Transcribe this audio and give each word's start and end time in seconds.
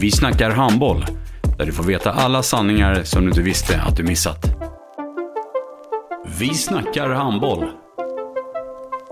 Vi 0.00 0.10
snackar 0.10 0.50
handboll, 0.50 1.04
där 1.58 1.66
du 1.66 1.72
får 1.72 1.84
veta 1.84 2.12
alla 2.12 2.42
sanningar 2.42 3.02
som 3.04 3.22
du 3.22 3.28
inte 3.28 3.42
visste 3.42 3.80
att 3.82 3.96
du 3.96 4.02
missat. 4.02 4.46
Vi 6.38 6.54
snackar 6.54 7.10
handboll. 7.10 7.64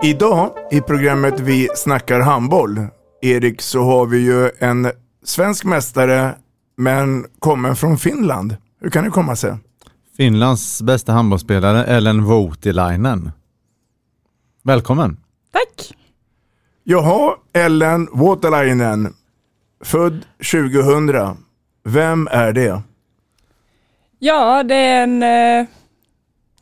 Idag 0.03 0.51
i 0.71 0.81
programmet 0.81 1.39
Vi 1.39 1.67
snackar 1.75 2.19
handboll, 2.19 2.87
Erik, 3.21 3.61
så 3.61 3.83
har 3.83 4.05
vi 4.05 4.17
ju 4.17 4.51
en 4.59 4.91
svensk 5.23 5.65
mästare 5.65 6.35
men 6.77 7.25
kommen 7.39 7.75
från 7.75 7.97
Finland. 7.97 8.55
Hur 8.81 8.89
kan 8.89 9.03
det 9.03 9.09
komma 9.09 9.35
sig? 9.35 9.57
Finlands 10.17 10.81
bästa 10.81 11.11
handbollsspelare 11.11 11.83
Ellen 11.85 12.23
Voutilainen. 12.23 13.31
Välkommen! 14.63 15.17
Tack! 15.51 15.93
Jaha, 16.83 17.35
Ellen 17.53 18.07
Voutilainen, 18.11 19.13
född 19.83 20.25
2000. 20.51 21.37
Vem 21.83 22.27
är 22.31 22.53
det? 22.53 22.81
Ja, 24.19 24.63
det 24.63 24.75
är 24.75 25.03
en 25.03 25.23
eh, 25.23 25.67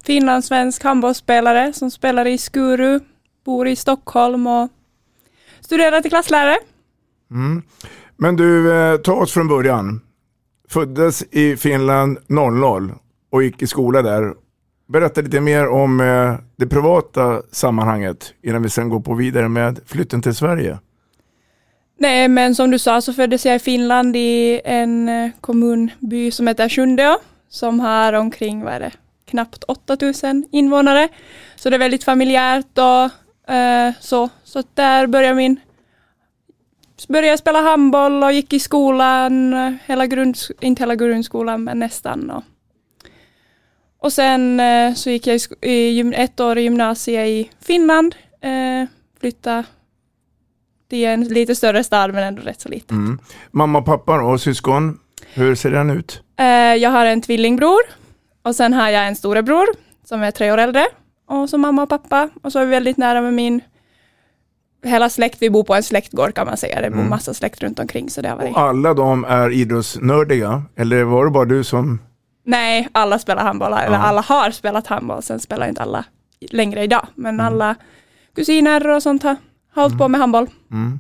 finlandssvensk 0.04 0.84
handbollsspelare 0.84 1.74
som 1.74 1.92
spelar 1.92 2.28
i 2.28 2.38
Skuru, 2.38 3.00
bor 3.46 3.68
i 3.68 3.76
Stockholm 3.76 4.48
och 4.48 4.70
studerar 5.62 6.02
till 6.02 6.12
klasslärare. 6.12 6.58
Mm. 7.32 7.62
Men 8.18 8.36
du, 8.36 8.74
eh, 8.74 8.98
ta 8.98 9.14
oss 9.14 9.32
från 9.32 9.48
början. 9.48 10.02
Föddes 10.70 11.24
i 11.32 11.58
Finland 11.58 12.18
00 12.28 12.94
och 13.32 13.44
gick 13.44 13.62
i 13.62 13.68
skola 13.68 14.02
där. 14.02 14.34
Berätta 14.88 15.22
lite 15.22 15.42
mer 15.42 15.68
om 15.68 16.00
eh, 16.00 16.36
det 16.56 16.68
privata 16.68 17.42
sammanhanget 17.52 18.34
innan 18.42 18.64
vi 18.64 18.70
sen 18.70 18.90
går 18.90 19.00
på 19.00 19.14
vidare 19.14 19.50
med 19.50 19.80
flytten 19.86 20.22
till 20.22 20.36
Sverige. 20.36 20.80
Nej, 21.98 22.28
men 22.28 22.56
som 22.56 22.72
du 22.72 22.80
sa 22.80 23.02
så 23.02 23.14
föddes 23.14 23.46
jag 23.46 23.56
i 23.56 23.60
Finland 23.60 24.16
i 24.16 24.62
en 24.66 25.10
eh, 25.10 25.32
kommunby 25.42 26.32
som 26.32 26.48
heter 26.48 26.70
Sjundeå, 26.70 27.18
som 27.50 27.80
har 27.80 28.14
omkring, 28.14 28.64
vad 28.64 28.74
är 28.74 28.80
det, 28.80 28.92
knappt 29.26 29.64
8000 29.64 30.46
invånare. 30.52 31.08
Så 31.56 31.70
det 31.70 31.76
är 31.76 31.80
väldigt 31.80 32.04
familjärt 32.04 32.78
och 32.78 33.54
eh, 33.54 33.94
så. 34.00 34.30
Så 34.44 34.64
där 34.74 35.08
började 35.08 35.36
min 35.36 35.60
började 37.08 37.28
jag 37.28 37.40
spela 37.40 37.62
handboll 37.62 38.24
och 38.24 38.34
gick 38.34 38.54
i 38.54 38.60
skolan, 38.60 39.56
hela 39.86 40.06
grund, 40.06 40.38
inte 40.62 40.82
hela 40.82 40.96
grundskolan 40.96 41.64
men 41.64 41.80
nästan. 41.80 42.32
Och, 42.32 42.44
och 44.00 44.14
sen 44.14 44.60
eh, 44.60 44.94
så 44.94 45.10
gick 45.10 45.28
jag 45.28 45.36
i, 45.36 45.40
sk- 45.40 45.66
i 45.66 45.90
gym- 45.92 46.14
ett 46.14 46.40
år 46.40 46.58
i 46.58 46.62
gymnasiet 46.62 47.28
i 47.28 47.50
Finland, 47.62 48.16
eh, 48.42 48.88
flyttade 49.20 49.64
till 50.90 51.06
en 51.06 51.24
lite 51.24 51.56
större 51.56 51.84
stad 51.84 52.14
men 52.14 52.24
ändå 52.24 52.42
rätt 52.42 52.62
så 52.62 52.70
liten. 52.70 52.98
Mm. 52.98 53.20
Mamma, 53.52 53.82
pappa 53.82 54.22
och 54.22 54.42
syskon, 54.42 55.00
hur 55.34 55.56
ser 55.56 55.72
den 55.72 55.90
ut? 55.90 56.22
Eh, 56.40 56.46
jag 56.76 56.90
har 56.90 57.06
en 57.06 57.22
tvillingbror 57.22 57.80
och 58.44 58.56
sen 58.56 58.74
har 58.74 58.90
jag 58.90 59.08
en 59.08 59.16
storebror 59.16 59.66
som 60.06 60.22
är 60.24 60.32
tre 60.32 60.52
år 60.52 60.58
äldre 60.58 60.86
och 61.30 61.50
så 61.50 61.58
mamma 61.58 61.84
och 61.84 61.90
pappa 61.90 62.30
och 62.44 62.52
så 62.52 62.60
är 62.60 62.66
vi 62.66 62.72
väldigt 62.72 62.98
nära 62.98 63.22
med 63.22 63.34
min 63.34 63.62
hela 64.86 65.10
släkt. 65.10 65.42
Vi 65.42 65.50
bor 65.50 65.64
på 65.64 65.76
en 65.76 65.84
släktgård 65.84 66.34
kan 66.34 66.48
man 66.48 66.58
säga. 66.58 66.82
Det 66.82 66.90
bor 66.90 66.98
Mm. 66.98 67.10
massa 67.10 67.34
släkt 67.34 67.62
runt 67.64 67.80
omkring 67.80 68.10
så 68.10 68.22
det 68.22 68.30
har 68.30 68.36
varit. 68.38 68.52
Och 68.52 68.60
alla 68.62 68.94
de 68.94 69.24
är 69.26 69.50
idrottsnördiga, 69.50 70.64
eller 70.76 71.04
var 71.04 71.26
det 71.26 71.32
bara 71.32 71.46
du 71.46 71.64
som... 71.64 72.00
Nej, 72.46 72.88
alla 72.92 73.20
spelar 73.20 73.44
handboll, 73.44 73.74
eller 73.74 73.98
Ja. 73.98 74.02
alla 74.04 74.22
har 74.22 74.52
spelat 74.52 74.88
handboll. 74.88 75.24
Sen 75.24 75.40
spelar 75.40 75.68
inte 75.68 75.82
alla 75.82 76.06
längre 76.52 76.84
idag, 76.84 77.08
men 77.16 77.34
Mm. 77.36 77.46
alla 77.46 77.76
kusiner 78.36 78.88
och 78.88 79.04
sånt 79.04 79.24
har 79.24 79.36
har 79.78 79.84
hållit 79.84 79.98
på 79.98 80.08
med 80.08 80.20
handboll. 80.20 80.48
Mm. 80.72 81.00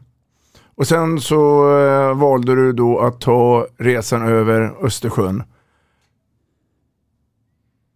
Och 0.75 0.88
sen 0.88 1.21
så 1.21 1.71
eh, 1.79 2.17
valde 2.17 2.55
du 2.55 2.73
då 2.73 2.99
att 2.99 3.21
ta 3.21 3.67
resan 3.77 4.27
över 4.27 4.85
Östersjön. 4.85 5.43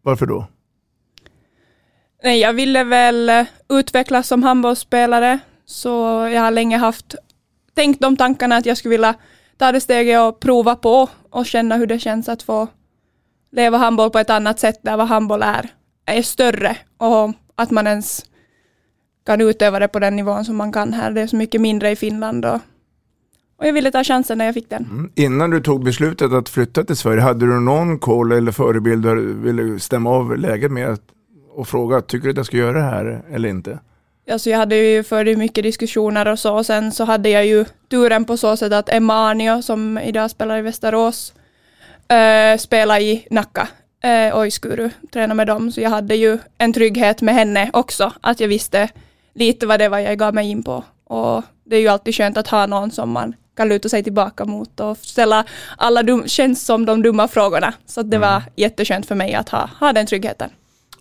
Varför 0.01 0.25
då? 0.25 0.47
Nej, 2.23 2.39
jag 2.39 2.53
ville 2.53 2.83
väl 2.83 3.29
eh, 3.29 3.45
utvecklas 3.69 4.27
som 4.27 4.43
handbollsspelare, 4.43 5.39
så 5.65 5.89
jag 6.33 6.41
har 6.41 6.51
länge 6.51 6.77
haft 6.77 7.15
tänkt 7.75 8.01
de 8.01 8.17
tankarna 8.17 8.55
att 8.55 8.65
jag 8.65 8.77
skulle 8.77 8.91
vilja 8.91 9.15
ta 9.57 9.71
det 9.71 9.81
steget 9.81 10.19
och 10.19 10.39
prova 10.39 10.75
på 10.75 11.09
och 11.29 11.45
känna 11.45 11.77
hur 11.77 11.87
det 11.87 11.99
känns 11.99 12.29
att 12.29 12.43
få 12.43 12.67
leva 13.51 13.77
handboll 13.77 14.09
på 14.09 14.19
ett 14.19 14.29
annat 14.29 14.59
sätt 14.59 14.79
där 14.81 14.97
vad 14.97 15.07
handboll 15.07 15.41
är, 15.43 15.69
är 16.05 16.21
större 16.21 16.77
och 16.97 17.33
att 17.55 17.71
man 17.71 17.87
ens 17.87 18.25
kan 19.25 19.41
utöva 19.41 19.79
det 19.79 19.87
på 19.87 19.99
den 19.99 20.15
nivån 20.15 20.45
som 20.45 20.55
man 20.55 20.71
kan 20.71 20.93
här. 20.93 21.11
Det 21.11 21.21
är 21.21 21.27
så 21.27 21.35
mycket 21.35 21.61
mindre 21.61 21.91
i 21.91 21.95
Finland 21.95 22.45
och, 22.45 22.59
och 23.57 23.67
jag 23.67 23.73
ville 23.73 23.91
ta 23.91 24.03
chansen 24.03 24.37
när 24.37 24.45
jag 24.45 24.53
fick 24.53 24.69
den. 24.69 24.85
Mm. 24.91 25.11
Innan 25.15 25.49
du 25.49 25.61
tog 25.61 25.83
beslutet 25.83 26.31
att 26.31 26.49
flytta 26.49 26.83
till 26.83 26.95
Sverige, 26.95 27.21
hade 27.21 27.45
du 27.45 27.59
någon 27.59 27.99
koll 27.99 28.31
eller 28.31 28.51
förebild 28.51 29.03
du 29.03 29.33
ville 29.33 29.79
stämma 29.79 30.09
av 30.09 30.37
läget 30.37 30.71
med 30.71 30.97
och 31.55 31.67
fråga, 31.67 32.01
tycker 32.01 32.23
du 32.23 32.31
att 32.31 32.37
jag 32.37 32.45
ska 32.45 32.57
göra 32.57 32.77
det 32.77 32.85
här 32.85 33.23
eller 33.31 33.49
inte? 33.49 33.79
Alltså 34.31 34.49
jag 34.49 34.57
hade 34.57 34.75
ju 34.75 35.03
förde 35.03 35.35
mycket 35.35 35.63
diskussioner 35.63 36.27
och 36.27 36.39
så, 36.39 36.55
och 36.55 36.65
sen 36.65 36.91
så 36.91 37.03
hade 37.03 37.29
jag 37.29 37.45
ju 37.45 37.65
turen 37.89 38.25
på 38.25 38.37
så 38.37 38.57
sätt 38.57 38.73
att 38.73 38.89
Emma 38.89 39.29
Anio, 39.29 39.61
som 39.61 39.97
idag 39.97 40.31
spelar 40.31 40.57
i 40.57 40.61
Västerås, 40.61 41.33
äh, 42.07 42.57
spelar 42.57 42.99
i 42.99 43.27
Nacka 43.31 43.67
och 44.33 44.47
i 44.47 44.51
Skuru, 44.51 44.89
tränar 45.13 45.35
med 45.35 45.47
dem, 45.47 45.71
så 45.71 45.81
jag 45.81 45.89
hade 45.89 46.15
ju 46.15 46.37
en 46.57 46.73
trygghet 46.73 47.21
med 47.21 47.35
henne 47.35 47.69
också, 47.73 48.13
att 48.21 48.39
jag 48.39 48.47
visste 48.47 48.89
lite 49.33 49.67
vad 49.67 49.79
det 49.79 49.89
var 49.89 49.99
jag 49.99 50.17
gav 50.17 50.33
mig 50.33 50.49
in 50.49 50.63
på. 50.63 50.83
Och 51.03 51.43
det 51.63 51.75
är 51.75 51.79
ju 51.79 51.87
alltid 51.87 52.15
skönt 52.15 52.37
att 52.37 52.47
ha 52.47 52.65
någon 52.65 52.91
som 52.91 53.09
man 53.11 53.33
kan 53.57 53.69
luta 53.69 53.89
sig 53.89 54.03
tillbaka 54.03 54.45
mot 54.45 54.79
och 54.79 54.97
ställa 54.97 55.45
alla 55.77 56.03
dum, 56.03 56.27
känns 56.27 56.65
som 56.65 56.85
de 56.85 57.01
dumma 57.01 57.27
frågorna. 57.27 57.73
Så 57.85 58.03
det 58.03 58.17
var 58.17 58.43
jätteskönt 58.55 59.05
för 59.05 59.15
mig 59.15 59.33
att 59.33 59.49
ha, 59.49 59.69
ha 59.79 59.93
den 59.93 60.05
tryggheten. 60.05 60.49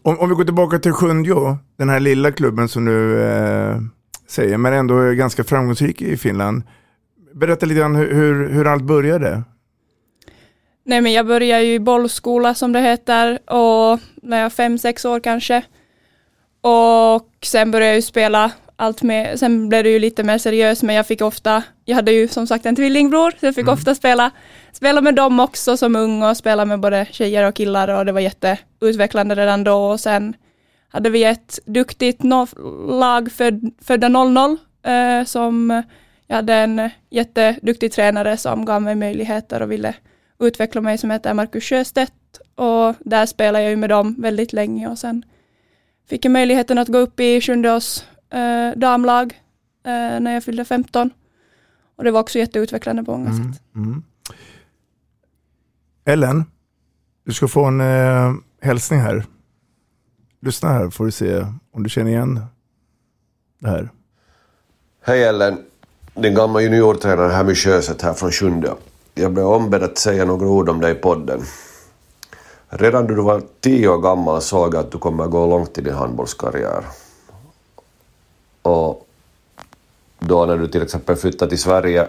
Om, 0.02 0.18
om 0.18 0.28
vi 0.28 0.34
går 0.34 0.44
tillbaka 0.44 0.78
till 0.78 0.92
Sjundeå, 0.92 1.56
den 1.76 1.88
här 1.88 2.00
lilla 2.00 2.32
klubben 2.32 2.68
som 2.68 2.84
du 2.84 3.22
eh, 3.22 3.76
säger, 4.28 4.58
men 4.58 4.72
ändå 4.72 4.98
är 4.98 5.12
ganska 5.12 5.44
framgångsrik 5.44 6.02
i 6.02 6.16
Finland. 6.16 6.62
Berätta 7.34 7.66
lite 7.66 7.80
grann 7.80 7.97
hur, 7.97 8.14
hur, 8.14 8.48
hur 8.48 8.66
allt 8.66 8.82
började. 8.82 9.42
Nej 10.84 11.00
men 11.00 11.12
jag 11.12 11.26
började 11.26 11.62
ju 11.62 11.74
i 11.74 11.80
bollskola 11.80 12.54
som 12.54 12.72
det 12.72 12.80
heter 12.80 13.50
och 13.53 14.00
när 14.22 14.36
jag 14.36 14.44
var 14.44 14.50
fem, 14.50 14.78
sex 14.78 15.04
år 15.04 15.21
kanske. 15.21 15.62
Och 16.60 17.28
sen 17.42 17.71
började 17.71 17.86
jag 17.86 17.97
ju 17.97 18.03
spela 18.03 18.53
allt 18.77 19.03
med, 19.03 19.39
sen 19.39 19.68
blev 19.68 19.84
det 19.84 19.91
ju 19.91 19.98
lite 19.98 20.22
mer 20.22 20.39
seriöst 20.39 20.83
men 20.83 20.97
jag 20.97 21.07
fick 21.07 21.21
ofta, 21.21 21.62
jag 21.84 21.97
hade 21.97 22.12
ju 22.12 22.28
som 22.28 22.47
sagt 22.47 22.66
en 22.66 22.77
tvillingbror 22.77 23.30
så 23.30 23.47
jag 23.47 23.54
fick 23.54 23.68
ofta 23.68 23.95
spela, 23.95 24.30
spela 24.72 25.01
med 25.01 25.15
dem 25.15 25.41
också 25.41 25.77
som 25.77 25.97
ung 25.97 26.22
och 26.22 26.36
spela 26.36 26.65
med 26.65 26.80
både 26.80 27.07
tjejer 27.10 27.48
och 27.48 27.54
killar 27.54 27.89
och 27.89 28.07
det 28.07 28.12
var 28.12 28.21
jätteutvecklande 28.21 29.34
redan 29.34 29.65
då. 29.65 29.74
Och 29.74 30.01
sen 30.01 30.34
hade 30.89 31.10
vi 31.10 31.24
ett 31.24 31.59
duktigt 31.65 32.21
no- 32.21 32.98
lag 32.98 33.33
född, 33.33 33.71
födda 33.83 34.09
00 34.09 34.56
eh, 34.83 35.24
som 35.24 35.83
jag 36.27 36.36
hade 36.36 36.54
en 36.54 36.91
jätteduktig 37.10 37.92
tränare 37.92 38.36
som 38.36 38.65
gav 38.65 38.83
mig 38.83 38.95
möjligheter 38.95 39.63
och 39.63 39.72
ville 39.72 39.95
utveckla 40.39 40.80
mig 40.80 40.98
som 40.98 41.10
heter 41.10 41.34
Marcus 41.34 41.65
Sjöstedt. 41.65 42.41
Och 42.54 42.95
där 43.01 43.27
spelade 43.27 43.65
jag 43.65 43.71
ju 43.71 43.77
med 43.77 43.91
dem 43.91 44.15
väldigt 44.18 44.53
länge 44.53 44.89
och 44.89 44.98
sen 44.98 45.24
fick 46.10 46.24
jag 46.24 46.33
möjligheten 46.33 46.78
att 46.78 46.89
gå 46.89 46.98
upp 46.98 47.21
i 47.21 47.41
Sjundeås 47.41 48.04
eh, 48.30 48.78
damlag 48.78 49.41
eh, 49.86 50.21
när 50.21 50.34
jag 50.34 50.45
fyllde 50.45 50.65
15 50.65 51.10
och 51.97 52.04
det 52.04 52.10
var 52.10 52.21
också 52.21 52.39
jätteutvecklande 52.39 53.04
på 53.04 53.16
många 53.16 53.30
sätt. 53.33 53.62
Mm. 53.77 54.03
Ellen, 56.04 56.45
du 57.24 57.33
ska 57.33 57.48
få 57.48 57.65
en 57.65 57.80
eh, 57.80 58.33
hälsning 58.60 59.01
här. 59.01 59.24
Lyssna 60.41 60.68
här 60.68 60.91
får 60.91 61.04
du 61.04 61.10
se 61.10 61.47
om 61.72 61.83
du 61.83 61.89
känner 61.89 62.10
igen 62.10 62.41
det 63.59 63.68
här. 63.68 63.91
Hej 65.04 65.24
Ellen, 65.24 65.59
din 66.15 66.34
gamla 66.34 66.60
juniortränare 66.60 67.33
Hammy 67.33 67.54
Sjöstedt 67.54 68.03
här 68.03 68.15
från 68.15 68.33
Sjunde. 68.33 68.74
Jag 69.15 69.33
blev 69.33 69.47
ombedd 69.47 69.83
att 69.83 69.98
säga 69.98 70.24
några 70.24 70.47
ord 70.47 70.68
om 70.68 70.80
dig 70.80 70.92
i 70.92 70.95
podden. 70.95 71.41
Redan 72.72 73.06
då 73.06 73.14
du 73.14 73.22
var 73.22 73.42
tio 73.60 73.88
år 73.88 73.98
gammal 73.98 74.42
såg 74.42 74.74
jag 74.74 74.80
att 74.80 74.92
du 74.92 74.98
kommer 74.98 75.26
gå 75.26 75.46
långt 75.46 75.78
i 75.78 75.80
din 75.80 75.94
handbollskarriär. 75.94 76.84
Och 78.62 79.06
då 80.18 80.46
när 80.46 80.56
du 80.56 80.68
till 80.68 80.82
exempel 80.82 81.16
flyttade 81.16 81.48
till 81.48 81.58
Sverige 81.58 82.08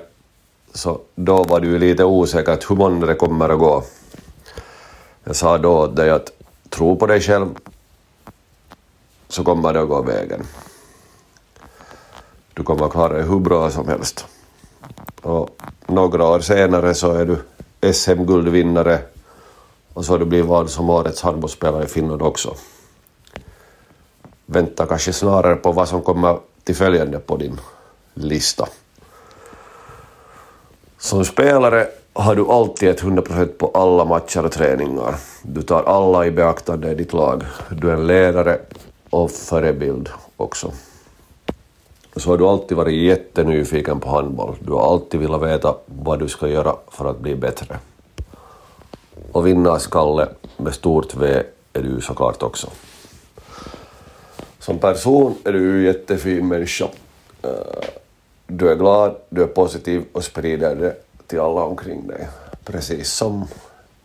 så 0.73 0.99
då 1.15 1.43
var 1.43 1.59
du 1.59 1.67
ju 1.67 1.79
lite 1.79 2.03
osäker 2.03 2.59
hur 2.69 2.75
många 2.75 3.05
det 3.05 3.15
kommer 3.15 3.49
att 3.49 3.59
gå. 3.59 3.83
Jag 5.23 5.35
sa 5.35 5.57
då 5.57 5.77
åt 5.77 5.95
dig 5.95 6.09
att 6.09 6.31
tro 6.69 6.95
på 6.95 7.07
dig 7.07 7.21
själv 7.21 7.47
så 9.27 9.43
kommer 9.43 9.73
det 9.73 9.81
att 9.81 9.89
gå 9.89 10.01
vägen. 10.01 10.43
Du 12.53 12.63
kommer 12.63 12.85
att 12.85 12.91
klara 12.91 13.13
dig 13.13 13.23
hur 13.23 13.39
bra 13.39 13.69
som 13.69 13.87
helst. 13.87 14.25
Och 15.21 15.49
några 15.87 16.27
år 16.27 16.39
senare 16.39 16.93
så 16.93 17.11
är 17.11 17.25
du 17.25 17.37
SM-guldvinnare 17.93 18.99
och 19.93 20.05
så 20.05 20.13
har 20.13 20.19
du 20.19 20.25
blivit 20.25 20.47
vald 20.47 20.69
som 20.69 20.89
årets 20.89 21.21
handbollsspelare 21.21 21.83
i 21.83 21.87
Finland 21.87 22.21
också. 22.21 22.55
Vänta 24.45 24.85
kanske 24.85 25.13
snarare 25.13 25.55
på 25.55 25.71
vad 25.71 25.87
som 25.87 26.01
kommer 26.01 26.37
till 26.63 26.75
följande 26.75 27.19
på 27.19 27.37
din 27.37 27.59
lista. 28.13 28.67
Som 30.97 31.25
spelare 31.25 31.87
har 32.13 32.35
du 32.35 32.45
alltid 32.47 32.89
ett 32.89 33.03
100% 33.03 33.45
på 33.45 33.71
alla 33.73 34.05
matcher 34.05 34.45
och 34.45 34.51
träningar. 34.51 35.15
Du 35.43 35.61
tar 35.61 35.83
alla 35.83 36.25
i 36.25 36.31
beaktande 36.31 36.91
i 36.91 36.95
ditt 36.95 37.13
lag. 37.13 37.43
Du 37.69 37.89
är 37.89 37.93
en 37.93 38.07
ledare 38.07 38.59
och 39.09 39.31
förebild 39.31 40.09
också. 40.37 40.71
Så 42.15 42.29
har 42.29 42.37
du 42.37 42.47
alltid 42.47 42.77
varit 42.77 43.01
jättenyfiken 43.01 43.99
på 43.99 44.09
handboll. 44.09 44.55
Du 44.59 44.71
har 44.71 44.93
alltid 44.93 45.19
velat 45.19 45.41
veta 45.41 45.75
vad 45.85 46.19
du 46.19 46.27
ska 46.27 46.47
göra 46.47 46.75
för 46.91 47.05
att 47.05 47.19
bli 47.19 47.35
bättre. 47.35 47.79
Och 49.31 49.47
vinnarskalle 49.47 50.29
med 50.57 50.73
stort 50.73 51.15
V 51.15 51.43
är 51.73 51.81
du 51.81 52.01
såklart 52.01 52.43
också. 52.43 52.69
Som 54.59 54.79
person 54.79 55.35
är 55.45 55.51
du 55.51 55.77
en 55.77 55.83
jättefin 55.83 56.47
människa. 56.47 56.87
Eh, 57.41 57.49
du 58.47 58.69
är 58.69 58.75
glad, 58.75 59.15
du 59.29 59.43
är 59.43 59.47
positiv 59.47 60.05
och 60.11 60.23
sprider 60.23 60.75
det 60.75 60.95
till 61.27 61.39
alla 61.39 61.63
omkring 61.63 62.07
dig. 62.07 62.27
Precis 62.65 63.13
som 63.13 63.47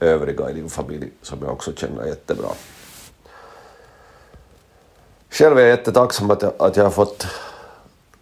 övriga 0.00 0.50
i 0.50 0.54
din 0.54 0.68
familj 0.68 1.10
som 1.22 1.38
jag 1.42 1.52
också 1.52 1.72
känner 1.72 2.06
jättebra. 2.06 2.48
Själv 5.30 5.58
är 5.58 5.62
jag 5.62 5.70
jättetacksam 5.70 6.30
att 6.30 6.42
jag, 6.42 6.52
att 6.58 6.76
jag 6.76 6.84
har 6.84 6.90
fått 6.90 7.26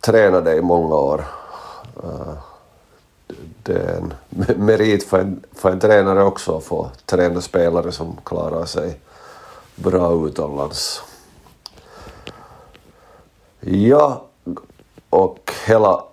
träna 0.01 0.41
dig 0.41 0.59
i 0.59 0.63
många 0.63 0.95
år. 0.95 1.25
Eh, 2.03 2.54
det 3.65 3.73
är 3.73 3.97
en 3.97 4.15
merit 4.67 5.05
för 5.05 5.19
en, 5.19 5.43
för 5.53 5.71
en 5.71 5.81
tränare 5.81 6.23
också 6.23 6.57
att 6.57 6.65
få 6.65 6.91
träna 7.07 7.41
spelare 7.41 7.93
som 7.93 8.17
klarar 8.25 8.65
sig 8.65 9.01
bra 9.75 10.27
utomlands. 10.27 11.03
Ja, 13.61 14.25
och 15.11 15.53
hela 15.67 16.05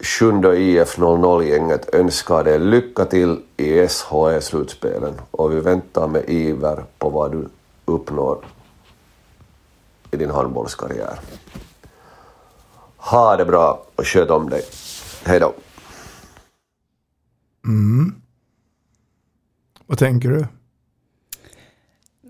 sjunde 0.00 0.56
IF 0.56 0.98
00-gänget 0.98 1.94
önskar 1.94 2.44
dig 2.44 2.58
lycka 2.58 3.04
till 3.04 3.42
i 3.56 3.88
SHE-slutspelen 3.88 5.14
och 5.30 5.52
vi 5.52 5.60
väntar 5.60 6.08
med 6.08 6.24
iver 6.28 6.84
på 6.98 7.08
vad 7.08 7.32
du 7.32 7.48
uppnår 7.84 8.44
i 10.10 10.16
din 10.16 10.30
handbollskarriär. 10.30 11.20
Ha 12.96 13.36
det 13.36 13.44
bra 13.44 13.82
och 13.96 14.06
sköt 14.06 14.30
om 14.30 14.50
dig. 14.50 14.64
Hej 15.24 15.40
då. 15.40 15.52
Mm. 17.64 18.14
Vad 19.86 19.98
tänker 19.98 20.28
du? 20.28 20.46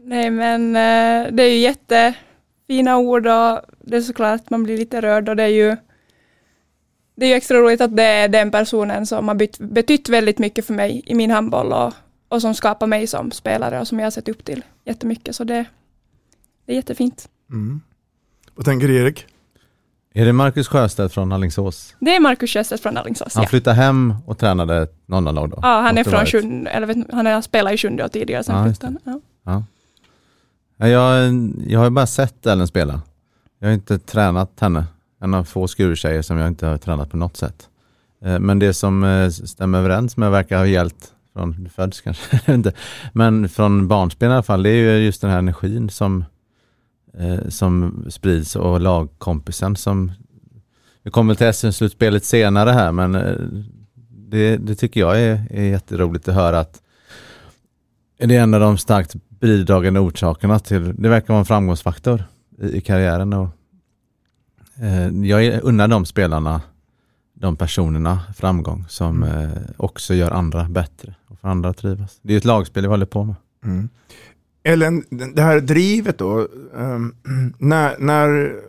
Nej 0.05 0.31
men 0.31 0.77
eh, 0.77 1.33
det 1.33 1.43
är 1.43 1.51
ju 1.51 1.59
jättefina 1.59 2.99
ord 2.99 3.27
och 3.27 3.61
det 3.81 3.97
är 3.97 4.01
såklart 4.01 4.41
att 4.41 4.51
man 4.51 4.63
blir 4.63 4.79
lite 4.79 5.01
rörd 5.01 5.29
och 5.29 5.37
det 5.37 5.43
är 5.43 5.49
ju 5.49 5.77
det 7.15 7.27
är 7.27 7.29
ju 7.29 7.35
extra 7.35 7.59
roligt 7.59 7.81
att 7.81 7.97
det 7.97 8.03
är 8.03 8.29
den 8.29 8.51
personen 8.51 9.07
som 9.07 9.29
har 9.29 9.35
bytt, 9.35 9.59
betytt 9.59 10.09
väldigt 10.09 10.39
mycket 10.39 10.67
för 10.67 10.75
mig 10.75 11.03
i 11.07 11.15
min 11.15 11.31
handboll 11.31 11.73
och, 11.73 11.95
och 12.29 12.43
som 12.43 12.55
skapar 12.55 12.87
mig 12.87 13.07
som 13.07 13.31
spelare 13.31 13.81
och 13.81 13.89
som 13.89 13.99
jag 13.99 14.07
har 14.07 14.11
sett 14.11 14.29
upp 14.29 14.45
till 14.45 14.65
jättemycket. 14.85 15.37
Så 15.37 15.45
det, 15.45 15.65
det 16.67 16.73
är 16.73 16.77
jättefint. 16.77 17.29
Mm. 17.51 17.81
Vad 18.55 18.65
tänker 18.65 18.91
Erik? 18.91 19.27
Är 20.15 20.25
det 20.27 20.33
Marcus 20.33 20.69
Sjöstedt 20.69 21.15
från 21.15 21.33
Alingsås? 21.33 21.95
Det 22.01 22.17
är 22.17 22.21
Marcus 22.21 22.51
Sjöstedt 22.53 22.83
från 22.83 22.97
Alingsås, 22.97 23.35
Han 23.35 23.43
ja. 23.45 23.49
flyttade 23.49 23.77
hem 23.77 24.15
och 24.27 24.39
tränade 24.39 24.77
ett 24.83 24.95
lag 25.09 25.51
då? 25.51 25.59
Ja, 25.63 25.81
han 25.81 25.99
är 25.99 26.05
från. 26.05 26.27
Sjunde, 26.27 26.71
eller 26.71 26.87
vet, 26.87 26.97
han 27.13 27.27
har 27.27 27.43
spelat 27.43 27.73
i 27.73 27.77
Sjunde 27.77 28.09
tidigare 28.09 28.45
sen 28.45 28.57
Ja, 28.57 28.65
flyttade 28.65 28.97
han. 29.05 29.21
Ja. 29.45 29.53
Ja. 29.53 29.65
Ja, 30.77 30.89
Jag, 30.89 31.33
jag 31.67 31.79
har 31.81 31.87
ju 31.87 31.91
bara 31.91 32.07
sett 32.07 32.47
Ellen 32.47 32.67
spela. 32.67 33.01
Jag 33.59 33.69
har 33.69 33.75
inte 33.75 33.99
tränat 33.99 34.51
henne. 34.61 34.85
En 35.23 35.35
av 35.35 35.45
få 35.45 35.69
skurtjejer 35.69 36.23
som 36.23 36.39
jag 36.39 36.49
inte 36.49 36.67
har 36.67 36.79
tränat 36.79 37.11
på 37.11 37.17
något 37.17 37.37
sätt. 37.37 37.69
Eh, 38.25 38.39
Men 38.39 38.59
det 38.59 38.75
som 38.75 39.05
eh, 39.05 39.29
stämmer 39.31 39.79
överens 39.79 40.17
med 40.17 40.31
verkar 40.31 40.59
ha 40.59 40.67
gällt 40.67 41.13
från 41.33 41.69
föds 41.75 42.01
kanske, 42.01 42.41
inte. 42.53 42.73
men 43.13 43.49
från 43.49 43.89
barnspel 43.89 44.31
i 44.31 44.33
alla 44.33 44.43
fall, 44.43 44.63
det 44.63 44.71
är 44.71 44.75
ju 44.99 45.05
just 45.05 45.21
den 45.21 45.31
här 45.31 45.39
energin 45.39 45.91
som, 45.91 46.25
eh, 47.19 47.49
som 47.49 48.05
sprids 48.11 48.57
och 48.57 48.81
lagkompisen 48.81 49.77
som 49.77 50.13
vi 51.03 51.11
kommer 51.11 51.35
till 51.35 51.53
SM-slutspelet 51.53 52.25
senare 52.25 52.71
här 52.71 52.93
men 52.93 53.15
eh, 53.15 53.37
det, 54.09 54.57
det 54.57 54.75
tycker 54.75 55.01
jag 55.01 55.21
är, 55.21 55.47
är 55.51 55.63
jätteroligt 55.63 56.29
att 56.29 56.35
höra 56.35 56.61
att 56.61 56.83
det 58.19 58.37
är 58.37 58.43
en 58.43 58.55
av 58.55 58.61
de 58.61 58.79
starkt 58.79 59.15
bidragande 59.29 60.01
orsakerna 60.01 60.59
till, 60.59 60.95
det 61.03 61.09
verkar 61.09 61.29
vara 61.29 61.39
en 61.39 61.45
framgångsfaktor 61.45 62.25
i, 62.59 62.77
i 62.77 62.81
karriären 62.81 63.33
och 63.33 63.49
eh, 64.83 65.09
jag 65.09 65.63
unnar 65.63 65.89
de 65.89 66.05
spelarna, 66.05 66.61
de 67.35 67.57
personerna 67.57 68.21
framgång 68.37 68.85
som 68.89 69.23
eh, 69.23 69.51
också 69.77 70.15
gör 70.15 70.31
andra 70.31 70.65
bättre 70.69 71.15
och 71.27 71.39
får 71.39 71.49
andra 71.49 71.69
att 71.69 71.77
trivas. 71.77 72.19
Det 72.23 72.33
är 72.35 72.39
ett 72.39 72.45
lagspel 72.45 72.83
vi 72.83 72.89
håller 72.89 73.07
på 73.07 73.25
med. 73.25 73.35
Mm. 73.65 73.89
Ellen, 74.65 75.05
det 75.11 75.43
här 75.43 75.61
drivet 75.61 76.19
då, 76.19 76.49
um, 76.73 77.17
när, 77.59 77.99
när, 77.99 78.61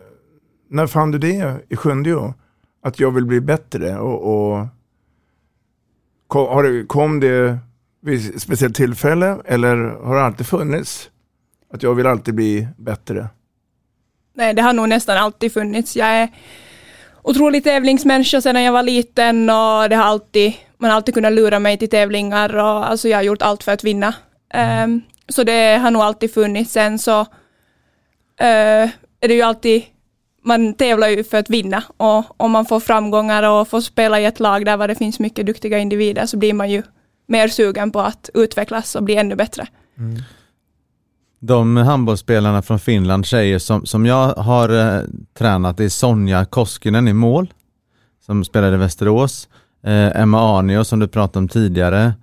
när 0.69 0.87
fann 0.87 1.11
du 1.11 1.17
det 1.17 1.59
i 1.69 1.75
Sjundeå? 1.75 2.33
Att 2.81 2.99
jag 2.99 3.11
vill 3.11 3.25
bli 3.25 3.41
bättre 3.41 3.99
och, 3.99 4.21
och 4.33 4.67
kom, 6.27 6.47
har 6.47 6.63
det, 6.63 6.85
kom 6.85 7.19
det 7.19 7.57
vid 8.01 8.35
ett 8.35 8.41
speciellt 8.41 8.75
tillfälle 8.75 9.37
eller 9.45 9.75
har 9.77 10.15
det 10.15 10.23
alltid 10.23 10.47
funnits? 10.47 11.09
Att 11.73 11.83
jag 11.83 11.95
vill 11.95 12.07
alltid 12.07 12.35
bli 12.35 12.67
bättre? 12.77 13.27
Nej, 14.33 14.53
det 14.53 14.61
har 14.61 14.73
nog 14.73 14.89
nästan 14.89 15.17
alltid 15.17 15.53
funnits. 15.53 15.95
Jag 15.95 16.07
är 16.07 16.29
otrolig 17.21 17.63
tävlingsmänniska 17.63 18.41
sedan 18.41 18.63
jag 18.63 18.73
var 18.73 18.83
liten 18.83 19.49
och 19.49 19.89
det 19.89 19.95
har 19.95 20.03
alltid, 20.03 20.53
man 20.77 20.89
har 20.89 20.95
alltid 20.95 21.13
kunnat 21.13 21.33
lura 21.33 21.59
mig 21.59 21.77
till 21.77 21.89
tävlingar 21.89 22.55
och 22.55 22.89
alltså 22.89 23.07
jag 23.07 23.17
har 23.17 23.23
gjort 23.23 23.41
allt 23.41 23.63
för 23.63 23.71
att 23.71 23.83
vinna. 23.83 24.15
Ehm, 24.53 25.01
så 25.29 25.43
det 25.43 25.77
har 25.77 25.91
nog 25.91 26.01
alltid 26.01 26.33
funnits. 26.33 26.71
Sen 26.71 26.99
så 26.99 27.21
uh, 27.21 27.27
är 29.21 29.27
det 29.27 29.33
ju 29.33 29.41
alltid, 29.41 29.83
man 30.43 30.73
tävlar 30.73 31.07
ju 31.07 31.23
för 31.23 31.37
att 31.37 31.49
vinna 31.49 31.83
och 31.97 32.41
om 32.41 32.51
man 32.51 32.65
får 32.65 32.79
framgångar 32.79 33.43
och 33.49 33.67
får 33.67 33.81
spela 33.81 34.19
i 34.19 34.25
ett 34.25 34.39
lag 34.39 34.65
där 34.65 34.87
det 34.87 34.95
finns 34.95 35.19
mycket 35.19 35.45
duktiga 35.45 35.77
individer 35.77 36.25
så 36.25 36.37
blir 36.37 36.53
man 36.53 36.69
ju 36.69 36.83
mer 37.27 37.47
sugen 37.47 37.91
på 37.91 38.01
att 38.01 38.29
utvecklas 38.33 38.95
och 38.95 39.03
bli 39.03 39.15
ännu 39.15 39.35
bättre. 39.35 39.67
Mm. 39.97 40.21
De 41.39 41.77
handbollsspelarna 41.77 42.61
från 42.61 42.79
Finland, 42.79 43.25
tjejer 43.25 43.59
som, 43.59 43.85
som 43.85 44.05
jag 44.05 44.27
har 44.27 44.69
eh, 44.69 45.01
tränat, 45.37 45.77
det 45.77 45.83
är 45.83 45.89
Sonja 45.89 46.45
Koskinen 46.45 47.07
i 47.07 47.13
mål, 47.13 47.53
som 48.25 48.43
spelade 48.43 48.75
i 48.75 48.77
Västerås, 48.77 49.47
eh, 49.83 50.21
Emma 50.21 50.57
Arnio 50.57 50.83
som 50.83 50.99
du 50.99 51.07
pratade 51.07 51.39
om 51.39 51.47
tidigare. 51.47 52.13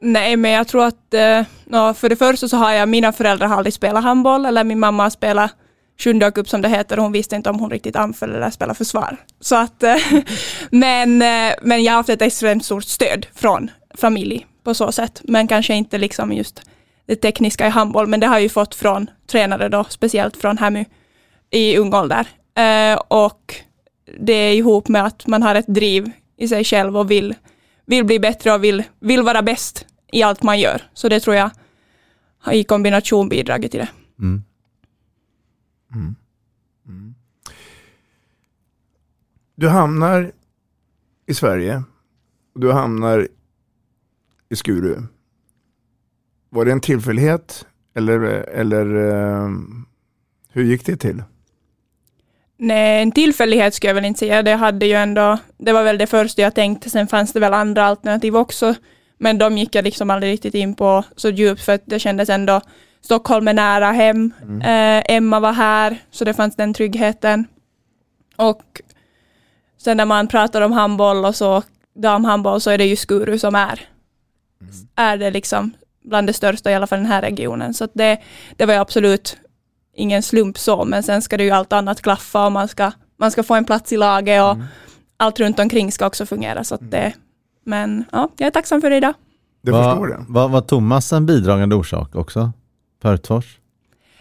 Nej, 0.02 0.36
men 0.36 0.52
jag 0.52 0.68
tror 0.68 0.86
att 0.86 1.14
eh, 1.14 1.94
för 1.94 2.10
det 2.10 2.16
första 2.16 2.48
så 2.48 2.58
har 2.58 2.72
jag, 2.72 2.90
mina 2.90 3.12
föräldrar 3.12 3.48
har 3.48 3.56
aldrig 3.58 3.74
spelat 3.74 4.04
handboll, 4.04 4.46
eller 4.46 4.64
min 4.64 4.80
mamma 4.80 5.04
har 5.04 5.10
spelat 5.10 5.52
sjunde 6.00 6.32
cup 6.32 6.50
som 6.50 6.62
det 6.62 6.70
heter, 6.70 6.98
och 6.98 7.04
hon 7.04 7.12
visste 7.12 7.36
inte 7.36 7.50
om 7.50 7.60
hon 7.60 7.70
riktigt 7.70 7.96
anföll 7.96 8.36
eller 8.36 8.50
spelade 8.50 8.78
försvar. 8.78 9.18
Så 9.40 9.56
att, 9.56 9.84
eh, 9.84 9.96
men, 10.72 11.22
eh, 11.22 11.54
men 11.62 11.84
jag 11.84 11.92
har 11.92 11.98
haft 11.98 12.10
ett 12.10 12.22
extremt 12.22 12.66
stort 12.66 12.84
stöd 12.84 13.26
från 13.36 13.72
familj 13.96 14.46
på 14.68 14.74
så 14.74 14.92
sätt, 14.92 15.22
men 15.24 15.48
kanske 15.48 15.74
inte 15.74 15.98
liksom 15.98 16.34
just 16.34 16.62
det 17.06 17.16
tekniska 17.16 17.68
i 17.68 17.70
handboll, 17.70 18.08
men 18.08 18.20
det 18.20 18.28
har 18.28 18.36
jag 18.36 18.42
ju 18.42 18.50
fått 18.50 18.76
från 18.76 19.10
tränare 19.28 19.70
då, 19.70 19.84
speciellt 19.84 20.38
från 20.38 20.58
Hämy 20.58 20.86
i 21.50 21.78
ung 21.78 21.94
ålder. 21.94 22.28
Eh, 22.56 23.00
och 23.08 23.56
det 24.20 24.34
är 24.34 24.54
ihop 24.54 24.88
med 24.88 25.06
att 25.06 25.28
man 25.28 25.44
har 25.44 25.56
ett 25.56 25.68
driv 25.68 26.12
i 26.38 26.48
sig 26.48 26.64
själv 26.64 26.98
och 26.98 27.12
vill, 27.12 27.36
vill 27.86 28.06
bli 28.06 28.20
bättre 28.20 28.54
och 28.54 28.64
vill, 28.64 28.84
vill 29.00 29.22
vara 29.22 29.42
bäst 29.42 29.86
i 30.12 30.24
allt 30.24 30.44
man 30.44 30.60
gör. 30.60 30.82
Så 30.94 31.10
det 31.10 31.20
tror 31.20 31.36
jag 31.36 31.50
har 32.40 32.54
i 32.54 32.64
kombination 32.64 33.30
bidragit 33.30 33.72
till 33.72 33.80
det. 33.80 33.90
Mm. 34.20 34.44
Mm. 35.94 36.16
Mm. 36.88 37.16
Du 39.56 39.70
hamnar 39.70 40.32
i 41.28 41.34
Sverige 41.34 41.84
du 42.60 42.72
hamnar 42.72 43.28
i 44.50 44.56
Skuru. 44.56 45.02
Var 46.50 46.66
det 46.66 46.72
en 46.72 46.82
tillfällighet 46.82 47.66
eller, 47.96 48.20
eller 48.50 48.96
eh, 48.96 49.50
hur 50.52 50.64
gick 50.64 50.86
det 50.86 50.98
till? 50.98 51.24
Nej, 52.58 53.02
en 53.02 53.12
tillfällighet 53.12 53.74
skulle 53.74 53.90
jag 53.90 53.96
väl 53.96 54.06
inte 54.06 54.20
säga. 54.20 54.44
Det 54.44 54.56
hade 54.56 54.86
ju 54.86 54.94
ändå, 54.94 55.38
det 55.58 55.74
var 55.74 55.84
väl 55.84 55.98
det 55.98 56.08
första 56.08 56.42
jag 56.42 56.56
tänkte, 56.56 56.90
sen 56.90 57.08
fanns 57.08 57.34
det 57.34 57.40
väl 57.40 57.54
andra 57.54 57.86
alternativ 57.86 58.36
också. 58.36 58.76
Men 59.18 59.38
de 59.38 59.58
gick 59.58 59.76
jag 59.76 59.84
liksom 59.84 60.10
aldrig 60.10 60.32
riktigt 60.32 60.54
in 60.54 60.76
på 60.76 61.04
så 61.16 61.30
djupt 61.30 61.62
för 61.62 61.74
att 61.74 61.84
det 61.86 62.00
kändes 62.00 62.30
ändå, 62.30 62.62
Stockholm 63.02 63.48
är 63.48 63.54
nära 63.54 63.92
hem, 63.92 64.34
eh, 64.64 65.16
Emma 65.16 65.40
var 65.40 65.54
här, 65.54 65.98
så 66.12 66.26
det 66.26 66.34
fanns 66.34 66.56
den 66.56 66.74
tryggheten. 66.74 67.46
Och 68.36 68.82
sen 69.78 69.98
när 69.98 70.06
man 70.06 70.28
pratar 70.28 70.62
om 70.62 70.72
handboll 70.72 71.26
och 71.26 71.36
så, 71.36 71.64
damhandboll, 71.96 72.62
så 72.62 72.70
är 72.70 72.78
det 72.78 72.86
ju 72.86 72.96
Skuru 72.96 73.40
som 73.40 73.56
är, 73.56 73.90
är 74.96 75.18
det 75.18 75.32
liksom 75.32 75.72
bland 76.04 76.28
det 76.28 76.34
största, 76.34 76.72
i 76.72 76.76
alla 76.76 76.88
fall 76.88 77.00
den 77.00 77.08
här 77.08 77.22
regionen. 77.22 77.74
Så 77.74 77.84
att 77.84 77.92
det, 77.94 78.18
det 78.56 78.66
var 78.66 78.74
ju 78.74 78.80
absolut 78.80 79.38
ingen 79.96 80.24
slump 80.24 80.58
så, 80.58 80.86
men 80.86 81.04
sen 81.04 81.22
ska 81.22 81.38
det 81.38 81.44
ju 81.44 81.52
allt 81.52 81.74
annat 81.74 82.02
klaffa 82.02 82.46
och 82.46 82.52
man 82.52 82.68
ska, 82.68 82.92
man 83.20 83.32
ska 83.32 83.44
få 83.44 83.56
en 83.56 83.66
plats 83.66 83.94
i 83.94 83.98
laget 83.98 84.44
och 84.44 84.58
allt 85.18 85.40
runt 85.40 85.60
omkring 85.60 85.92
ska 85.92 86.08
också 86.08 86.26
fungera. 86.26 86.64
Så 86.64 86.76
att 86.76 86.92
det, 86.92 87.14
men 87.66 88.06
ja, 88.12 88.30
jag 88.38 88.48
är 88.48 88.52
tacksam 88.52 88.82
för 88.82 88.90
det 88.90 88.98
idag. 88.98 89.14
var, 89.72 89.96
Var, 90.28 90.48
var 90.50 90.62
Thomas 90.62 91.14
en 91.14 91.26
bidragande 91.26 91.76
orsak 91.76 92.16
också? 92.16 92.52
Pörtfors? 93.02 93.60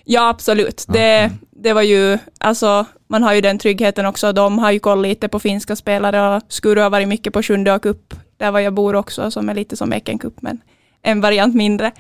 Ja, 0.05 0.29
absolut. 0.29 0.85
Det, 0.89 1.31
det 1.51 1.73
var 1.73 1.83
ju, 1.83 2.19
alltså, 2.41 2.85
man 3.09 3.23
har 3.23 3.35
ju 3.35 3.41
den 3.41 3.59
tryggheten 3.59 4.07
också. 4.07 4.33
De 4.33 4.59
har 4.59 4.71
ju 4.71 4.79
koll 4.79 5.03
lite 5.03 5.29
på 5.29 5.39
finska 5.39 5.77
spelare 5.77 6.37
och 6.37 6.43
Skuru 6.49 6.81
har 6.81 6.91
varit 6.91 7.09
mycket 7.09 7.33
på 7.33 7.43
Sjundeå 7.43 7.79
Cup, 7.79 8.15
där 8.37 8.51
var 8.51 8.61
jag 8.61 8.75
bor 8.75 8.95
också, 8.95 9.31
som 9.31 9.49
är 9.49 9.55
lite 9.55 9.77
som 9.77 9.93
Eken 9.93 10.19
Cup, 10.19 10.43
men 10.43 10.61
en 11.03 11.21
variant 11.21 11.55
mindre. 11.55 11.93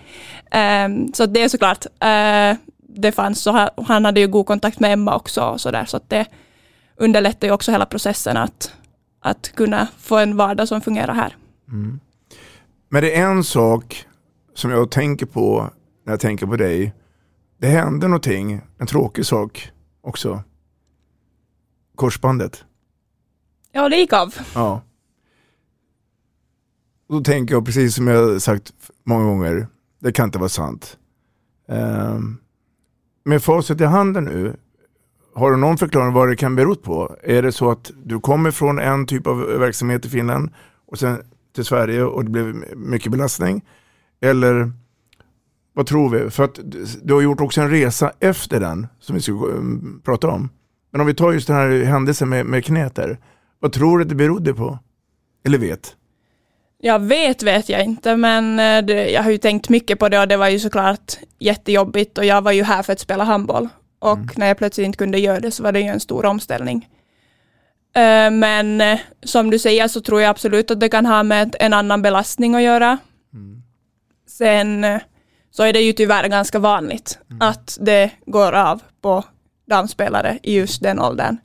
Um, 0.87 1.13
så 1.13 1.27
det 1.27 1.43
är 1.43 1.49
såklart, 1.49 1.87
uh, 1.87 2.59
det 2.79 3.13
fanns, 3.13 3.43
så 3.43 3.51
han, 3.51 3.69
han 3.87 4.05
hade 4.05 4.21
ju 4.21 4.29
god 4.29 4.47
kontakt 4.47 4.81
med 4.81 4.93
Emma 4.93 5.17
också, 5.17 5.43
och 5.43 5.61
så 5.61 5.71
där, 5.71 5.85
så 5.85 5.97
att 5.97 6.11
det 6.11 6.27
underlättar 6.97 7.49
ju 7.49 7.55
också 7.55 7.73
hela 7.73 7.87
processen 7.87 8.37
att, 8.37 8.73
att 9.21 9.53
kunna 9.55 9.89
få 9.99 10.17
en 10.17 10.37
vardag 10.37 10.69
som 10.69 10.81
fungerar 10.81 11.15
här. 11.15 11.37
Mm. 11.69 12.01
Men 12.89 13.03
det 13.03 13.17
är 13.17 13.25
en 13.25 13.45
sak 13.45 14.07
som 14.55 14.71
jag 14.71 14.91
tänker 14.91 15.27
på 15.27 15.71
när 16.05 16.13
jag 16.13 16.21
tänker 16.21 16.47
på 16.47 16.57
dig. 16.57 16.95
Det 17.59 17.67
hände 17.67 18.09
någonting, 18.09 18.61
en 18.79 18.87
tråkig 18.87 19.27
sak 19.27 19.71
också. 20.03 20.43
Korsbandet. 21.97 22.65
Ja, 23.73 23.89
det 23.89 23.97
gick 23.97 24.13
av. 24.13 24.35
Ja. 24.55 24.83
Då 27.09 27.21
tänker 27.21 27.55
jag 27.55 27.67
precis 27.67 27.95
som 27.95 28.07
jag 28.07 28.43
sagt 28.43 28.73
många 29.05 29.25
gånger, 29.25 29.67
det 29.99 30.13
kan 30.13 30.25
inte 30.25 30.39
vara 30.39 30.49
sant. 30.49 30.99
Um, 31.69 32.39
med 33.25 33.43
facit 33.43 33.81
i 33.81 33.85
handen 33.85 34.25
nu, 34.25 34.57
har 35.35 35.51
du 35.51 35.57
någon 35.57 35.79
förklaring 35.79 36.13
vad 36.13 36.29
det 36.29 36.37
kan 36.37 36.57
bero 36.57 36.75
på? 36.75 37.17
Är 37.23 37.43
det 37.43 37.53
så 37.53 37.71
att 37.71 37.91
du 38.05 38.21
kommer 38.21 38.51
från 38.51 38.79
en 38.79 39.07
typ 39.07 39.27
av 39.27 39.39
verksamhet 39.39 40.05
i 40.07 40.09
Finland 40.09 40.51
och 40.87 40.99
sen 40.99 41.23
till 41.55 41.65
Sverige 41.65 42.05
och 42.05 42.25
det 42.25 42.31
blev 42.31 42.55
mycket 42.77 43.13
belastning? 43.13 43.65
Eller 44.21 44.73
vad 45.73 45.87
tror 45.87 46.09
vi? 46.09 46.31
För 46.31 46.45
att 46.45 46.61
du 47.03 47.15
har 47.15 47.21
gjort 47.21 47.41
också 47.41 47.61
en 47.61 47.71
resa 47.71 48.13
efter 48.21 48.61
den 48.61 48.87
som 49.01 49.15
vi 49.15 49.23
ska 49.23 49.33
mm, 49.33 50.01
prata 50.05 50.29
om. 50.29 50.49
Men 50.91 51.01
om 51.01 51.07
vi 51.07 51.15
tar 51.15 51.33
just 51.33 51.47
den 51.47 51.57
här 51.57 51.85
händelsen 51.85 52.29
med, 52.29 52.47
med 52.47 52.65
knät 52.65 52.95
där. 52.95 53.19
Vad 53.61 53.73
tror 53.73 53.99
du 53.99 54.03
att 54.03 54.09
det 54.09 54.15
berodde 54.15 54.55
på? 54.55 54.79
Eller 55.45 55.59
vet? 55.59 55.96
Jag 56.87 56.99
vet 56.99 57.43
vet 57.43 57.69
jag 57.69 57.85
inte, 57.85 58.17
men 58.17 58.59
eh, 58.59 58.85
det, 58.85 59.11
jag 59.11 59.23
har 59.23 59.31
ju 59.31 59.39
tänkt 59.39 59.69
mycket 59.69 59.99
på 59.99 60.09
det 60.09 60.19
och 60.19 60.29
det 60.29 60.37
var 60.37 60.49
ju 60.49 60.59
såklart 60.59 61.19
jättejobbigt 61.39 62.19
och 62.19 62.25
jag 62.25 62.43
var 62.43 62.53
ju 62.53 62.63
här 62.63 62.83
för 62.83 62.93
att 62.93 63.01
spela 63.01 63.25
handboll. 63.25 63.69
Och 63.99 64.39
när 64.39 64.47
jag 64.47 64.59
plötsligt 64.59 64.85
inte 64.85 64.99
kunde 64.99 65.19
göra 65.19 65.41
det 65.41 65.51
så 65.51 65.63
var 65.63 65.73
det 65.73 65.81
ju 65.81 65.87
en 65.87 66.01
stor 66.01 66.25
omställning. 66.25 66.89
Eh, 67.95 68.31
Men 68.31 68.81
eh, 68.81 68.99
som 69.23 69.51
du 69.51 69.59
säger 69.59 69.89
så 69.89 70.01
tror 70.01 70.21
jag 70.21 70.31
absolut 70.31 70.71
att 70.71 70.81
det 70.81 70.89
kan 70.89 71.07
ha 71.07 71.23
med 71.23 71.57
en 71.61 71.73
annan 71.73 72.03
belastning 72.03 72.55
att 72.55 72.63
göra. 72.63 72.99
Sen 74.29 74.85
eh, 74.85 75.01
så 75.51 75.63
är 75.63 75.73
det 75.73 75.81
ju 75.81 75.93
tyvärr 75.93 76.29
ganska 76.29 76.59
vanligt 76.59 77.19
att 77.41 77.79
det 77.81 78.11
går 78.27 78.53
av 78.53 78.83
på 79.03 79.25
damspelare 79.69 80.39
i 80.43 80.57
just 80.57 80.83
den 80.83 81.01
åldern. 81.01 81.37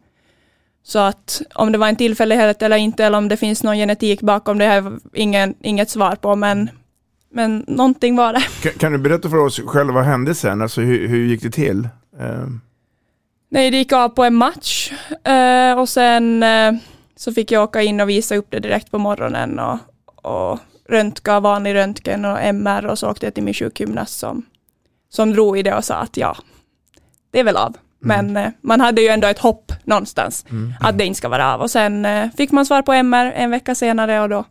Så 0.84 1.00
att 1.00 1.42
om 1.56 1.72
det 1.72 1.78
var 1.78 1.88
en 1.88 1.96
tillfällighet 1.96 2.62
eller 2.62 2.78
inte, 2.78 3.06
eller 3.06 3.18
om 3.18 3.28
det 3.28 3.38
finns 3.38 3.64
någon 3.64 3.76
genetik 3.76 4.22
bakom 4.22 4.58
det, 4.58 4.66
har 4.66 4.74
jag 4.74 5.00
ingen, 5.14 5.56
inget 5.62 5.90
svar 5.90 6.16
på, 6.16 6.36
men, 6.36 6.70
men 7.32 7.66
någonting 7.68 8.16
var 8.16 8.34
det. 8.34 8.44
Kan, 8.62 8.72
kan 8.72 8.92
du 8.92 8.98
berätta 8.98 9.30
för 9.30 9.38
oss 9.38 9.60
själva 9.66 10.02
händelsen? 10.02 10.62
Alltså 10.62 10.82
hur, 10.82 11.08
hur 11.08 11.26
gick 11.26 11.44
det 11.44 11.52
till? 11.52 11.90
Eh, 12.20 12.48
Nej, 13.50 13.72
det 13.72 13.78
gick 13.78 13.94
av 13.94 14.10
på 14.10 14.24
en 14.24 14.36
match 14.36 14.92
eh, 15.24 15.80
och 15.80 15.90
sen 15.90 16.44
eh, 16.44 16.74
så 17.16 17.34
fick 17.34 17.52
jag 17.52 17.64
åka 17.64 17.82
in 17.82 18.02
och 18.02 18.10
visa 18.10 18.36
upp 18.36 18.48
det 18.50 18.60
direkt 18.60 18.92
på 18.92 18.98
morgonen 18.98 19.60
och, 19.60 19.78
och 20.16 20.60
röntga, 20.90 21.40
vanlig 21.40 21.74
röntgen 21.74 22.26
och 22.26 22.42
MR 22.42 22.86
och 22.86 23.00
så 23.00 23.10
åkte 23.10 23.26
jag 23.26 23.34
till 23.34 23.44
min 23.44 23.54
sjukgymnast 23.54 24.20
som, 24.20 24.46
som 25.10 25.32
drog 25.32 25.58
i 25.58 25.64
det 25.64 25.76
och 25.76 25.86
sa 25.86 25.96
att 25.96 26.18
ja, 26.18 26.38
det 27.32 27.40
är 27.40 27.44
väl 27.44 27.58
av. 27.58 27.78
Men 28.02 28.38
eh, 28.38 28.52
man 28.62 28.82
hade 28.82 29.02
ju 29.02 29.08
ändå 29.08 29.28
ett 29.28 29.40
hopp 29.40 29.72
någonstans 29.84 30.46
att 30.80 30.98
det 30.98 31.06
inte 31.06 31.18
ska 31.18 31.30
vara 31.30 31.54
av. 31.54 31.62
Och 31.62 31.72
sen 31.72 32.06
eh, 32.06 32.30
fick 32.38 32.52
man 32.52 32.66
svar 32.66 32.82
på 32.82 32.94
MR 32.94 33.32
en 33.36 33.52
vecka 33.52 33.76
senare 33.76 34.22
och 34.22 34.30
då 34.30 34.46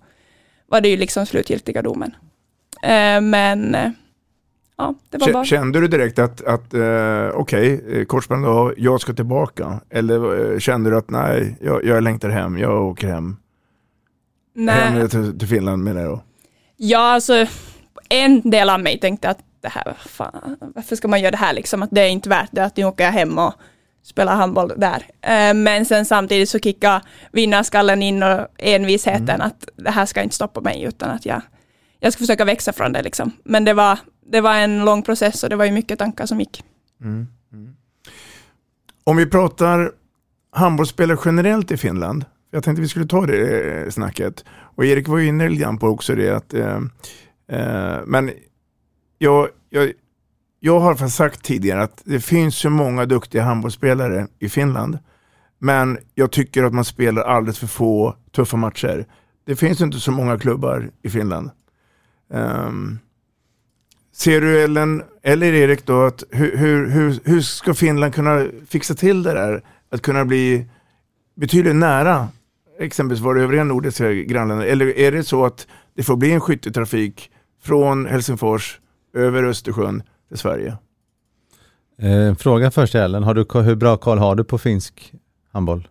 var 0.69 0.81
det 0.81 0.89
ju 0.89 0.97
liksom 0.97 1.27
slutgiltiga 1.27 1.83
domen. 1.83 2.15
Eh, 2.83 3.21
men 3.21 3.77
ja, 4.77 4.95
det 5.11 5.19
var 5.19 5.33
bara... 5.33 5.45
Kände 5.45 5.81
du 5.81 5.89
direkt 5.89 6.19
att, 6.19 6.43
att 6.45 6.75
okej, 7.35 8.05
okay, 8.07 8.47
av, 8.47 8.75
jag 8.77 9.01
ska 9.01 9.13
tillbaka? 9.13 9.81
Eller 9.91 10.61
kände 10.61 10.91
du 10.91 10.97
att 10.97 11.11
nej, 11.11 11.57
jag, 11.61 11.85
jag 11.85 12.03
längtar 12.03 12.29
hem, 12.29 12.59
jag 12.59 12.85
åker 12.85 13.09
hem? 13.09 13.37
Nej. 14.55 14.75
Hem 14.75 15.09
till, 15.09 15.39
till 15.39 15.49
Finland 15.49 15.85
menar 15.85 16.01
jag. 16.01 16.21
Ja, 16.77 16.99
alltså 16.99 17.47
en 18.09 18.51
del 18.51 18.71
av 18.71 18.81
mig 18.81 18.99
tänkte 18.99 19.31
att 19.31 19.39
det 19.61 19.69
här, 19.69 19.95
fan, 19.99 20.57
varför 20.61 20.97
ska 20.97 21.09
man 21.09 21.21
göra 21.21 21.31
det 21.31 21.37
här 21.37 21.53
liksom? 21.53 21.83
Att 21.83 21.91
det 21.93 22.01
är 22.01 22.09
inte 22.09 22.29
värt 22.29 22.49
det, 22.53 22.65
att 22.65 22.77
nu 22.77 22.85
åker 22.85 23.05
jag 23.05 23.13
hem 23.13 23.39
och 23.39 23.55
spelar 24.03 24.37
handboll 24.37 24.73
där. 24.77 25.07
Eh, 25.21 25.55
Men 25.55 25.85
sen 25.85 26.05
samtidigt 26.05 26.49
så 26.49 26.59
kickar 26.59 27.03
vinnarskallen 27.33 28.03
in 28.03 28.23
och 28.23 28.47
envisheten 28.59 29.41
att 29.41 29.69
det 29.77 29.91
här 29.91 30.07
ska 30.07 30.23
inte 30.23 30.35
stoppa 30.35 30.61
mig 30.61 30.83
utan 30.83 31.11
att 31.11 31.27
jag, 31.27 31.43
jag 32.01 32.13
ska 32.13 32.21
försöka 32.21 32.45
växa 32.45 32.73
från 32.73 32.93
det 32.93 33.03
liksom. 33.03 33.33
Men 33.45 33.65
det 33.65 33.75
var, 33.75 33.99
det 34.27 34.41
var 34.41 34.55
en 34.55 34.85
lång 34.85 35.03
process 35.03 35.43
och 35.43 35.51
det 35.51 35.57
var 35.57 35.65
ju 35.65 35.73
mycket 35.73 35.99
tankar 35.99 36.27
som 36.27 36.41
gick. 36.41 36.65
Mm. 37.01 37.27
Mm. 37.53 37.77
Om 39.05 39.17
vi 39.17 39.27
pratar 39.27 39.93
handbollsspelare 40.53 41.19
generellt 41.25 41.71
i 41.71 41.77
Finland. 41.77 42.25
Jag 42.51 42.65
tänkte 42.65 42.83
vi 42.83 42.89
skulle 42.89 43.07
ta 43.07 43.27
det 43.27 43.71
eh, 43.71 43.91
snacket. 43.91 44.45
Och 44.51 44.85
Erik 44.85 45.09
var 45.09 45.19
ju 45.19 45.27
inne 45.27 45.49
lite 45.49 45.63
grann 45.63 45.79
på 45.79 45.87
också 45.87 46.15
det 46.15 46.31
att 46.31 46.55
eh, 46.55 46.81
eh, 47.53 47.99
men 48.07 48.31
jag, 49.23 49.49
jag, 49.71 49.93
jag 50.61 50.81
har 50.81 51.09
sagt 51.09 51.43
tidigare 51.43 51.83
att 51.83 52.03
det 52.05 52.21
finns 52.21 52.57
så 52.57 52.71
många 52.71 53.07
duktiga 53.07 53.43
handbollsspelare 53.43 54.27
i 54.39 54.49
Finland. 54.49 54.99
Men 55.59 55.99
jag 56.15 56.31
tycker 56.31 56.65
att 56.65 56.75
man 56.75 56.85
spelar 56.85 57.23
alldeles 57.23 57.59
för 57.59 57.67
få 57.67 58.17
tuffa 58.33 58.57
matcher. 58.57 59.07
Det 59.47 59.57
finns 59.57 59.81
inte 59.81 60.01
så 60.01 60.13
många 60.13 60.39
klubbar 60.39 60.91
i 61.03 61.11
Finland. 61.11 61.51
Um, 62.33 62.99
Ser 64.13 64.41
du 64.41 64.63
Ellen, 64.63 65.03
eller 65.23 65.53
Erik 65.53 65.87
då, 65.87 66.03
att 66.03 66.25
hur, 66.31 66.57
hur, 66.57 66.87
hur, 66.87 67.19
hur 67.25 67.41
ska 67.41 67.75
Finland 67.75 68.15
kunna 68.15 68.47
fixa 68.69 68.95
till 68.95 69.23
det 69.23 69.33
där? 69.33 69.63
Att 69.91 70.03
kunna 70.03 70.25
bli 70.25 70.67
betydligt 71.37 71.77
nära 71.77 72.29
exempelvis 72.79 73.25
våra 73.25 73.43
övriga 73.43 73.65
nordiska 73.65 74.13
grannländer? 74.13 74.67
Eller 74.67 74.99
är 74.99 75.13
det 75.13 75.25
så 75.25 75.45
att 75.45 75.67
det 75.95 76.03
får 76.03 76.17
bli 76.17 76.33
en 76.33 76.41
skytteltrafik 76.41 77.31
från 77.63 78.07
Helsingfors 78.07 78.81
över 79.15 79.43
Östersjön 79.43 80.03
till 80.29 80.39
Sverige? 80.39 80.77
Eh, 81.99 82.35
fråga 82.35 82.71
först 82.71 82.95
Ellen, 82.95 83.23
har 83.23 83.35
du, 83.35 83.47
hur 83.61 83.75
bra 83.75 83.97
koll 83.97 84.19
har 84.19 84.35
du 84.35 84.45
på 84.45 84.59
finsk 84.59 85.13
handboll? 85.53 85.89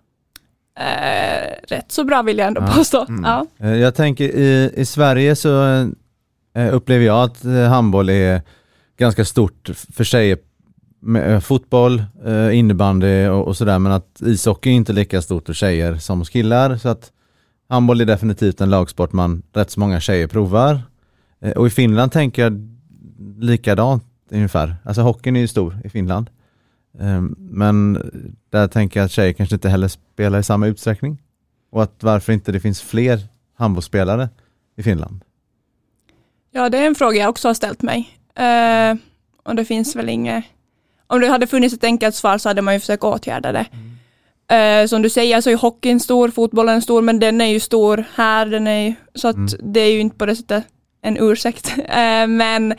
Eh, 0.80 1.54
rätt 1.68 1.92
så 1.92 2.04
bra 2.04 2.22
vill 2.22 2.38
jag 2.38 2.48
ändå 2.48 2.62
ja. 2.62 2.74
påstå. 2.76 3.06
Mm. 3.10 3.24
Ja. 3.24 3.46
Eh, 3.58 3.76
jag 3.76 3.96
tänker 3.96 4.26
i, 4.26 4.72
i 4.76 4.86
Sverige 4.86 5.36
så 5.36 5.64
eh, 6.54 6.74
upplever 6.76 7.06
jag 7.06 7.24
att 7.24 7.46
eh, 7.46 7.64
handboll 7.64 8.10
är 8.10 8.42
ganska 8.98 9.26
stort 9.26 9.70
för 9.94 10.04
tjejer. 10.04 10.38
Med, 11.02 11.34
eh, 11.34 11.40
fotboll, 11.40 12.04
innebandy 12.54 13.28
och, 13.28 13.48
och 13.48 13.58
sådär 13.58 13.80
men 13.80 13.92
att 13.92 14.22
ishockey 14.22 14.70
är 14.70 14.74
inte 14.74 14.94
lika 14.94 15.22
stort 15.22 15.46
för 15.46 15.54
tjejer 15.54 15.96
som 15.96 16.20
hos 16.20 16.30
killar. 16.30 16.78
Så 16.78 16.90
att 16.90 17.12
handboll 17.70 18.02
är 18.02 18.06
definitivt 18.06 18.62
en 18.62 18.70
lagsport 18.70 19.14
man 19.14 19.44
rätt 19.54 19.72
så 19.72 19.80
många 19.80 20.00
tjejer 20.00 20.28
provar. 20.28 20.82
Och 21.56 21.68
i 21.68 21.70
Finland 21.70 22.12
tänker 22.12 22.42
jag 22.42 22.79
likadant 23.40 24.04
ungefär. 24.32 24.76
Alltså 24.84 25.02
hockeyn 25.02 25.36
är 25.36 25.40
ju 25.40 25.48
stor 25.48 25.78
i 25.84 25.90
Finland. 25.90 26.30
Ehm, 27.00 27.36
men 27.38 27.94
där 28.50 28.68
tänker 28.68 29.00
jag 29.00 29.06
att 29.06 29.12
tjejer 29.12 29.34
kanske 29.34 29.56
inte 29.56 29.70
heller 29.70 29.88
spelar 29.88 30.40
i 30.40 30.44
samma 30.44 30.68
utsträckning. 30.68 31.22
Och 31.72 31.84
att 31.84 32.04
varför 32.04 32.34
inte 32.34 32.52
det 32.52 32.60
finns 32.60 32.82
fler 32.82 33.20
handbollsspelare 33.58 34.30
i 34.78 34.84
Finland. 34.84 35.24
Ja, 36.52 36.70
det 36.70 36.78
är 36.78 36.88
en 36.88 36.96
fråga 36.96 37.20
jag 37.20 37.30
också 37.30 37.48
har 37.48 37.54
ställt 37.54 37.82
mig. 37.82 38.10
Uh, 38.40 39.00
och 39.44 39.56
det 39.56 39.66
finns 39.66 39.96
väl 39.96 40.10
inget... 40.10 40.46
Om 41.08 41.20
det 41.20 41.28
hade 41.28 41.48
funnits 41.48 41.76
ett 41.76 41.84
enkelt 41.84 42.16
svar 42.16 42.38
så 42.38 42.50
hade 42.50 42.62
man 42.62 42.74
ju 42.74 42.80
försökt 42.80 43.04
åtgärda 43.04 43.52
det. 43.52 43.66
Mm. 43.72 44.84
Uh, 44.84 44.88
som 44.88 45.02
du 45.02 45.10
säger 45.10 45.42
så 45.42 45.50
är 45.50 45.56
hockeyn 45.56 46.00
stor, 46.00 46.30
fotbollen 46.30 46.82
stor, 46.82 47.02
men 47.02 47.20
den 47.20 47.42
är 47.42 47.46
ju 47.46 47.60
stor 47.60 48.06
här, 48.16 48.46
den 48.46 48.68
är 48.68 48.88
ju, 48.88 48.94
så 49.16 49.28
att 49.28 49.36
mm. 49.36 49.74
det 49.74 49.80
är 49.80 49.92
ju 49.92 50.00
inte 50.00 50.18
på 50.18 50.26
det 50.26 50.36
sättet 50.36 50.64
en 51.02 51.18
ursäkt. 51.18 51.74
Eh, 51.90 52.28
men 52.28 52.76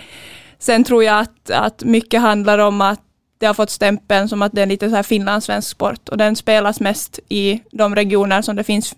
sen 0.58 0.84
tror 0.84 1.04
jag 1.04 1.18
att, 1.18 1.50
att 1.50 1.84
mycket 1.84 2.20
handlar 2.20 2.58
om 2.58 2.80
att 2.80 3.00
det 3.38 3.46
har 3.46 3.54
fått 3.54 3.70
stämpeln 3.70 4.28
som 4.28 4.42
att 4.42 4.52
det 4.52 4.62
är 4.62 4.66
lite 4.66 4.90
så 4.90 4.96
här 4.96 5.02
finlandssvensk 5.02 5.68
sport 5.68 6.08
och 6.08 6.16
den 6.16 6.36
spelas 6.36 6.80
mest 6.80 7.18
i 7.28 7.60
de 7.72 7.94
regioner 7.94 8.42
som 8.42 8.56
det 8.56 8.64
finns 8.64 8.94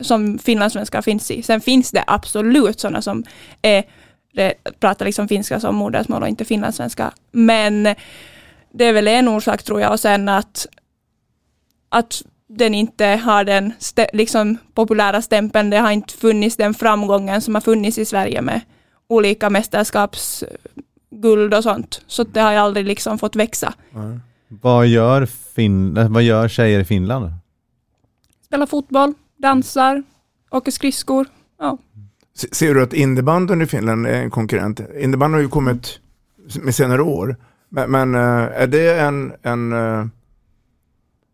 som 0.00 0.38
finlandssvenskar 0.38 1.02
finns 1.02 1.30
i. 1.30 1.42
Sen 1.42 1.60
finns 1.60 1.90
det 1.90 2.04
absolut 2.06 2.80
sådana 2.80 3.02
som 3.02 3.24
är, 3.62 3.84
pratar 4.80 5.04
liksom 5.04 5.28
finska 5.28 5.60
som 5.60 5.76
modersmål 5.76 6.22
och 6.22 6.28
inte 6.28 6.44
finlandssvenska. 6.44 7.12
Men 7.30 7.82
det 8.72 8.84
är 8.84 8.92
väl 8.92 9.08
en 9.08 9.28
orsak 9.28 9.62
tror 9.62 9.80
jag 9.80 9.92
och 9.92 10.00
sen 10.00 10.28
att, 10.28 10.66
att 11.88 12.22
den 12.58 12.74
inte 12.74 13.06
har 13.06 13.44
den 13.44 13.72
liksom 14.12 14.58
populära 14.74 15.22
stämpeln. 15.22 15.70
Det 15.70 15.78
har 15.78 15.90
inte 15.90 16.14
funnits 16.14 16.56
den 16.56 16.74
framgången 16.74 17.40
som 17.40 17.54
har 17.54 17.60
funnits 17.60 17.98
i 17.98 18.04
Sverige 18.04 18.42
med 18.42 18.60
olika 19.08 19.50
mästerskaps 19.50 20.44
guld 21.10 21.54
och 21.54 21.62
sånt. 21.62 22.02
Så 22.06 22.24
det 22.24 22.40
har 22.40 22.52
jag 22.52 22.62
aldrig 22.62 22.86
liksom 22.86 23.18
fått 23.18 23.36
växa. 23.36 23.74
Mm. 23.94 24.20
Vad, 24.48 24.86
gör 24.86 25.26
fin 25.26 26.12
vad 26.12 26.22
gör 26.22 26.48
tjejer 26.48 26.80
i 26.80 26.84
Finland? 26.84 27.32
Spelar 28.46 28.66
fotboll, 28.66 29.14
dansar, 29.36 30.02
åker 30.50 30.72
skridskor. 30.72 31.26
Ja. 31.58 31.78
Ser 32.52 32.74
du 32.74 32.82
att 32.82 32.92
innebandyn 32.92 33.62
i 33.62 33.66
Finland 33.66 34.06
är 34.06 34.22
en 34.22 34.30
konkurrent? 34.30 34.80
Innebandyn 35.00 35.34
har 35.34 35.40
ju 35.40 35.48
kommit 35.48 36.00
med 36.60 36.74
senare 36.74 37.02
år. 37.02 37.36
Men, 37.68 37.90
men 37.90 38.14
eh, 38.14 38.62
är 38.62 38.66
det 38.66 39.00
en, 39.00 39.32
en, 39.42 39.72
eh, 39.72 40.06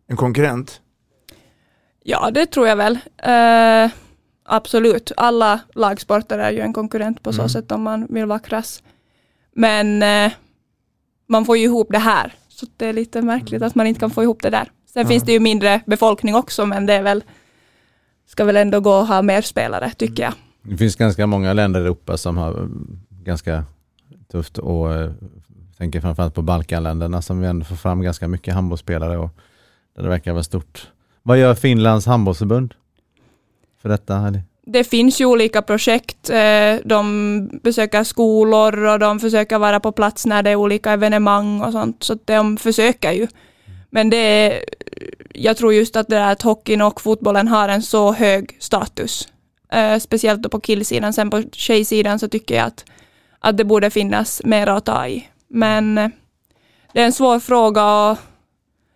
en 0.07 0.17
konkurrent? 0.17 0.81
Ja, 2.09 2.31
det 2.31 2.45
tror 2.45 2.67
jag 2.67 2.75
väl. 2.75 2.93
Uh, 3.27 3.91
absolut. 4.43 5.11
Alla 5.17 5.59
lagsporter 5.75 6.39
är 6.39 6.51
ju 6.51 6.59
en 6.59 6.73
konkurrent 6.73 7.23
på 7.23 7.33
så 7.33 7.41
mm. 7.41 7.49
sätt 7.49 7.71
om 7.71 7.81
man 7.81 8.07
vill 8.09 8.25
vara 8.25 8.39
krass. 8.39 8.83
Men 9.55 10.03
eh, 10.03 10.31
man 11.27 11.45
får 11.45 11.57
ju 11.57 11.63
ihop 11.63 11.87
det 11.91 11.97
här. 11.97 12.33
Så 12.47 12.65
det 12.77 12.85
är 12.85 12.93
lite 12.93 13.21
märkligt 13.21 13.61
att 13.61 13.75
man 13.75 13.87
inte 13.87 13.99
kan 13.99 14.09
få 14.09 14.23
ihop 14.23 14.41
det 14.41 14.49
där. 14.49 14.71
Sen 14.93 15.01
mm. 15.01 15.09
finns 15.09 15.23
det 15.23 15.31
ju 15.31 15.39
mindre 15.39 15.81
befolkning 15.85 16.35
också, 16.35 16.65
men 16.65 16.85
det 16.85 16.93
är 16.93 17.01
väl, 17.01 17.23
ska 18.25 18.45
väl 18.45 18.57
ändå 18.57 18.79
gå 18.79 18.93
att 18.93 19.07
ha 19.07 19.21
mer 19.21 19.41
spelare, 19.41 19.91
tycker 19.97 20.23
jag. 20.23 20.33
Det 20.61 20.77
finns 20.77 20.95
ganska 20.95 21.27
många 21.27 21.53
länder 21.53 21.79
i 21.79 21.83
Europa 21.83 22.17
som 22.17 22.37
har 22.37 22.69
ganska 23.09 23.63
tufft 24.31 24.57
och 24.57 24.93
eh, 24.93 25.11
tänker 25.77 26.01
framförallt 26.01 26.35
på 26.35 26.41
Balkanländerna 26.41 27.21
som 27.21 27.39
vi 27.39 27.47
ändå 27.47 27.65
får 27.65 27.75
fram 27.75 28.01
ganska 28.01 28.27
mycket 28.27 28.53
handbollsspelare 28.53 29.17
och 29.17 29.29
där 29.95 30.03
det 30.03 30.09
verkar 30.09 30.33
vara 30.33 30.43
stort. 30.43 30.87
Vad 31.27 31.37
gör 31.37 31.55
Finlands 31.55 32.05
handbollsförbund 32.05 32.73
för 33.81 33.89
detta? 33.89 34.33
Det 34.65 34.83
finns 34.83 35.21
ju 35.21 35.25
olika 35.25 35.61
projekt. 35.61 36.29
Eh, 36.29 36.75
de 36.85 37.59
besöker 37.63 38.03
skolor 38.03 38.85
och 38.85 38.99
de 38.99 39.19
försöker 39.19 39.59
vara 39.59 39.79
på 39.79 39.91
plats 39.91 40.25
när 40.25 40.43
det 40.43 40.49
är 40.49 40.55
olika 40.55 40.91
evenemang 40.91 41.61
och 41.61 41.71
sånt. 41.71 42.03
Så 42.03 42.17
de 42.25 42.57
försöker 42.57 43.11
ju. 43.11 43.27
Men 43.89 44.09
det 44.09 44.17
är, 44.17 44.63
jag 45.33 45.57
tror 45.57 45.73
just 45.73 45.95
att 45.95 46.07
det 46.07 46.17
är 46.17 46.31
att 46.31 46.41
hockeyn 46.41 46.81
och 46.81 47.01
fotbollen 47.01 47.47
har 47.47 47.69
en 47.69 47.81
så 47.81 48.13
hög 48.13 48.57
status. 48.59 49.27
Eh, 49.71 49.99
speciellt 49.99 50.41
då 50.41 50.49
på 50.49 50.59
killsidan. 50.59 51.13
Sen 51.13 51.29
på 51.29 51.43
tjejsidan 51.51 52.19
så 52.19 52.27
tycker 52.27 52.55
jag 52.55 52.65
att, 52.65 52.85
att 53.39 53.57
det 53.57 53.65
borde 53.65 53.89
finnas 53.89 54.41
mer 54.45 54.67
att 54.67 54.85
ta 54.85 55.07
i. 55.07 55.27
Men 55.47 55.97
eh, 55.97 56.09
det 56.93 57.01
är 57.01 57.05
en 57.05 57.13
svår 57.13 57.39
fråga 57.39 58.09
och 58.09 58.17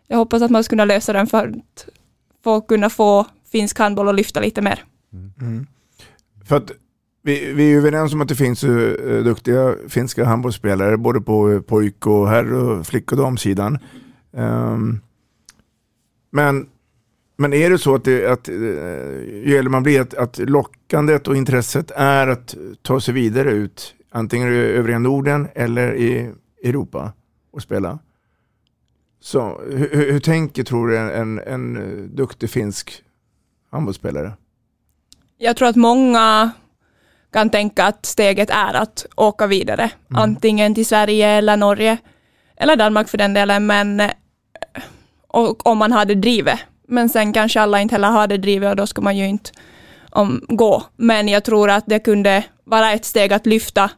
jag 0.08 0.18
hoppas 0.18 0.42
att 0.42 0.52
man 0.52 0.64
ska 0.64 0.70
kunna 0.70 0.86
lösa 0.86 1.14
den 1.14 1.28
för 1.28 1.54
för 2.44 2.58
att 2.58 2.68
kunna 2.68 2.90
få 2.90 3.28
finsk 3.52 3.80
handboll 3.80 4.10
att 4.10 4.16
lyfta 4.16 4.40
lite 4.40 4.62
mer. 4.62 4.84
Mm. 5.14 5.32
mm. 5.42 5.68
För 6.46 6.58
att 6.58 6.72
vi, 7.24 7.54
vi 7.54 7.74
är 7.74 7.78
överens 7.78 8.14
om 8.14 8.22
att 8.22 8.28
det 8.28 8.36
finns 8.36 8.64
uh, 8.64 9.24
duktiga 9.24 9.76
finska 9.88 10.26
handbollsspelare 10.26 10.98
både 10.98 11.22
på 11.22 11.52
eh, 11.52 11.62
pojk 11.62 12.08
och 12.08 12.30
herr 12.30 12.54
och 12.54 12.88
flick 12.88 13.12
och 13.12 13.18
damsidan. 13.18 13.78
Um, 14.32 15.02
men, 16.32 16.70
men 17.38 17.54
är 17.54 17.70
det 17.70 17.78
så 17.78 17.96
att, 17.96 18.04
det, 18.04 18.32
att 18.32 18.50
uh, 18.50 19.70
man 19.70 19.84
blir 19.84 20.02
att, 20.02 20.14
att 20.14 20.38
lockandet 20.38 21.28
och 21.28 21.36
intresset 21.36 21.92
är 21.96 22.28
att 22.28 22.56
ta 22.82 23.02
sig 23.02 23.14
vidare 23.14 23.52
ut 23.52 23.96
antingen 24.12 24.54
i 24.54 24.56
övriga 24.56 25.00
Norden 25.00 25.48
eller 25.56 25.96
i 25.96 26.32
Europa 26.64 27.14
och 27.52 27.62
spela? 27.62 28.00
Så 29.22 29.62
hur, 29.72 30.12
hur 30.12 30.20
tänker 30.20 30.64
tror 30.64 30.88
du 30.88 30.98
en, 30.98 31.10
en, 31.10 31.40
en 31.40 32.16
duktig 32.16 32.50
finsk 32.50 33.04
handbollsspelare? 33.72 34.34
jag 35.42 35.58
tror 35.58 35.68
att 35.68 35.76
många 35.76 36.52
kan 37.34 37.50
tänka 37.50 37.86
att 37.86 38.06
steget 38.06 38.50
är 38.50 38.74
att 38.74 39.06
åka 39.16 39.48
vidare, 39.48 39.92
mm. 40.10 40.22
antingen 40.22 40.76
till 40.76 40.86
Sverige 40.86 41.28
eller 41.28 41.58
Norge, 41.58 41.98
eller 42.56 42.76
Danmark 42.76 43.10
för 43.10 43.18
den 43.18 43.34
delen, 43.34 43.66
men 43.66 44.02
och 45.28 45.68
om 45.68 45.78
man 45.78 45.92
hade 45.92 46.16
drivet. 46.16 46.60
Men 46.88 47.10
sen 47.10 47.34
kanske 47.34 47.62
alla 47.62 47.82
inte 47.82 47.96
heller 47.96 48.12
har 48.12 48.28
det 48.28 48.38
drivet 48.38 48.70
och 48.70 48.76
då 48.76 48.88
ska 48.88 49.02
man 49.02 49.18
ju 49.18 49.28
inte 49.28 49.52
om, 50.10 50.46
gå. 50.48 50.84
Men 50.96 51.28
jag 51.28 51.44
tror 51.44 51.70
att 51.70 51.84
det 51.88 52.00
kunde 52.00 52.44
vara 52.64 52.92
ett 52.92 53.06
steg 53.06 53.34
att 53.34 53.46
lyfta, 53.46 53.92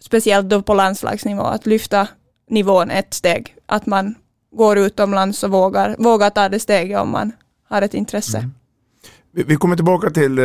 speciellt 0.00 0.48
då 0.48 0.62
på 0.62 0.74
landslagsnivå, 0.74 1.42
att 1.42 1.66
lyfta 1.66 2.08
nivån 2.50 2.90
ett 2.90 3.14
steg. 3.14 3.54
Att 3.66 3.86
man 3.86 4.14
går 4.56 4.78
utomlands 4.78 5.44
och 5.44 5.50
vågar, 5.50 5.96
vågar 5.98 6.30
ta 6.30 6.48
det 6.48 6.60
steget 6.60 7.00
om 7.00 7.10
man 7.10 7.32
har 7.68 7.82
ett 7.82 7.94
intresse. 7.94 8.38
Mm. 8.38 8.50
Vi 9.32 9.56
kommer 9.56 9.76
tillbaka 9.76 10.10
till 10.10 10.38
eh, 10.38 10.44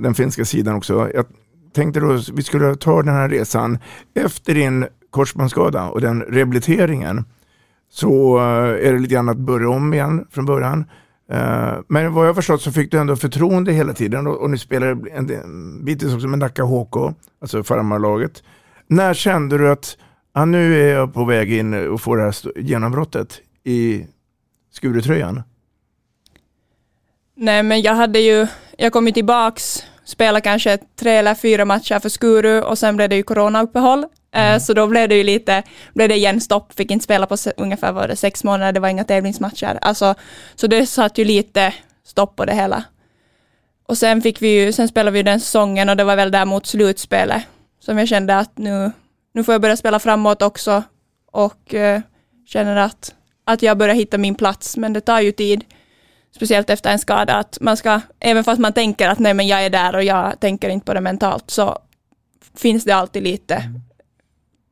den 0.00 0.14
finska 0.14 0.44
sidan 0.44 0.74
också. 0.74 1.10
Jag 1.14 1.26
tänkte 1.72 2.00
då 2.00 2.20
vi 2.32 2.42
skulle 2.42 2.76
ta 2.76 3.02
den 3.02 3.14
här 3.14 3.28
resan 3.28 3.78
efter 4.14 4.54
din 4.54 4.86
korsbandsskada 5.10 5.88
och 5.88 6.00
den 6.00 6.22
rehabiliteringen 6.22 7.24
så 7.90 8.38
eh, 8.38 8.88
är 8.88 8.92
det 8.92 8.98
lite 8.98 9.14
grann 9.14 9.28
att 9.28 9.36
börja 9.36 9.68
om 9.68 9.94
igen 9.94 10.26
från 10.30 10.46
början. 10.46 10.84
Eh, 11.32 11.78
men 11.88 12.12
vad 12.12 12.28
jag 12.28 12.34
förstått 12.34 12.62
så 12.62 12.72
fick 12.72 12.90
du 12.90 12.98
ändå 12.98 13.16
förtroende 13.16 13.72
hela 13.72 13.92
tiden 13.92 14.26
och 14.26 14.50
ni 14.50 14.58
spelade 14.58 15.10
en, 15.10 15.84
bitvis 15.84 16.14
också 16.14 16.28
med 16.28 16.38
Nacka 16.38 16.62
HK, 16.62 16.96
alltså 17.40 17.62
farmarlaget. 17.62 18.42
När 18.86 19.14
kände 19.14 19.58
du 19.58 19.70
att 19.70 19.96
ah, 20.42 20.44
nu 20.44 20.82
är 20.82 20.94
jag 20.94 21.14
på 21.14 21.24
väg 21.24 21.52
in 21.52 21.88
och 21.88 22.00
får 22.00 22.16
det 22.16 22.22
här 22.22 22.58
genombrottet 22.58 23.40
i 23.64 24.06
Skuretröjan? 24.72 25.42
Nej 27.34 27.62
men 27.62 27.82
jag 27.82 27.94
hade 27.94 28.18
ju, 28.18 28.46
jag 28.78 28.92
kom 28.92 29.06
ju 29.06 29.12
tillbaks, 29.12 29.84
spelade 30.04 30.40
kanske 30.40 30.78
tre 30.96 31.16
eller 31.16 31.34
fyra 31.34 31.64
matcher 31.64 31.98
för 31.98 32.08
Skuru 32.08 32.62
och 32.62 32.78
sen 32.78 32.96
blev 32.96 33.08
det 33.08 33.16
ju 33.16 33.22
coronauppehåll. 33.22 34.04
Eh, 34.34 34.48
mm. 34.48 34.60
Så 34.60 34.74
då 34.74 34.86
blev 34.86 35.08
det 35.08 35.14
ju 35.14 35.22
lite, 35.22 35.62
blev 35.94 36.08
det 36.08 36.14
igen 36.14 36.40
stopp, 36.40 36.72
fick 36.72 36.90
inte 36.90 37.04
spela 37.04 37.26
på 37.26 37.36
ungefär 37.56 37.92
var 37.92 38.08
det, 38.08 38.16
sex 38.16 38.44
månader, 38.44 38.72
det 38.72 38.80
var 38.80 38.88
inga 38.88 39.04
tävlingsmatcher. 39.04 39.78
Alltså, 39.82 40.14
så 40.54 40.66
det 40.66 40.86
satt 40.86 41.18
ju 41.18 41.24
lite 41.24 41.74
stopp 42.04 42.36
på 42.36 42.44
det 42.44 42.54
hela. 42.54 42.84
Och 43.86 43.98
sen 43.98 44.22
fick 44.22 44.42
vi 44.42 44.48
ju, 44.48 44.72
sen 44.72 44.88
spelade 44.88 45.14
vi 45.14 45.22
den 45.22 45.40
säsongen 45.40 45.88
och 45.88 45.96
det 45.96 46.04
var 46.04 46.16
väl 46.16 46.30
där 46.30 46.44
mot 46.44 46.66
slutspelet 46.66 47.42
som 47.80 47.98
jag 47.98 48.08
kände 48.08 48.38
att 48.38 48.58
nu, 48.58 48.92
nu 49.38 49.44
får 49.44 49.54
jag 49.54 49.60
börja 49.62 49.76
spela 49.76 49.98
framåt 49.98 50.42
också 50.42 50.82
och 51.32 51.74
eh, 51.74 52.00
känner 52.46 52.76
att, 52.76 53.14
att 53.44 53.62
jag 53.62 53.78
börjar 53.78 53.94
hitta 53.94 54.18
min 54.18 54.34
plats, 54.34 54.76
men 54.76 54.92
det 54.92 55.00
tar 55.00 55.20
ju 55.20 55.32
tid, 55.32 55.64
speciellt 56.36 56.70
efter 56.70 56.90
en 56.90 56.98
skada, 56.98 57.34
att 57.34 57.58
man 57.60 57.76
ska, 57.76 58.00
även 58.20 58.44
fast 58.44 58.60
man 58.60 58.72
tänker 58.72 59.08
att 59.08 59.18
nej 59.18 59.34
men 59.34 59.46
jag 59.46 59.64
är 59.64 59.70
där 59.70 59.94
och 59.94 60.04
jag 60.04 60.40
tänker 60.40 60.68
inte 60.68 60.86
på 60.86 60.94
det 60.94 61.00
mentalt, 61.00 61.50
så 61.50 61.78
finns 62.56 62.84
det 62.84 62.92
alltid 62.92 63.22
lite 63.22 63.72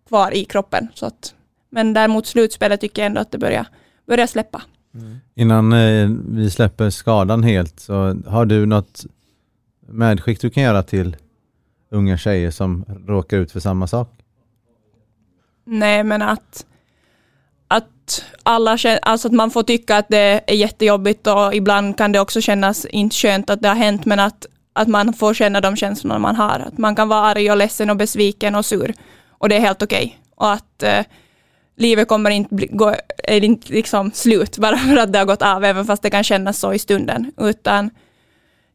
kvar 0.09 0.35
i 0.35 0.45
kroppen. 0.45 0.89
Så 0.95 1.07
att, 1.07 1.35
men 1.71 1.93
däremot 1.93 2.27
slutspelet 2.27 2.81
tycker 2.81 3.03
jag 3.03 3.07
ändå 3.07 3.21
att 3.21 3.33
det 3.33 3.39
börjar, 3.39 3.67
börjar 4.07 4.27
släppa. 4.27 4.63
Innan 5.35 5.73
eh, 5.73 6.11
vi 6.29 6.51
släpper 6.51 6.91
skadan 6.91 7.43
helt, 7.43 7.81
så 7.81 8.17
har 8.27 8.47
du 8.47 8.67
något 8.67 9.05
medskick 9.89 10.41
du 10.41 10.51
kan 10.51 10.63
göra 10.63 10.83
till 10.83 11.17
unga 11.91 12.19
tjejer 12.19 12.51
som 12.51 12.85
råkar 13.07 13.37
ut 13.37 13.53
för 13.53 13.61
samma 13.61 13.87
sak? 13.87 14.23
Nej, 15.67 16.05
men 16.05 16.23
att, 16.23 16.67
att 17.69 18.25
alla 18.43 18.79
känner, 18.79 18.99
alltså 19.03 19.29
att 19.29 19.35
man 19.35 19.51
får 19.51 19.63
tycka 19.63 19.97
att 19.97 20.09
det 20.09 20.41
är 20.47 20.55
jättejobbigt 20.55 21.27
och 21.27 21.55
ibland 21.55 21.99
kan 21.99 22.13
det 22.13 22.21
också 22.21 22.41
kännas 22.41 22.85
inte 22.85 23.17
skönt 23.17 23.51
att 23.51 23.63
det 23.63 23.69
har 23.69 23.75
hänt, 23.75 24.05
men 24.05 24.21
att, 24.21 24.47
att 24.73 24.89
man 24.89 25.13
får 25.13 25.35
känna 25.35 25.61
de 25.61 25.77
känslorna 25.77 26.19
man 26.19 26.37
har. 26.37 26.59
Att 26.59 26.79
man 26.79 26.97
kan 26.97 27.09
vara 27.09 27.21
arg 27.21 27.51
och 27.51 27.57
ledsen 27.57 27.91
och 27.91 27.97
besviken 27.97 28.55
och 28.55 28.67
sur 28.67 28.95
och 29.31 29.49
det 29.49 29.57
är 29.57 29.61
helt 29.61 29.83
okej. 29.83 30.05
Okay. 30.05 30.19
Och 30.37 30.53
att 30.53 30.83
eh, 30.83 31.05
livet 31.77 32.09
kommer 32.09 32.31
inte 32.31 32.55
bli, 32.55 32.67
gå, 32.67 32.95
är 33.25 33.45
inte 33.45 33.73
liksom 33.73 34.11
slut 34.13 34.59
bara 34.59 34.77
för 34.77 34.97
att 34.97 35.13
det 35.13 35.19
har 35.19 35.27
gått 35.27 35.43
av, 35.43 35.65
även 35.65 35.85
fast 35.85 36.03
det 36.03 36.11
kan 36.11 36.25
kännas 36.25 36.59
så 36.59 36.73
i 36.73 36.79
stunden, 36.79 37.33
utan 37.39 37.91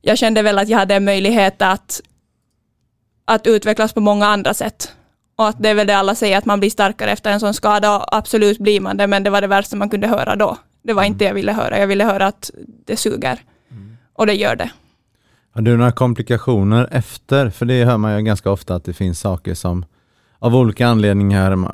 jag 0.02 0.18
kände 0.18 0.42
väl 0.42 0.60
att 0.60 0.70
jag 0.70 0.78
hade 0.78 1.00
möjlighet 1.00 1.62
att, 1.62 2.02
att 3.26 3.48
utvecklas 3.48 3.94
på 3.94 4.00
många 4.00 4.28
andra 4.28 4.54
sätt. 4.54 4.92
Och 5.36 5.48
att 5.48 5.56
det 5.60 5.70
är 5.70 5.76
väl 5.76 5.88
det 5.88 5.98
alla 5.98 6.16
säger, 6.16 6.38
att 6.38 6.46
man 6.46 6.60
blir 6.60 6.70
starkare 6.70 7.12
efter 7.12 7.32
en 7.32 7.40
sån 7.40 7.54
skada, 7.54 7.98
och 7.98 8.18
absolut 8.18 8.60
blir 8.60 8.80
man 8.80 8.98
det, 8.98 9.08
men 9.08 9.24
det 9.24 9.30
var 9.30 9.42
det 9.42 9.48
värsta 9.48 9.76
man 9.76 9.90
kunde 9.90 10.08
höra 10.08 10.36
då. 10.36 10.58
Det 10.84 10.94
var 10.94 11.04
inte 11.04 11.20
det 11.20 11.26
jag 11.26 11.34
ville 11.34 11.52
höra, 11.52 11.80
jag 11.80 11.88
ville 11.88 12.06
höra 12.06 12.28
att 12.28 12.52
det 12.86 12.98
suger. 12.98 13.40
Och 14.14 14.26
det 14.26 14.34
gör 14.34 14.56
det. 14.56 14.72
Har 15.54 15.62
du 15.62 15.78
några 15.78 15.92
komplikationer 15.92 16.88
efter? 16.92 17.50
För 17.50 17.66
det 17.66 17.86
hör 17.86 17.98
man 17.98 18.18
ju 18.18 18.22
ganska 18.24 18.52
ofta 18.52 18.76
att 18.76 18.84
det 18.84 18.94
finns 18.94 19.20
saker 19.20 19.54
som 19.54 19.86
av 20.40 20.56
olika 20.56 20.88
anledningar 20.88 21.68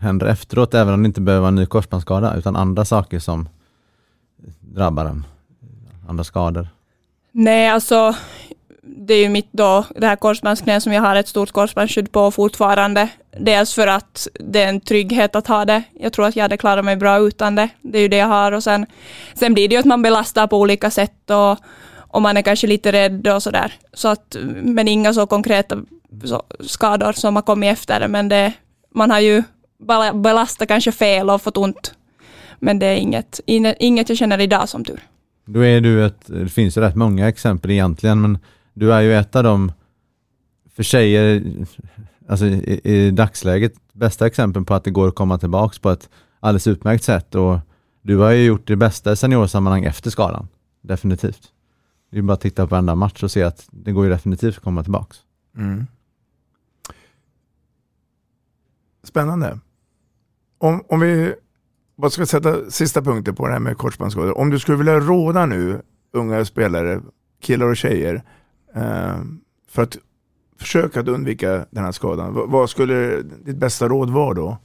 händer 0.00 0.26
efteråt, 0.26 0.74
även 0.74 0.94
om 0.94 1.02
det 1.02 1.06
inte 1.06 1.20
behöver 1.20 1.40
vara 1.40 1.48
en 1.48 1.54
ny 1.54 1.66
korsbandsskada, 1.66 2.36
utan 2.36 2.56
andra 2.56 2.84
saker 2.84 3.18
som 3.18 3.48
drabbar 4.60 5.04
en. 5.04 5.26
Andra 6.08 6.24
skador. 6.24 6.68
Nej, 7.32 7.68
alltså 7.68 8.14
det 8.82 9.14
är 9.14 9.22
ju 9.22 9.28
mitt 9.28 9.48
då, 9.52 9.84
det 9.96 10.06
här 10.06 10.16
korsbandsknät 10.16 10.82
som 10.82 10.92
jag 10.92 11.02
har 11.02 11.16
ett 11.16 11.28
stort 11.28 11.52
korsbandsskydd 11.52 12.12
på 12.12 12.30
fortfarande. 12.30 13.08
Dels 13.38 13.74
för 13.74 13.86
att 13.86 14.28
det 14.32 14.62
är 14.62 14.68
en 14.68 14.80
trygghet 14.80 15.36
att 15.36 15.46
ha 15.46 15.64
det. 15.64 15.82
Jag 16.00 16.12
tror 16.12 16.26
att 16.26 16.36
jag 16.36 16.44
hade 16.44 16.56
klarat 16.56 16.84
mig 16.84 16.96
bra 16.96 17.18
utan 17.18 17.54
det. 17.54 17.68
Det 17.82 17.98
är 17.98 18.02
ju 18.02 18.08
det 18.08 18.16
jag 18.16 18.26
har 18.26 18.52
och 18.52 18.64
sen, 18.64 18.86
sen 19.34 19.54
blir 19.54 19.68
det 19.68 19.74
ju 19.74 19.78
att 19.78 19.84
man 19.84 20.02
belastar 20.02 20.46
på 20.46 20.58
olika 20.58 20.90
sätt 20.90 21.30
och, 21.30 21.58
och 21.96 22.22
man 22.22 22.36
är 22.36 22.42
kanske 22.42 22.66
lite 22.66 22.92
rädd 22.92 23.28
och 23.28 23.42
sådär. 23.42 23.72
Så 23.92 24.08
att, 24.08 24.36
men 24.62 24.88
inga 24.88 25.14
så 25.14 25.26
konkreta 25.26 25.76
skador 26.60 27.12
som 27.12 27.36
har 27.36 27.42
kommit 27.42 27.72
efter 27.72 28.08
men 28.08 28.28
det, 28.28 28.52
man 28.94 29.10
har 29.10 29.20
ju 29.20 29.42
belastat 30.14 30.68
kanske 30.68 30.92
fel 30.92 31.30
och 31.30 31.42
fått 31.42 31.56
ont. 31.56 31.94
Men 32.58 32.78
det 32.78 32.86
är 32.86 32.96
inget, 32.96 33.40
inget 33.46 34.08
jag 34.08 34.18
känner 34.18 34.40
idag 34.40 34.68
som 34.68 34.84
tur. 34.84 35.00
Då 35.44 35.64
är 35.64 35.80
du 35.80 36.06
ett, 36.06 36.26
det 36.26 36.48
finns 36.48 36.76
ju 36.76 36.80
rätt 36.80 36.96
många 36.96 37.28
exempel 37.28 37.70
egentligen, 37.70 38.20
men 38.20 38.38
du 38.80 38.92
är 38.92 39.00
ju 39.00 39.14
ett 39.14 39.36
av 39.36 39.44
de, 39.44 39.72
för 40.74 40.82
tjejer, 40.82 41.42
alltså 42.28 42.46
i, 42.46 42.80
i 42.84 43.10
dagsläget, 43.10 43.72
bästa 43.92 44.26
exempel 44.26 44.64
på 44.64 44.74
att 44.74 44.84
det 44.84 44.90
går 44.90 45.08
att 45.08 45.14
komma 45.14 45.38
tillbaka 45.38 45.76
på 45.82 45.90
ett 45.90 46.10
alldeles 46.40 46.66
utmärkt 46.66 47.04
sätt 47.04 47.34
och 47.34 47.58
du 48.02 48.16
har 48.16 48.30
ju 48.30 48.44
gjort 48.44 48.66
det 48.66 48.76
bästa 48.76 49.12
i 49.12 49.16
seniorsammanhang 49.16 49.84
efter 49.84 50.10
skadan. 50.10 50.48
Definitivt. 50.80 51.52
Det 52.10 52.18
är 52.18 52.22
bara 52.22 52.32
att 52.32 52.40
titta 52.40 52.66
på 52.66 52.70
varenda 52.70 52.94
match 52.94 53.22
och 53.22 53.30
se 53.30 53.42
att 53.42 53.68
det 53.70 53.92
går 53.92 54.04
ju 54.04 54.10
definitivt 54.10 54.56
att 54.56 54.64
komma 54.64 54.82
tillbaka. 54.82 55.16
Mm. 55.56 55.86
Spännande. 59.02 59.58
Om, 60.58 60.84
om 60.88 61.00
vi 61.00 61.34
bara 61.96 62.10
ska 62.10 62.26
sätta 62.26 62.70
sista 62.70 63.02
punkten 63.02 63.34
på 63.34 63.46
det 63.46 63.52
här 63.52 63.60
med 63.60 63.78
korsbandsskador. 63.78 64.38
Om 64.38 64.50
du 64.50 64.58
skulle 64.58 64.78
vilja 64.78 65.00
råda 65.00 65.46
nu 65.46 65.82
unga 66.12 66.44
spelare, 66.44 67.00
killar 67.40 67.66
och 67.66 67.76
tjejer, 67.76 68.22
för 69.70 69.82
att 69.82 69.96
försöka 70.60 71.00
att 71.00 71.08
undvika 71.08 71.66
den 71.70 71.84
här 71.84 71.92
skadan. 71.92 72.34
V 72.34 72.40
vad 72.46 72.70
skulle 72.70 73.22
ditt 73.22 73.56
bästa 73.56 73.88
råd 73.88 74.10
vara 74.10 74.34
då? 74.34 74.58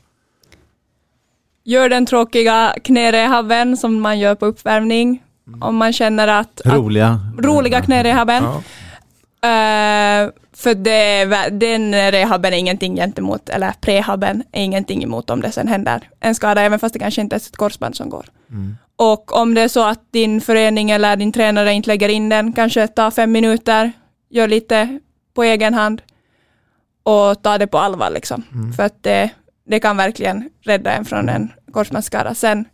Gör 1.64 1.90
den 1.90 2.06
tråkiga 2.06 2.76
knärehabben 2.84 3.78
som 3.78 4.02
man 4.02 4.20
gör 4.20 4.36
på 4.36 4.46
uppvärmning. 4.46 5.24
Mm. 5.48 5.64
Om 5.64 5.76
man 5.76 5.94
känner 5.94 6.28
att... 6.28 6.62
Roliga. 6.66 7.20
Att, 7.38 7.46
roliga 7.46 7.82
knärehabben. 7.82 8.44
Ja. 8.44 8.62
Uh, 9.46 10.32
för 10.54 10.76
det, 10.76 11.26
den 11.50 12.12
rehaben 12.12 12.54
är 12.54 12.58
ingenting 12.58 12.96
gentemot, 12.96 13.50
eller 13.50 13.74
prehaben 13.82 14.44
är 14.52 14.64
ingenting 14.64 15.04
emot 15.04 15.30
om 15.30 15.42
det 15.42 15.52
sen 15.52 15.68
händer 15.68 16.10
en 16.20 16.36
skada, 16.36 16.62
även 16.62 16.80
fast 16.80 16.94
det 16.94 17.00
kanske 17.00 17.22
inte 17.22 17.36
är 17.36 17.38
ett 17.38 17.58
korsband 17.58 17.96
som 17.96 18.10
går. 18.10 18.26
Mm. 18.52 18.76
Och 18.98 19.36
om 19.36 19.54
det 19.54 19.62
är 19.62 19.68
så 19.68 19.84
att 19.84 20.12
din 20.12 20.42
förening 20.42 20.92
eller 20.92 21.16
din 21.16 21.32
tränare 21.32 21.74
inte 21.74 21.88
lägger 21.88 22.10
in 22.10 22.30
den, 22.30 22.54
kanske 22.54 22.88
ta 22.88 23.12
fem 23.12 23.32
minuter, 23.32 23.92
gör 24.30 24.48
lite 24.48 25.00
på 25.34 25.44
egen 25.44 25.74
hand 25.74 26.02
och 27.04 27.44
ta 27.44 27.58
det 27.58 27.68
på 27.68 27.78
allvar 27.78 28.10
liksom. 28.10 28.44
Mm. 28.54 28.74
För 28.74 28.84
att 28.84 29.04
det, 29.04 29.30
det 29.68 29.80
kan 29.80 29.98
verkligen 29.98 30.50
rädda 30.62 30.92
en 30.92 31.06
från 31.06 31.30
en 31.30 31.52
korsbandsskada. 31.72 32.36
Sen 32.36 32.66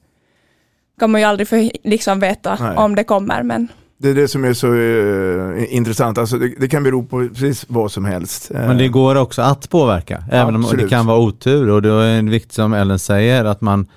kan 0.99 1.11
man 1.11 1.21
ju 1.21 1.27
aldrig 1.27 1.47
för, 1.47 1.71
liksom 1.83 2.19
veta 2.19 2.57
Nej. 2.59 2.77
om 2.77 2.95
det 2.95 3.03
kommer, 3.03 3.43
men 3.43 3.67
det 3.97 4.09
är 4.09 4.15
det 4.15 4.27
som 4.27 4.45
är 4.45 4.53
så 4.53 4.67
uh, 4.67 5.73
intressant. 5.73 6.17
Alltså 6.17 6.37
det, 6.37 6.53
det, 6.59 6.67
kan 6.67 6.83
bero 6.83 7.03
på 7.03 7.27
precis 7.29 7.65
vad 7.67 7.91
som 7.91 8.05
helst. 8.05 8.51
Men 8.53 8.77
det 8.77 8.87
går 8.87 9.15
också 9.15 9.41
att 9.41 9.69
påverka, 9.69 10.23
även 10.31 10.55
Absolut. 10.55 10.71
om 10.71 10.77
det 10.77 10.89
kan 10.89 11.05
vara 11.05 11.17
otur. 11.17 11.69
Och 11.69 11.81
det 11.81 11.89
är 11.89 12.21
viktigt 12.21 12.53
som 12.53 12.73
Ellen 12.73 12.99
säger, 12.99 13.45
att 13.45 13.61
man 13.61 13.87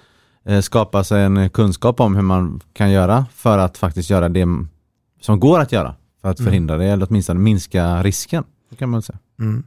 uh, 0.50 0.60
skapar 0.60 1.02
sig 1.02 1.22
en 1.22 1.50
kunskap 1.50 2.00
om 2.00 2.14
hur 2.14 2.22
man 2.22 2.60
kan 2.72 2.90
göra 2.90 3.26
för 3.34 3.58
att 3.58 3.78
faktiskt 3.78 4.10
göra 4.10 4.28
det 4.28 4.46
som 5.20 5.40
går 5.40 5.60
att 5.60 5.72
göra. 5.72 5.94
För 6.22 6.28
att 6.30 6.38
mm. 6.38 6.46
förhindra 6.46 6.76
det, 6.76 6.84
eller 6.84 7.06
åtminstone 7.10 7.40
minska 7.40 8.02
risken. 8.02 8.44
Kan 8.78 8.88
man 8.88 9.02
säga. 9.02 9.18
Mm. 9.38 9.64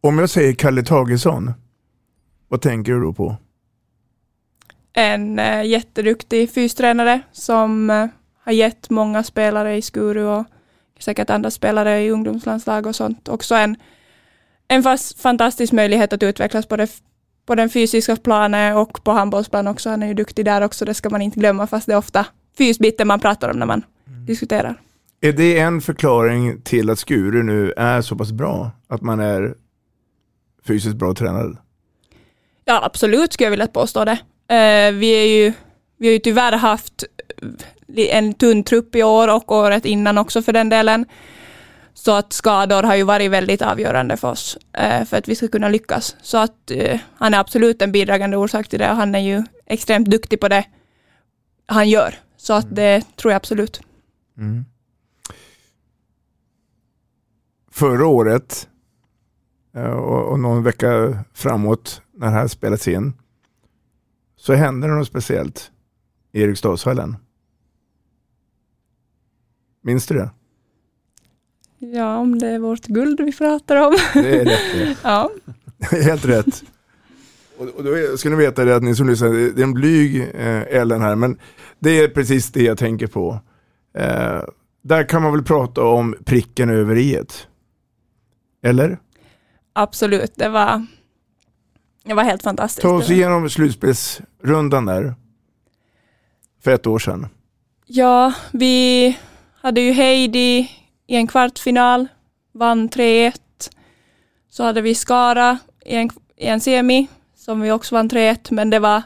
Om 0.00 0.18
jag 0.18 0.30
säger 0.30 0.54
Kalle 0.54 0.82
Tagesson, 0.82 1.52
vad 2.48 2.60
tänker 2.60 2.92
du 2.92 3.00
då 3.00 3.12
på? 3.12 3.36
En 4.92 5.38
uh, 5.38 5.66
jätteduktig 5.66 6.50
fystränare 6.50 7.20
som 7.32 7.90
har 8.44 8.52
gett 8.52 8.90
många 8.90 9.22
spelare 9.22 9.76
i 9.76 9.82
Skuru 9.82 10.24
och 10.24 10.46
säkert 10.98 11.30
andra 11.30 11.50
spelare 11.50 12.00
i 12.00 12.10
ungdomslandslag 12.10 12.86
och 12.86 12.96
sånt 12.96 13.28
också 13.28 13.54
en, 13.54 13.76
en 14.68 14.82
fast, 14.82 15.20
fantastisk 15.20 15.72
möjlighet 15.72 16.12
att 16.12 16.22
utvecklas 16.22 16.66
på, 16.66 16.76
det, 16.76 16.88
på 17.50 17.54
den 17.54 17.70
fysiska 17.70 18.16
planen 18.16 18.76
och 18.76 19.04
på 19.04 19.10
handbollsplan 19.10 19.66
också. 19.66 19.90
Han 19.90 20.02
är 20.02 20.06
ju 20.06 20.14
duktig 20.14 20.44
där 20.44 20.60
också, 20.60 20.84
det 20.84 20.94
ska 20.94 21.10
man 21.10 21.22
inte 21.22 21.40
glömma, 21.40 21.66
fast 21.66 21.86
det 21.86 21.92
är 21.92 21.96
ofta 21.96 22.26
fysbiten 22.58 23.08
man 23.08 23.20
pratar 23.20 23.50
om 23.50 23.58
när 23.58 23.66
man 23.66 23.84
mm. 24.06 24.26
diskuterar. 24.26 24.80
Är 25.20 25.32
det 25.32 25.58
en 25.58 25.80
förklaring 25.80 26.62
till 26.62 26.90
att 26.90 26.98
Skuru 26.98 27.42
nu 27.42 27.72
är 27.76 28.02
så 28.02 28.16
pass 28.16 28.32
bra? 28.32 28.70
Att 28.88 29.02
man 29.02 29.20
är 29.20 29.54
fysiskt 30.66 30.96
bra 30.96 31.14
tränad? 31.14 31.56
Ja, 32.64 32.80
absolut 32.84 33.32
skulle 33.32 33.46
jag 33.46 33.50
vilja 33.50 33.66
påstå 33.66 34.04
det. 34.04 34.12
Uh, 34.12 34.98
vi, 34.98 35.10
är 35.10 35.26
ju, 35.26 35.52
vi 35.98 36.06
har 36.06 36.12
ju 36.12 36.18
tyvärr 36.18 36.52
haft 36.52 37.04
en 37.96 38.34
tunn 38.34 38.64
trupp 38.64 38.94
i 38.96 39.02
år 39.02 39.34
och 39.34 39.52
året 39.52 39.84
innan 39.84 40.18
också 40.18 40.42
för 40.42 40.52
den 40.52 40.68
delen. 40.68 41.06
Så 41.94 42.12
att 42.12 42.32
skador 42.32 42.82
har 42.82 42.94
ju 42.96 43.02
varit 43.02 43.30
väldigt 43.30 43.62
avgörande 43.62 44.16
för 44.16 44.30
oss 44.30 44.58
eh, 44.72 45.04
för 45.04 45.16
att 45.16 45.28
vi 45.28 45.34
ska 45.34 45.48
kunna 45.48 45.68
lyckas. 45.68 46.16
Så 46.22 46.38
att 46.38 46.70
eh, 46.70 47.00
han 47.14 47.34
är 47.34 47.38
absolut 47.38 47.82
en 47.82 47.92
bidragande 47.92 48.36
orsak 48.36 48.68
till 48.68 48.78
det 48.78 48.90
och 48.90 48.96
han 48.96 49.14
är 49.14 49.18
ju 49.18 49.44
extremt 49.66 50.10
duktig 50.10 50.40
på 50.40 50.48
det 50.48 50.64
han 51.66 51.88
gör. 51.88 52.14
Så 52.36 52.52
att 52.52 52.76
det 52.76 53.16
tror 53.16 53.32
jag 53.32 53.36
absolut. 53.36 53.80
Mm. 54.38 54.64
Förra 57.70 58.06
året 58.06 58.68
eh, 59.74 59.90
och 59.92 60.40
någon 60.40 60.62
vecka 60.62 61.24
framåt 61.34 62.02
när 62.12 62.26
det 62.26 62.32
här 62.32 62.48
spelats 62.48 62.88
in 62.88 63.12
så 64.36 64.54
hände 64.54 64.86
det 64.86 64.94
något 64.94 65.06
speciellt 65.06 65.70
i 66.32 66.42
Eriksdalshallen. 66.42 67.16
Minns 69.82 70.06
du 70.06 70.14
det? 70.14 70.30
Ja, 71.82 72.16
om 72.16 72.38
det 72.38 72.48
är 72.48 72.58
vårt 72.58 72.86
guld 72.86 73.20
vi 73.20 73.32
pratar 73.32 73.76
om. 73.76 73.96
Det 74.14 74.40
är 74.40 74.44
rätt. 74.44 74.98
ja. 75.02 75.30
Helt 75.90 76.24
rätt. 76.24 76.62
Och, 77.58 77.66
och 77.68 77.84
då 77.84 78.16
ska 78.16 78.30
ni 78.30 78.36
veta 78.36 78.64
det 78.64 78.76
att 78.76 78.82
ni 78.82 78.94
som 78.94 79.08
lyssnar, 79.08 79.28
det 79.28 79.60
är 79.60 79.64
en 79.64 79.74
blyg 79.74 80.20
eh, 80.34 80.76
Ellen 80.76 81.00
här, 81.02 81.14
men 81.14 81.38
det 81.78 81.90
är 82.00 82.08
precis 82.08 82.52
det 82.52 82.62
jag 82.62 82.78
tänker 82.78 83.06
på. 83.06 83.40
Eh, 83.98 84.40
där 84.82 85.08
kan 85.08 85.22
man 85.22 85.32
väl 85.32 85.42
prata 85.42 85.84
om 85.84 86.16
pricken 86.24 86.70
över 86.70 86.96
i 86.96 87.20
Eller? 88.62 88.98
Absolut, 89.72 90.32
det 90.34 90.48
var, 90.48 90.86
Det 92.04 92.14
var 92.14 92.24
helt 92.24 92.42
fantastiskt. 92.42 92.82
Ta 92.82 92.94
oss 92.94 93.10
igenom 93.10 93.50
slutspelsrundan 93.50 94.86
där. 94.86 95.14
För 96.62 96.70
ett 96.70 96.86
år 96.86 96.98
sedan. 96.98 97.26
Ja, 97.86 98.32
vi 98.52 99.18
hade 99.60 99.80
ju 99.80 99.92
Heidi 99.92 100.70
i 101.10 101.16
en 101.16 101.26
kvartsfinal, 101.26 102.08
vann 102.52 102.88
3-1. 102.88 103.32
Så 104.50 104.64
hade 104.64 104.80
vi 104.80 104.94
Skara 104.94 105.58
i 105.84 105.94
en, 105.96 106.10
i 106.36 106.46
en 106.46 106.60
semi, 106.60 107.08
som 107.36 107.60
vi 107.60 107.72
också 107.72 107.94
vann 107.94 108.10
3-1, 108.10 108.38
men 108.50 108.70
det 108.70 108.78
var 108.78 109.02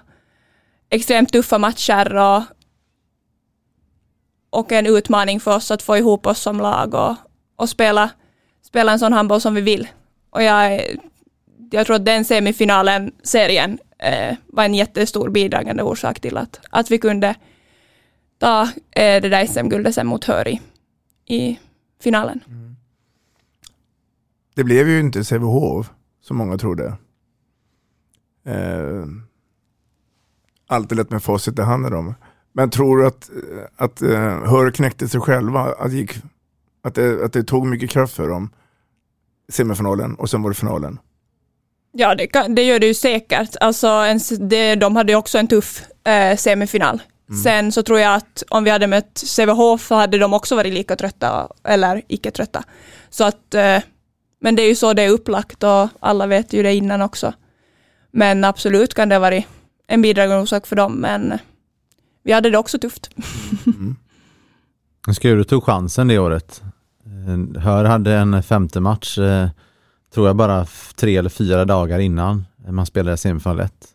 extremt 0.90 1.32
tuffa 1.32 1.58
matcher 1.58 2.16
och, 2.16 2.42
och 4.50 4.72
en 4.72 4.86
utmaning 4.86 5.40
för 5.40 5.56
oss 5.56 5.70
att 5.70 5.82
få 5.82 5.96
ihop 5.96 6.26
oss 6.26 6.40
som 6.40 6.60
lag 6.60 6.94
och, 6.94 7.14
och 7.56 7.68
spela, 7.68 8.10
spela 8.62 8.92
en 8.92 8.98
sån 8.98 9.12
handboll 9.12 9.40
som 9.40 9.54
vi 9.54 9.60
vill. 9.60 9.88
Och 10.30 10.42
jag, 10.42 10.80
jag 11.70 11.86
tror 11.86 11.96
att 11.96 12.04
den 12.04 12.24
semifinalen, 12.24 13.12
serien, 13.22 13.78
eh, 13.98 14.36
var 14.46 14.64
en 14.64 14.74
jättestor 14.74 15.30
bidragande 15.30 15.82
orsak 15.82 16.20
till 16.20 16.36
att, 16.36 16.60
att 16.70 16.90
vi 16.90 16.98
kunde 16.98 17.34
ta 18.38 18.62
eh, 18.90 19.22
det 19.22 19.28
där 19.28 19.46
SM-guldet 19.46 19.94
sen 19.94 20.06
mot 20.06 20.24
Höri 20.24 20.60
i, 21.26 21.58
finalen. 22.04 22.40
Det 24.54 24.64
blev 24.64 24.88
ju 24.88 25.00
inte 25.00 25.24
Sävehof 25.24 25.90
som 26.20 26.36
många 26.36 26.58
trodde. 26.58 26.96
Eh, 28.44 29.04
alltid 30.66 30.98
lätt 30.98 31.10
med 31.10 31.22
facit 31.22 31.58
i 31.58 31.62
handen 31.62 31.94
om. 31.94 32.14
Men 32.52 32.70
tror 32.70 32.98
du 32.98 33.06
att, 33.06 33.30
att 33.76 34.02
uh, 34.02 34.44
Hör 34.44 34.70
knäckte 34.70 35.08
sig 35.08 35.20
själva? 35.20 35.60
Att, 35.60 35.92
gick, 35.92 36.10
att, 36.82 36.94
det, 36.94 37.24
att 37.24 37.32
det 37.32 37.44
tog 37.44 37.66
mycket 37.66 37.90
kraft 37.90 38.14
för 38.14 38.28
dem? 38.28 38.50
Semifinalen 39.48 40.14
och 40.14 40.30
sen 40.30 40.42
var 40.42 40.50
det 40.50 40.56
finalen. 40.56 40.98
Ja, 41.92 42.14
det, 42.14 42.26
kan, 42.26 42.54
det 42.54 42.62
gör 42.62 42.78
det 42.78 42.86
ju 42.86 42.94
säkert. 42.94 43.56
Alltså, 43.60 43.86
en, 43.86 44.20
det, 44.48 44.74
de 44.74 44.96
hade 44.96 45.12
ju 45.12 45.18
också 45.18 45.38
en 45.38 45.48
tuff 45.48 45.82
eh, 46.04 46.36
semifinal. 46.36 47.02
Mm. 47.34 47.42
Sen 47.42 47.72
så 47.72 47.82
tror 47.82 48.00
jag 48.00 48.14
att 48.14 48.42
om 48.48 48.64
vi 48.64 48.70
hade 48.70 48.86
mött 48.86 49.18
Sävehof 49.18 49.86
så 49.86 49.94
hade 49.94 50.18
de 50.18 50.32
också 50.32 50.56
varit 50.56 50.74
lika 50.74 50.96
trötta, 50.96 51.48
eller 51.64 52.02
icke 52.08 52.30
trötta. 52.30 52.62
Så 53.10 53.24
att, 53.24 53.54
eh, 53.54 53.78
men 54.40 54.56
det 54.56 54.62
är 54.62 54.68
ju 54.68 54.74
så 54.74 54.92
det 54.92 55.02
är 55.02 55.08
upplagt 55.10 55.62
och 55.62 55.88
alla 56.00 56.26
vet 56.26 56.52
ju 56.52 56.62
det 56.62 56.74
innan 56.74 57.02
också. 57.02 57.32
Men 58.10 58.44
absolut 58.44 58.94
kan 58.94 59.08
det 59.08 59.14
ha 59.14 59.20
varit 59.20 59.46
en 59.86 60.02
bidragande 60.02 60.42
orsak 60.42 60.66
för 60.66 60.76
dem, 60.76 60.94
men 60.94 61.38
vi 62.24 62.32
hade 62.32 62.50
det 62.50 62.58
också 62.58 62.78
tufft. 62.78 63.10
Mm. 63.66 63.96
Skuru 65.14 65.44
tog 65.44 65.64
chansen 65.64 66.08
det 66.08 66.18
året. 66.18 66.62
Hör 67.58 67.84
hade 67.84 68.14
en 68.14 68.42
femte 68.42 68.80
match, 68.80 69.18
eh, 69.18 69.48
tror 70.14 70.26
jag 70.26 70.36
bara 70.36 70.66
tre 70.96 71.16
eller 71.16 71.30
fyra 71.30 71.64
dagar 71.64 71.98
innan 71.98 72.44
man 72.68 72.86
spelade 72.86 73.16
semifinal 73.16 73.60
1. 73.60 73.93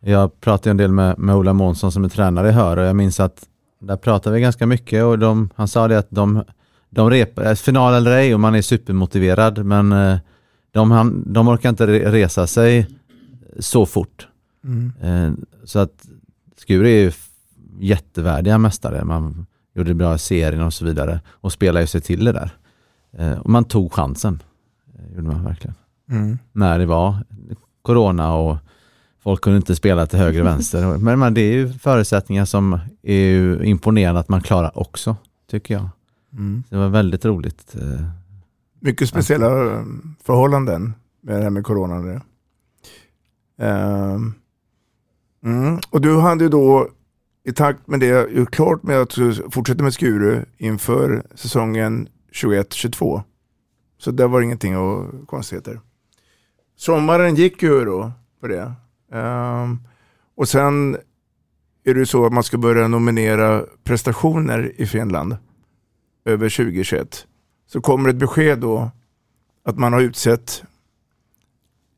Jag 0.00 0.40
pratade 0.40 0.70
en 0.70 0.76
del 0.76 0.92
med, 0.92 1.18
med 1.18 1.34
Ola 1.34 1.52
Månsson 1.52 1.92
som 1.92 2.04
är 2.04 2.08
tränare 2.08 2.48
i 2.48 2.52
Hör 2.52 2.76
och 2.76 2.84
jag 2.84 2.96
minns 2.96 3.20
att 3.20 3.48
där 3.80 3.96
pratade 3.96 4.34
vi 4.34 4.42
ganska 4.42 4.66
mycket 4.66 5.04
och 5.04 5.18
de, 5.18 5.50
han 5.56 5.68
sa 5.68 5.88
det 5.88 5.98
att 5.98 6.10
de, 6.10 6.44
de 6.90 7.10
repar, 7.10 7.44
eh, 7.44 7.54
final 7.54 7.94
eller 7.94 8.10
ej 8.10 8.34
och 8.34 8.40
man 8.40 8.54
är 8.54 8.62
supermotiverad 8.62 9.64
men 9.64 9.92
eh, 9.92 10.18
de, 10.70 11.22
de 11.26 11.48
orkar 11.48 11.68
inte 11.68 11.86
resa 11.86 12.46
sig 12.46 12.86
så 13.58 13.86
fort. 13.86 14.28
Mm. 14.64 15.46
Så 15.64 15.78
att 15.78 16.06
Skuru 16.56 16.88
är 16.88 17.02
ju 17.02 17.12
jättevärdiga 17.80 18.58
mästare. 18.58 19.04
Man 19.04 19.46
gjorde 19.74 19.94
bra 19.94 20.14
i 20.14 20.18
serien 20.18 20.62
och 20.62 20.74
så 20.74 20.84
vidare 20.84 21.20
och 21.28 21.52
spelade 21.52 21.86
sig 21.86 22.00
till 22.00 22.24
det 22.24 22.32
där. 22.32 22.50
Och 23.40 23.50
man 23.50 23.64
tog 23.64 23.92
chansen. 23.92 24.42
gjorde 25.16 25.28
man 25.28 25.44
verkligen. 25.44 25.74
Mm. 26.10 26.38
När 26.52 26.78
det 26.78 26.86
var 26.86 27.16
corona 27.82 28.34
och 28.34 28.56
folk 29.22 29.40
kunde 29.40 29.56
inte 29.56 29.76
spela 29.76 30.06
till 30.06 30.18
höger 30.18 30.40
och 30.40 30.46
vänster. 30.46 30.98
Men, 30.98 31.18
men 31.18 31.34
det 31.34 31.40
är 31.40 31.52
ju 31.52 31.72
förutsättningar 31.72 32.44
som 32.44 32.78
är 33.02 33.14
ju 33.14 33.64
imponerande 33.64 34.20
att 34.20 34.28
man 34.28 34.42
klarar 34.42 34.78
också, 34.78 35.16
tycker 35.50 35.74
jag. 35.74 35.88
Mm. 36.32 36.62
Det 36.68 36.76
var 36.76 36.88
väldigt 36.88 37.24
roligt. 37.24 37.74
Mycket 38.80 39.08
speciella 39.08 39.48
förhållanden 40.22 40.94
med 41.20 41.36
det 41.36 41.42
här 41.42 41.50
med 41.50 41.64
corona. 41.64 42.20
Um, 43.58 44.34
mm. 45.44 45.78
Och 45.90 46.00
du 46.00 46.20
hade 46.20 46.44
ju 46.44 46.50
då 46.50 46.88
i 47.44 47.52
takt 47.52 47.86
med 47.86 48.00
det 48.00 48.30
gjort 48.30 48.50
klart 48.50 48.82
med 48.82 49.00
att 49.00 49.18
fortsätta 49.50 49.82
med 49.82 49.94
Skuru 49.94 50.44
inför 50.58 51.22
säsongen 51.34 52.08
21-22. 52.32 53.22
Så 53.98 54.10
det 54.10 54.26
var 54.26 54.40
ingenting 54.40 54.76
och 54.76 55.26
konstigheter. 55.26 55.80
Sommaren 56.76 57.34
gick 57.34 57.62
ju 57.62 57.84
då 57.84 58.12
på 58.40 58.46
det. 58.46 58.72
Um, 59.10 59.82
och 60.34 60.48
sen 60.48 60.96
är 61.84 61.94
det 61.94 62.06
så 62.06 62.26
att 62.26 62.32
man 62.32 62.44
ska 62.44 62.58
börja 62.58 62.88
nominera 62.88 63.64
prestationer 63.84 64.72
i 64.80 64.86
Finland 64.86 65.36
över 66.24 66.50
2021. 66.50 67.26
Så 67.66 67.80
kommer 67.80 68.08
ett 68.08 68.16
besked 68.16 68.58
då 68.58 68.90
att 69.64 69.78
man 69.78 69.92
har 69.92 70.00
utsett 70.00 70.62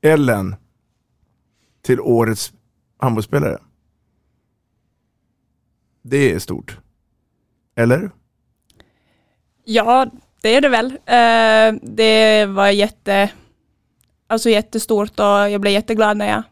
Ellen 0.03 0.57
till 1.83 2.01
årets 2.01 2.53
handbollsspelare. 2.99 3.59
Det 6.03 6.33
är 6.33 6.39
stort. 6.39 6.79
Eller? 7.77 8.11
Ja, 9.65 10.11
det 10.41 10.55
är 10.55 10.61
det 10.61 10.69
väl. 10.69 10.87
Uh, 10.87 11.81
det 11.83 12.47
var 12.47 12.69
jätte, 12.69 13.31
alltså 14.27 14.51
jättestort 14.51 15.21
och 15.21 15.27
jag 15.27 15.61
blev 15.61 15.73
jätteglad 15.73 16.17
när 16.17 16.29
jag 16.29 16.43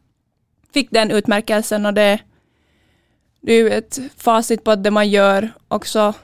fick 0.72 0.90
den 0.90 1.10
utmärkelsen 1.10 1.86
och 1.86 1.94
det, 1.94 2.20
det 3.40 3.52
är 3.52 3.58
ju 3.58 3.70
ett 3.70 3.98
facit 4.16 4.64
på 4.64 4.70
att 4.70 4.84
det 4.84 4.90
man 4.90 5.08
gör 5.08 5.52
också, 5.68 6.14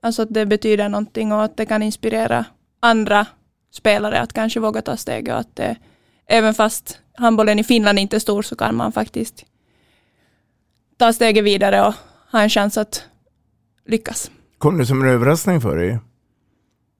alltså 0.00 0.22
att 0.22 0.34
det 0.34 0.46
betyder 0.46 0.88
någonting 0.88 1.32
och 1.32 1.44
att 1.44 1.56
det 1.56 1.66
kan 1.66 1.82
inspirera 1.82 2.44
andra 2.80 3.26
spelare 3.72 4.20
att 4.20 4.32
kanske 4.32 4.60
våga 4.60 4.82
ta 4.82 4.96
steget 4.96 5.34
och 5.34 5.40
att 5.40 5.56
det, 5.56 5.76
även 6.26 6.54
fast 6.54 6.98
handbollen 7.14 7.58
i 7.58 7.64
Finland 7.64 7.98
inte 7.98 8.16
är 8.16 8.20
stor 8.20 8.42
så 8.42 8.56
kan 8.56 8.74
man 8.74 8.92
faktiskt 8.92 9.44
ta 10.96 11.12
steget 11.12 11.44
vidare 11.44 11.86
och 11.86 11.94
ha 12.32 12.42
en 12.42 12.50
chans 12.50 12.78
att 12.78 13.04
lyckas. 13.86 14.30
Kom 14.58 14.78
det 14.78 14.86
som 14.86 15.02
en 15.02 15.08
överraskning 15.08 15.60
för 15.60 15.76
dig? 15.76 15.98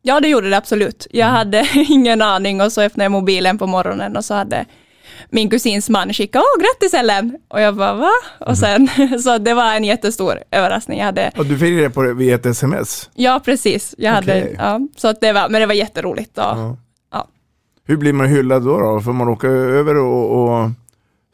Ja, 0.02 0.20
det 0.20 0.28
gjorde 0.28 0.50
det 0.50 0.56
absolut. 0.56 1.06
Jag 1.10 1.28
mm. 1.28 1.36
hade 1.36 1.68
ingen 1.88 2.22
aning 2.22 2.60
och 2.60 2.72
så 2.72 2.80
öppnade 2.82 3.04
jag 3.04 3.12
mobilen 3.12 3.58
på 3.58 3.66
morgonen 3.66 4.16
och 4.16 4.24
så 4.24 4.34
hade 4.34 4.66
min 5.30 5.50
kusins 5.50 5.88
man 5.88 6.12
skickat 6.12 6.42
”Åh, 6.42 6.62
grattis 6.62 6.94
Ellen!” 6.94 7.38
och 7.48 7.60
jag 7.60 7.76
bara 7.76 7.94
”Va?” 7.94 8.12
och 8.40 8.58
sen, 8.58 8.88
så 9.24 9.38
det 9.38 9.54
var 9.54 9.74
en 9.74 9.84
jättestor 9.84 10.38
överraskning. 10.50 10.98
Jag 10.98 11.06
hade... 11.06 11.30
Och 11.36 11.46
du 11.46 11.58
fick 11.58 11.78
det 11.78 11.90
på 11.90 12.14
via 12.14 12.34
ett 12.34 12.46
sms? 12.46 13.10
Ja, 13.14 13.40
precis. 13.44 13.94
Jag 13.98 14.18
okay. 14.18 14.40
hade, 14.40 14.50
ja, 14.58 14.80
så 14.96 15.08
att 15.08 15.20
det 15.20 15.32
var, 15.32 15.48
men 15.48 15.60
det 15.60 15.66
var 15.66 15.74
jätteroligt. 15.74 16.38
Och, 16.38 16.44
ja. 16.44 16.76
ja. 17.12 17.28
Hur 17.84 17.96
blir 17.96 18.12
man 18.12 18.26
hyllad 18.26 18.62
då? 18.62 18.78
då? 18.78 19.00
Får 19.00 19.12
man 19.12 19.28
åka 19.28 19.48
över 19.48 19.96
och, 19.96 20.42
och 20.42 20.70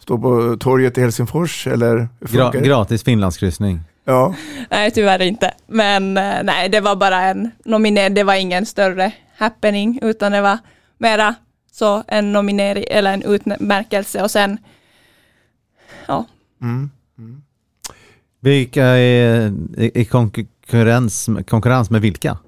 stå 0.02 0.18
på 0.18 0.56
torget 0.60 0.98
i 0.98 1.00
Helsingfors 1.00 1.66
eller? 1.66 2.08
Gra 2.20 2.50
gratis 2.50 3.04
Finlandskryssning. 3.04 3.80
Ja. 4.04 4.34
Nej, 4.70 4.90
tyvärr 4.90 5.22
inte. 5.22 5.54
Men 5.66 6.16
eh, 6.16 6.34
nej, 6.42 6.68
det 6.68 6.80
var 6.80 6.96
bara 6.96 7.22
en 7.22 7.50
nominering. 7.64 8.14
Det 8.14 8.24
var 8.24 8.34
ingen 8.34 8.66
större 8.66 9.12
happening, 9.36 9.98
utan 10.02 10.32
det 10.32 10.40
var 10.40 10.58
mera 10.98 11.34
så 11.78 12.04
en 12.08 12.32
nominering 12.32 12.84
eller 12.90 13.14
en 13.14 13.22
utmärkelse 13.22 14.22
och 14.22 14.30
sen, 14.30 14.58
ja. 16.06 16.24
Mm. 16.62 16.90
Mm. 17.18 17.42
Vilka 18.40 18.84
är 18.84 19.52
i 19.78 20.04
konkurrens, 20.04 21.28
konkurrens 21.46 21.90
med 21.90 22.00
vilka? 22.00 22.38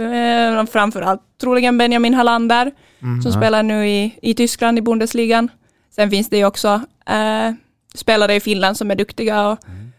Eh, 0.00 0.66
framförallt 0.66 1.22
troligen 1.40 1.78
Benjamin 1.78 2.14
Hallander 2.14 2.72
mm. 3.02 3.22
som 3.22 3.32
spelar 3.32 3.62
nu 3.62 3.88
i, 3.88 4.18
i 4.22 4.34
Tyskland 4.34 4.78
i 4.78 4.82
Bundesligan. 4.82 5.50
Sen 5.90 6.10
finns 6.10 6.28
det 6.28 6.36
ju 6.36 6.44
också 6.44 6.80
äh, 7.06 7.52
spelare 7.94 8.34
i 8.34 8.40
Finland 8.40 8.76
som 8.76 8.90
är 8.90 8.94
duktiga 8.94 9.48
och, 9.48 9.68
mm. 9.68 9.92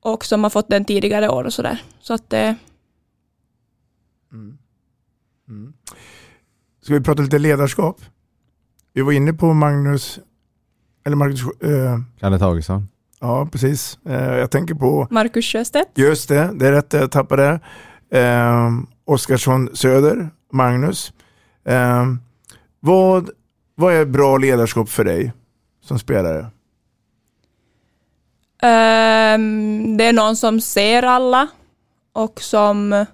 och 0.00 0.24
som 0.24 0.42
har 0.42 0.50
fått 0.50 0.68
den 0.68 0.84
tidigare 0.84 1.28
år 1.28 1.44
och 1.44 1.52
sådär. 1.52 1.82
Så 2.00 2.14
att 2.14 2.30
det... 2.30 2.56
Ska 6.84 6.94
vi 6.94 7.00
prata 7.00 7.22
lite 7.22 7.38
ledarskap? 7.38 8.00
Vi 8.92 9.02
var 9.02 9.12
inne 9.12 9.32
på 9.32 9.54
Magnus, 9.54 10.18
eller 11.04 11.16
Marcus... 11.16 11.40
Eh, 11.60 11.98
Kalle 12.20 12.38
Tagesson. 12.38 12.88
Ja, 13.20 13.48
precis. 13.52 13.98
Eh, 14.06 14.34
jag 14.34 14.50
tänker 14.50 14.74
på... 14.74 15.08
Marcus 15.10 15.44
Sjöstedt. 15.44 15.90
Just 15.94 16.28
det, 16.28 16.50
det 16.54 16.66
är 16.66 16.72
rätt, 16.72 16.92
jag 16.92 17.10
tappade. 17.10 17.60
Eh, 18.10 18.70
Oskarsson 19.04 19.76
Söder, 19.76 20.30
Magnus. 20.52 21.12
Eh, 21.64 22.04
vad, 22.80 23.30
vad 23.74 23.94
är 23.94 24.04
bra 24.04 24.36
ledarskap 24.36 24.88
för 24.88 25.04
dig 25.04 25.32
som 25.84 25.98
spelare? 25.98 26.40
Um, 28.62 29.96
det 29.96 30.04
är 30.04 30.12
någon 30.12 30.36
som 30.36 30.60
ser 30.60 31.02
alla 31.02 31.48
och 32.12 32.40
som 32.40 33.06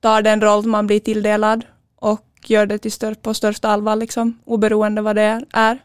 tar 0.00 0.22
den 0.22 0.40
roll 0.40 0.66
man 0.66 0.86
blir 0.86 1.00
tilldelad 1.00 1.64
och 2.00 2.20
gör 2.50 2.66
det 2.66 2.78
till 2.78 2.92
stör, 2.92 3.14
på 3.14 3.34
största 3.34 3.68
allvar, 3.68 3.96
liksom, 3.96 4.38
oberoende 4.44 5.02
vad 5.02 5.16
det 5.16 5.44
är. 5.52 5.78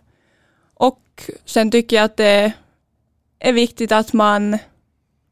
Och 0.74 1.30
sen 1.45 1.72
tycker 1.72 1.95
jag 1.95 2.06
att 2.06 2.17
det 2.17 2.54
är 3.39 3.54
viktigt 3.54 3.91
att 3.91 4.13
man, 4.13 4.58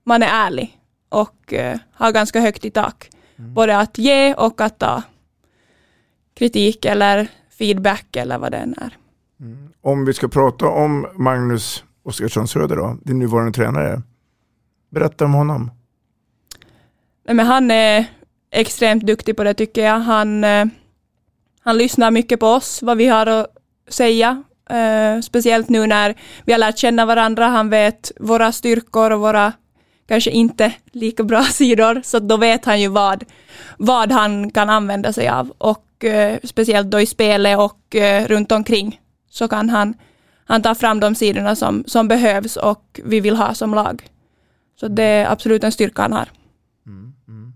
man 0.04 0.24
är 0.24 0.28
ärlig 0.28 0.80
och 1.10 1.54
uh, 1.54 1.80
har 1.92 2.12
ganska 2.12 2.40
högt 2.40 2.66
i 2.66 2.72
tak. 2.72 3.10
Mm. 3.40 3.54
Både 3.54 3.78
att 3.78 3.98
ge 3.98 4.34
och 4.34 4.62
att 4.62 4.80
ta 4.80 5.04
kritik 6.34 6.86
eller 6.86 7.28
feedback 7.58 8.16
eller 8.16 8.38
vad 8.38 8.52
det 8.52 8.58
än 8.58 8.76
är. 8.78 8.98
Mm. 9.40 9.70
Om 9.82 10.06
vi 10.06 10.14
ska 10.14 10.28
prata 10.28 10.68
om 10.68 11.08
Magnus 11.16 11.84
Oskarsson 12.04 12.48
Söder 12.48 12.76
då, 12.76 12.98
din 13.04 13.20
nuvarande 13.20 13.52
tränare. 13.52 14.02
Berätta 14.90 15.26
om 15.26 15.34
honom. 15.34 15.72
Nej, 17.26 17.36
men 17.36 17.46
han 17.46 17.72
är 17.72 18.06
extremt 18.52 19.04
duktig 19.04 19.38
på 19.38 19.44
det 19.44 19.54
tycker 19.54 19.84
jag. 19.84 20.00
Han, 20.00 20.44
eh, 20.44 20.66
han 21.68 21.78
lyssnar 21.78 22.12
mycket 22.12 22.40
på 22.40 22.48
oss, 22.48 22.82
vad 22.82 22.98
vi 22.98 23.08
har 23.08 23.26
att 23.26 23.48
säga. 23.88 24.44
Eh, 24.70 25.22
speciellt 25.22 25.70
nu 25.70 25.88
när 25.88 26.16
vi 26.46 26.52
har 26.52 26.60
lärt 26.60 26.78
känna 26.78 27.06
varandra. 27.06 27.48
Han 27.48 27.70
vet 27.70 28.12
våra 28.20 28.52
styrkor 28.52 29.12
och 29.12 29.20
våra 29.20 29.54
kanske 30.08 30.32
inte 30.32 30.74
lika 30.92 31.24
bra 31.24 31.44
sidor. 31.52 32.02
Så 32.04 32.20
då 32.20 32.38
vet 32.38 32.66
han 32.66 32.82
ju 32.82 32.88
vad, 32.88 33.24
vad 33.78 34.12
han 34.12 34.52
kan 34.52 34.70
använda 34.70 35.14
sig 35.14 35.28
av. 35.30 35.54
Och 35.58 36.06
eh, 36.06 36.40
speciellt 36.44 36.92
då 36.92 37.00
i 37.00 37.06
spelet 37.06 37.60
och 37.60 37.96
uh, 37.96 38.28
runt 38.28 38.52
omkring 38.52 39.02
så 39.30 39.48
kan 39.48 39.70
han, 39.70 39.94
han 40.46 40.62
ta 40.62 40.76
fram 40.76 41.00
de 41.00 41.16
sidorna 41.16 41.56
som, 41.56 41.84
som 41.88 42.08
behövs 42.08 42.56
och 42.58 43.00
vi 43.04 43.20
vill 43.20 43.36
ha 43.36 43.54
som 43.54 43.74
lag. 43.74 44.10
Så 44.80 44.88
det 44.88 45.04
är 45.04 45.32
absolut 45.32 45.64
en 45.64 45.72
styrka 45.72 46.02
han 46.02 46.14
har. 46.14 46.30
Mm, 46.86 47.14
mm. 47.28 47.47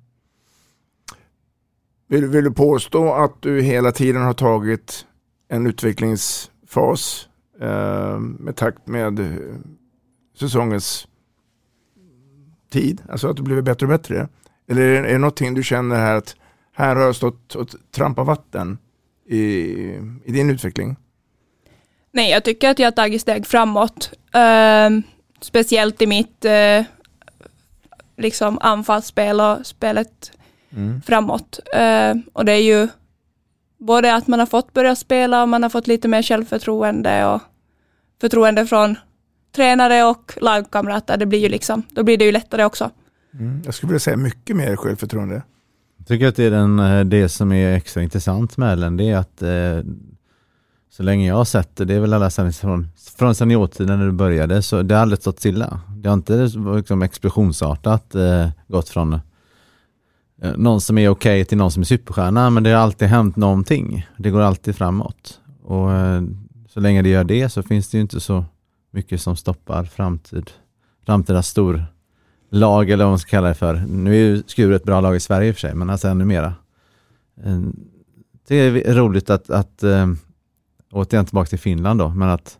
Vill, 2.11 2.25
vill, 2.27 2.43
du 2.43 2.51
påstå 2.51 3.13
att 3.13 3.41
du 3.41 3.61
hela 3.61 3.91
tiden 3.91 4.21
har 4.21 4.33
tagit 4.33 5.05
en 5.49 5.67
utvecklingsfas 5.67 7.27
eh, 7.61 8.19
med 8.19 8.55
takt 8.55 8.87
med 8.87 9.19
eh, 9.19 9.55
säsongens 10.39 11.07
tid? 12.69 13.01
Alltså 13.09 13.27
att 13.27 13.37
du 13.37 13.43
blivit 13.43 13.63
bättre 13.63 13.85
och 13.85 13.89
bättre? 13.89 14.27
Eller 14.69 14.81
är 14.81 15.01
det, 15.01 15.09
är 15.09 15.13
det 15.13 15.17
någonting 15.17 15.53
du 15.53 15.63
känner 15.63 15.95
här 15.95 16.15
att 16.15 16.35
här 16.73 16.95
har 16.95 17.03
jag 17.03 17.15
stått 17.15 17.55
och 17.55 17.69
trampat 17.95 18.27
vatten 18.27 18.77
i, 19.25 19.41
i 20.23 20.31
din 20.31 20.49
utveckling? 20.49 20.95
Nej, 22.11 22.31
jag 22.31 22.43
tycker 22.43 22.69
att 22.69 22.79
jag 22.79 22.87
har 22.87 22.91
tagit 22.91 23.21
steg 23.21 23.47
framåt. 23.47 24.13
Uh, 24.35 24.99
speciellt 25.41 26.01
i 26.01 26.07
mitt 26.07 26.45
uh, 26.45 26.85
liksom 28.17 28.57
anfallsspel 28.61 29.41
och 29.41 29.65
spelet 29.65 30.31
mm. 30.75 31.01
framåt. 31.01 31.59
Uh, 31.75 32.21
och 32.33 32.45
det 32.45 32.51
är 32.51 32.63
ju 32.63 32.87
både 33.77 34.15
att 34.15 34.27
man 34.27 34.39
har 34.39 34.45
fått 34.45 34.73
börja 34.73 34.95
spela 34.95 35.41
och 35.41 35.49
man 35.49 35.63
har 35.63 35.69
fått 35.69 35.87
lite 35.87 36.07
mer 36.07 36.21
självförtroende 36.21 37.25
och 37.25 37.41
förtroende 38.21 38.65
från 38.65 38.95
tränare 39.55 40.03
och 40.03 40.37
lagkamrater. 40.41 41.17
Det 41.17 41.25
blir 41.25 41.39
ju 41.39 41.49
liksom, 41.49 41.83
då 41.89 42.03
blir 42.03 42.17
det 42.17 42.25
ju 42.25 42.31
lättare 42.31 42.63
också. 42.63 42.89
Mm. 43.33 43.61
Jag 43.65 43.73
skulle 43.73 43.89
vilja 43.89 43.99
säga 43.99 44.17
mycket 44.17 44.55
mer 44.55 44.75
självförtroende. 44.75 45.43
Jag 45.97 46.07
tycker 46.07 46.27
att 46.27 46.35
det 46.35 46.43
är 46.43 46.51
den, 46.51 46.79
eh, 46.79 47.03
det 47.03 47.29
som 47.29 47.51
är 47.51 47.73
extra 47.73 48.03
intressant 48.03 48.57
med 48.57 48.77
den, 48.77 48.97
det 48.97 49.09
är 49.09 49.17
att 49.17 49.41
eh, 49.41 49.91
så 50.91 51.03
länge 51.03 51.27
jag 51.27 51.35
har 51.35 51.45
sett 51.45 51.75
det, 51.75 51.85
det 51.85 51.93
är 51.93 51.99
väl 51.99 52.13
alla 52.13 52.29
sen 52.29 52.53
från, 52.53 52.87
från 53.17 53.35
seniortiden 53.35 53.99
när 53.99 54.05
du 54.05 54.11
började, 54.11 54.61
så 54.61 54.81
det 54.81 54.95
har 54.95 55.01
aldrig 55.01 55.19
stått 55.19 55.39
stilla. 55.39 55.79
Det 55.97 56.09
har 56.09 56.13
inte 56.13 56.49
liksom 56.75 57.01
explosionsartat 57.01 58.15
eh, 58.15 58.49
gått 58.67 58.89
från 58.89 59.13
eh, 59.13 59.19
Eh, 60.41 60.57
någon 60.57 60.81
som 60.81 60.97
är 60.97 61.09
okej 61.09 61.41
okay 61.41 61.45
till 61.45 61.57
någon 61.57 61.71
som 61.71 61.81
är 61.81 61.85
superstjärna, 61.85 62.49
men 62.49 62.63
det 62.63 62.69
har 62.69 62.81
alltid 62.81 63.07
hänt 63.07 63.35
någonting. 63.35 64.07
Det 64.17 64.29
går 64.29 64.41
alltid 64.41 64.75
framåt. 64.75 65.39
Och 65.63 65.91
eh, 65.91 66.21
så 66.69 66.79
länge 66.79 67.01
det 67.01 67.09
gör 67.09 67.23
det 67.23 67.49
så 67.49 67.63
finns 67.63 67.89
det 67.89 67.97
ju 67.97 68.01
inte 68.01 68.19
så 68.19 68.45
mycket 68.91 69.21
som 69.21 69.35
stoppar 69.35 69.83
framtid, 69.83 70.51
framtida 71.05 71.43
stor 71.43 71.85
lag 72.49 72.89
eller 72.89 73.03
vad 73.03 73.11
man 73.11 73.19
ska 73.19 73.29
kalla 73.29 73.47
det 73.47 73.53
för. 73.53 73.75
Nu 73.75 74.11
är 74.11 74.15
ju 74.15 74.43
Skur 74.47 74.71
ett 74.71 74.83
bra 74.83 75.01
lag 75.01 75.15
i 75.15 75.19
Sverige 75.19 75.49
i 75.49 75.51
och 75.51 75.55
för 75.55 75.61
sig, 75.61 75.75
men 75.75 75.89
alltså 75.89 76.07
ännu 76.07 76.25
mera. 76.25 76.53
Eh, 77.43 77.59
det 78.47 78.55
är 78.55 78.93
roligt 78.95 79.29
att, 79.29 79.49
att 79.49 79.83
återigen 80.91 81.25
tillbaka 81.25 81.49
till 81.49 81.59
Finland 81.59 81.99
då, 81.99 82.09
men 82.09 82.29
att 82.29 82.57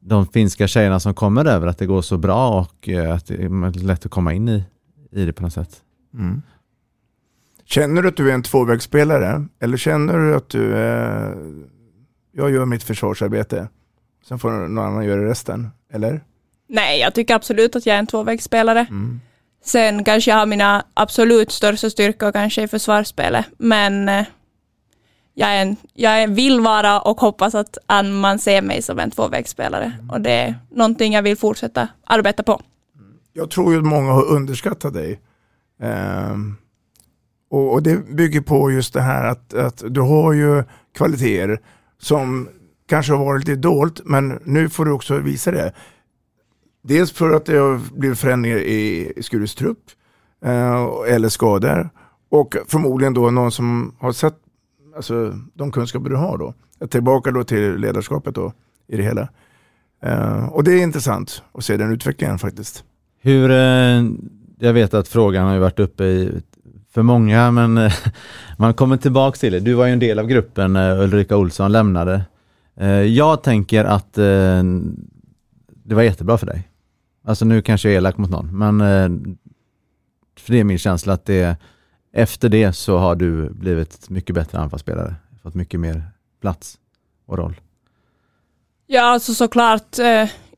de 0.00 0.26
finska 0.26 0.68
tjejerna 0.68 1.00
som 1.00 1.14
kommer 1.14 1.44
över, 1.44 1.66
att 1.66 1.78
det 1.78 1.86
går 1.86 2.02
så 2.02 2.16
bra 2.16 2.60
och 2.60 2.88
att 3.14 3.26
det 3.26 3.34
är 3.34 3.78
lätt 3.84 4.06
att 4.06 4.12
komma 4.12 4.32
in 4.32 4.48
i, 4.48 4.64
i 5.10 5.24
det 5.24 5.32
på 5.32 5.42
något 5.42 5.52
sätt. 5.52 5.82
Mm. 6.14 6.42
Känner 7.72 8.02
du 8.02 8.08
att 8.08 8.16
du 8.16 8.30
är 8.30 8.34
en 8.34 8.42
tvåvägsspelare 8.42 9.46
eller 9.60 9.76
känner 9.76 10.18
du 10.18 10.34
att 10.34 10.48
du 10.48 10.76
är, 10.76 11.36
jag 12.32 12.50
gör 12.50 12.64
mitt 12.64 12.82
försvarsarbete, 12.82 13.68
sen 14.28 14.38
får 14.38 14.50
någon 14.50 14.78
annan 14.78 15.04
göra 15.04 15.30
resten, 15.30 15.70
eller? 15.92 16.24
Nej, 16.68 17.00
jag 17.00 17.14
tycker 17.14 17.34
absolut 17.34 17.76
att 17.76 17.86
jag 17.86 17.94
är 17.94 17.98
en 17.98 18.06
tvåvägsspelare. 18.06 18.86
Mm. 18.90 19.20
Sen 19.64 20.04
kanske 20.04 20.30
jag 20.30 20.38
har 20.38 20.46
mina 20.46 20.84
absolut 20.94 21.52
största 21.52 21.90
styrkor 21.90 22.32
kanske 22.32 22.62
i 22.62 22.68
försvarsspelet, 22.68 23.46
men 23.58 24.08
eh, 24.08 24.24
jag, 25.34 25.48
är 25.48 25.62
en, 25.62 25.76
jag 25.94 26.28
vill 26.28 26.60
vara 26.60 27.00
och 27.00 27.20
hoppas 27.20 27.54
att 27.54 27.78
man 28.20 28.38
ser 28.38 28.62
mig 28.62 28.82
som 28.82 28.98
en 28.98 29.10
tvåvägsspelare. 29.10 29.92
Och 30.10 30.20
det 30.20 30.32
är 30.32 30.54
någonting 30.70 31.12
jag 31.12 31.22
vill 31.22 31.36
fortsätta 31.36 31.88
arbeta 32.04 32.42
på. 32.42 32.60
Jag 33.32 33.50
tror 33.50 33.72
ju 33.72 33.78
att 33.78 33.84
många 33.84 34.12
har 34.12 34.24
underskattat 34.24 34.94
dig. 34.94 35.20
Um, 35.80 36.56
och, 37.52 37.72
och, 37.72 37.82
det 37.82 37.96
bygger 38.14 38.40
på 38.40 38.70
just 38.70 38.94
det 38.94 39.00
här 39.00 39.24
att, 39.24 39.54
att 39.54 39.82
du 39.88 40.00
har 40.00 40.32
ju 40.32 40.64
kvaliteter 40.94 41.60
som 41.98 42.48
kanske 42.88 43.12
har 43.12 43.24
varit 43.24 43.48
lite 43.48 43.60
dolt, 43.60 44.00
men 44.04 44.38
nu 44.44 44.68
får 44.68 44.84
du 44.84 44.92
också 44.92 45.18
visa 45.18 45.50
det. 45.50 45.72
Dels 46.82 47.12
för 47.12 47.30
att 47.30 47.46
det 47.46 47.56
har 47.56 47.98
blivit 47.98 48.18
förändringar 48.18 48.58
i, 48.58 49.04
Skurus 49.04 49.26
Skures 49.26 49.54
trupp, 49.54 49.78
eh, 50.44 51.14
eller 51.14 51.28
skador. 51.28 51.90
Och 52.30 52.56
förmodligen 52.68 53.14
då 53.14 53.30
någon 53.30 53.52
som 53.52 53.94
har 53.98 54.12
sett 54.12 54.36
alltså, 54.96 55.38
de 55.54 55.72
kunskaper 55.72 56.10
du 56.10 56.16
har 56.16 56.38
då. 56.38 56.54
Tillbaka 56.88 57.30
då 57.30 57.44
till 57.44 57.76
ledarskapet 57.76 58.34
då 58.34 58.52
i 58.88 58.96
det 58.96 59.02
hela. 59.02 59.28
Eh, 60.02 60.48
och 60.48 60.64
det 60.64 60.72
är 60.72 60.82
intressant 60.82 61.42
att 61.52 61.64
se 61.64 61.76
den 61.76 61.92
utvecklingen 61.92 62.38
faktiskt. 62.38 62.84
Hur, 63.20 63.50
eh, 63.50 64.04
jag 64.58 64.72
vet 64.72 64.94
att 64.94 65.08
frågan 65.08 65.46
har 65.46 65.54
ju 65.54 65.60
varit 65.60 65.80
uppe 65.80 66.04
i, 66.04 66.42
för 66.94 67.02
många, 67.02 67.50
men 67.50 67.78
eh, 67.78 67.92
man 68.58 68.74
kommer 68.74 68.96
tillbaka 68.96 69.36
till 69.36 69.52
det. 69.52 69.60
Du 69.60 69.74
var 69.74 69.86
ju 69.86 69.92
en 69.92 69.98
del 69.98 70.18
av 70.18 70.26
gruppen 70.26 70.72
när 70.72 71.02
Ulrika 71.02 71.36
Olsson 71.36 71.72
lämnade. 71.72 72.22
Eh, 72.76 72.88
jag 72.88 73.42
tänker 73.42 73.84
att 73.84 74.18
eh, 74.18 74.62
det 75.84 75.94
var 75.94 76.02
jättebra 76.02 76.38
för 76.38 76.46
dig. 76.46 76.68
Alltså 77.24 77.44
nu 77.44 77.62
kanske 77.62 77.88
jag 77.88 77.94
är 77.94 77.98
elak 77.98 78.16
mot 78.16 78.30
någon, 78.30 78.58
men 78.58 78.78
för 80.38 80.52
det 80.52 80.60
är 80.60 80.64
min 80.64 80.78
känsla 80.78 81.12
att 81.12 81.24
det 81.24 81.56
efter 82.12 82.48
det 82.48 82.72
så 82.72 82.98
har 82.98 83.16
du 83.16 83.50
blivit 83.50 84.10
mycket 84.10 84.34
bättre 84.34 84.58
anfallsspelare, 84.58 85.14
fått 85.42 85.54
mycket 85.54 85.80
mer 85.80 86.02
plats 86.40 86.78
och 87.26 87.38
roll. 87.38 87.60
Ja, 88.86 89.02
alltså 89.02 89.34
såklart. 89.34 89.98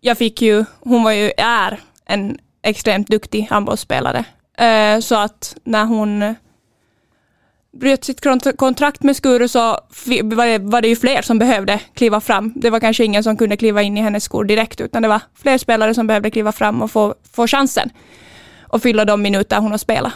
Jag 0.01 0.19
fick 0.19 0.43
ju, 0.43 0.65
hon 0.81 1.03
var 1.05 1.13
ju, 1.13 1.33
är 1.37 1.81
en 2.05 2.39
extremt 2.63 3.09
duktig 3.09 3.47
handbollsspelare. 3.51 4.25
Eh, 4.59 5.01
så 5.01 5.15
att 5.15 5.57
när 5.65 5.85
hon 5.85 6.35
bröt 7.73 8.05
sitt 8.05 8.21
kontrakt 8.57 9.03
med 9.03 9.17
Skuru 9.17 9.49
så 9.49 9.61
var 10.63 10.81
det 10.81 10.89
ju 10.89 10.97
fler 10.97 11.23
som 11.23 11.39
behövde 11.39 11.81
kliva 11.95 12.21
fram. 12.21 12.53
Det 12.57 12.71
var 12.71 12.81
kanske 12.81 13.05
ingen 13.05 13.25
som 13.25 13.37
kunde 13.37 13.57
kliva 13.57 13.83
in 13.83 13.99
i 13.99 14.01
hennes 14.01 14.25
skor 14.25 14.45
direkt, 14.45 14.81
utan 14.81 15.03
det 15.03 15.09
var 15.09 15.21
fler 15.35 15.59
spelare 15.59 15.95
som 15.95 16.07
behövde 16.07 16.31
kliva 16.31 16.53
fram 16.53 16.83
och 16.83 16.91
få, 16.91 17.15
få 17.33 17.47
chansen 17.47 17.91
och 18.63 18.83
fylla 18.83 19.05
de 19.05 19.23
minuter 19.23 19.59
hon 19.59 19.71
har 19.71 19.79
spelat. 19.79 20.13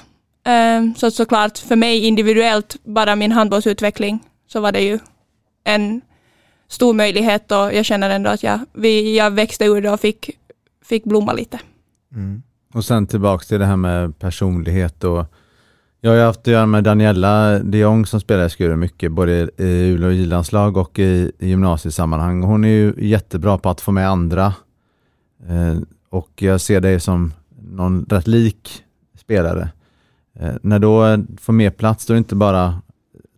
Eh, 0.46 0.94
så 0.96 1.10
såklart 1.10 1.58
för 1.58 1.76
mig 1.76 2.06
individuellt, 2.06 2.76
bara 2.84 3.16
min 3.16 3.32
handbollsutveckling, 3.32 4.18
så 4.46 4.60
var 4.60 4.72
det 4.72 4.80
ju 4.80 4.98
en 5.64 6.00
stor 6.68 6.94
möjlighet 6.94 7.52
och 7.52 7.74
jag 7.74 7.84
känner 7.84 8.10
ändå 8.10 8.30
att 8.30 8.42
jag, 8.42 8.60
vi, 8.72 9.16
jag 9.16 9.30
växte 9.30 9.64
ur 9.64 9.80
det 9.80 9.90
och 9.90 10.00
fick, 10.00 10.30
fick 10.84 11.04
blomma 11.04 11.32
lite. 11.32 11.60
Mm. 12.14 12.42
Och 12.74 12.84
sen 12.84 13.06
tillbaka 13.06 13.44
till 13.44 13.58
det 13.58 13.66
här 13.66 13.76
med 13.76 14.18
personlighet 14.18 15.04
och 15.04 15.26
jag 16.00 16.10
har 16.10 16.16
ju 16.16 16.22
haft 16.22 16.40
att 16.40 16.46
göra 16.46 16.66
med 16.66 16.84
Daniela 16.84 17.58
de 17.58 17.78
Jong 17.78 18.06
som 18.06 18.20
spelar 18.20 18.46
i 18.46 18.50
Skuru 18.50 18.76
mycket, 18.76 19.12
både 19.12 19.32
i 19.32 19.48
U 19.56 20.06
och 20.06 20.12
landslag 20.12 20.76
och 20.76 20.98
i, 20.98 21.32
i 21.38 21.48
gymnasiesammanhang. 21.48 22.42
Hon 22.42 22.64
är 22.64 22.68
ju 22.68 22.94
jättebra 22.96 23.58
på 23.58 23.70
att 23.70 23.80
få 23.80 23.92
med 23.92 24.08
andra 24.08 24.54
eh, 25.48 25.78
och 26.10 26.42
jag 26.42 26.60
ser 26.60 26.80
dig 26.80 27.00
som 27.00 27.32
någon 27.70 28.06
rätt 28.08 28.26
lik 28.26 28.84
spelare. 29.18 29.68
Eh, 30.40 30.54
när 30.62 30.78
då 30.78 31.24
får 31.40 31.52
mer 31.52 31.70
plats, 31.70 32.06
då 32.06 32.12
är 32.12 32.14
det 32.14 32.18
inte 32.18 32.34
bara 32.34 32.80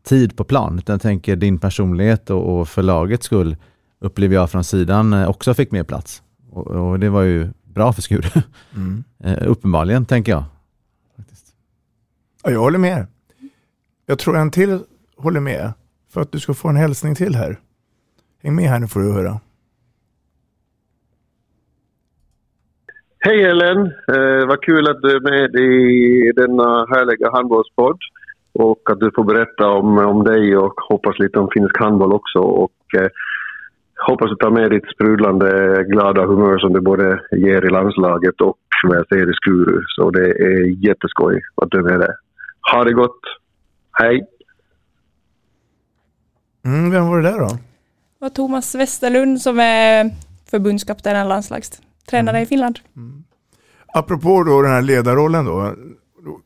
tid 0.02 0.36
på 0.36 0.44
plan, 0.44 0.78
utan 0.78 0.94
jag 0.94 1.02
tänker 1.02 1.36
din 1.36 1.58
personlighet 1.58 2.30
och, 2.30 2.60
och 2.60 2.68
för 2.68 2.82
lagets 2.82 3.26
skull 3.26 3.56
upplever 4.00 4.34
jag 4.34 4.50
från 4.50 4.64
sidan 4.64 5.12
eh, 5.12 5.28
också 5.28 5.54
fick 5.54 5.70
mer 5.70 5.84
plats. 5.84 6.22
Och, 6.50 6.66
och 6.66 6.98
det 6.98 7.08
var 7.08 7.22
ju 7.22 7.50
bra 7.80 7.92
för 7.92 8.02
Skuru. 8.02 8.28
Mm. 8.76 9.04
Eh, 9.24 9.50
uppenbarligen, 9.50 10.06
tänker 10.06 10.32
jag. 10.32 10.44
Ja, 12.44 12.50
jag 12.50 12.60
håller 12.60 12.78
med. 12.78 13.06
Jag 14.06 14.18
tror 14.18 14.36
en 14.36 14.50
till 14.50 14.78
håller 15.16 15.40
med. 15.40 15.72
för 16.12 16.20
att 16.20 16.32
du 16.32 16.40
ska 16.40 16.54
få 16.54 16.68
en 16.68 16.76
hälsning 16.76 17.14
till 17.14 17.34
här. 17.34 17.58
Häng 18.42 18.54
med 18.54 18.64
här 18.64 18.78
nu 18.78 18.88
får 18.88 19.00
du 19.00 19.12
höra. 19.12 19.40
Hej 23.18 23.44
Ellen! 23.44 23.78
Eh, 23.86 24.46
vad 24.48 24.62
kul 24.62 24.88
att 24.90 25.02
du 25.02 25.10
är 25.16 25.20
med 25.20 25.54
i 25.54 26.32
denna 26.32 26.86
härliga 26.92 27.30
handbollspodd. 27.32 27.98
Och 28.52 28.90
att 28.90 29.00
du 29.00 29.10
får 29.14 29.24
berätta 29.24 29.68
om, 29.68 29.98
om 29.98 30.24
dig 30.24 30.56
och 30.56 30.74
hoppas 30.88 31.18
lite 31.18 31.38
om 31.38 31.48
finsk 31.54 31.78
handboll 31.78 32.12
också. 32.12 32.38
Och 32.38 32.94
eh, 32.98 33.08
hoppas 34.06 34.30
du 34.30 34.36
tar 34.36 34.50
med 34.50 34.70
ditt 34.70 34.90
sprudlande 34.94 35.84
glada 35.88 36.26
humör 36.26 36.58
som 36.58 36.72
du 36.72 36.80
både 36.80 37.20
ger 37.32 37.66
i 37.66 37.70
landslaget 37.70 38.40
och 38.40 38.58
som 38.80 38.90
jag 38.90 39.08
ser 39.08 39.30
i 39.30 39.34
Skuru. 39.34 39.80
Så 39.86 40.10
det 40.10 40.28
är 40.30 40.86
jätteskoj 40.88 41.42
att 41.56 41.70
du 41.70 41.78
är 41.78 41.82
med 41.82 42.00
där. 42.00 42.14
Ha 42.72 42.84
det 42.84 42.92
gott! 42.92 43.20
Hej! 43.92 44.26
Mm, 46.64 46.90
vem 46.90 47.08
var 47.08 47.20
det 47.20 47.30
där 47.30 47.38
då? 47.38 47.48
Det 47.48 47.58
var 48.18 48.28
Thomas 48.28 48.74
Westerlund 48.74 49.40
som 49.40 49.58
är 49.58 50.10
förbundskapten 50.50 51.22
och 51.22 51.28
landslagstränare 51.28 52.40
i 52.40 52.46
Finland. 52.46 52.78
Apropå 53.94 54.44
då 54.44 54.62
den 54.62 54.70
här 54.70 54.82
ledarrollen 54.82 55.44
då. 55.44 55.74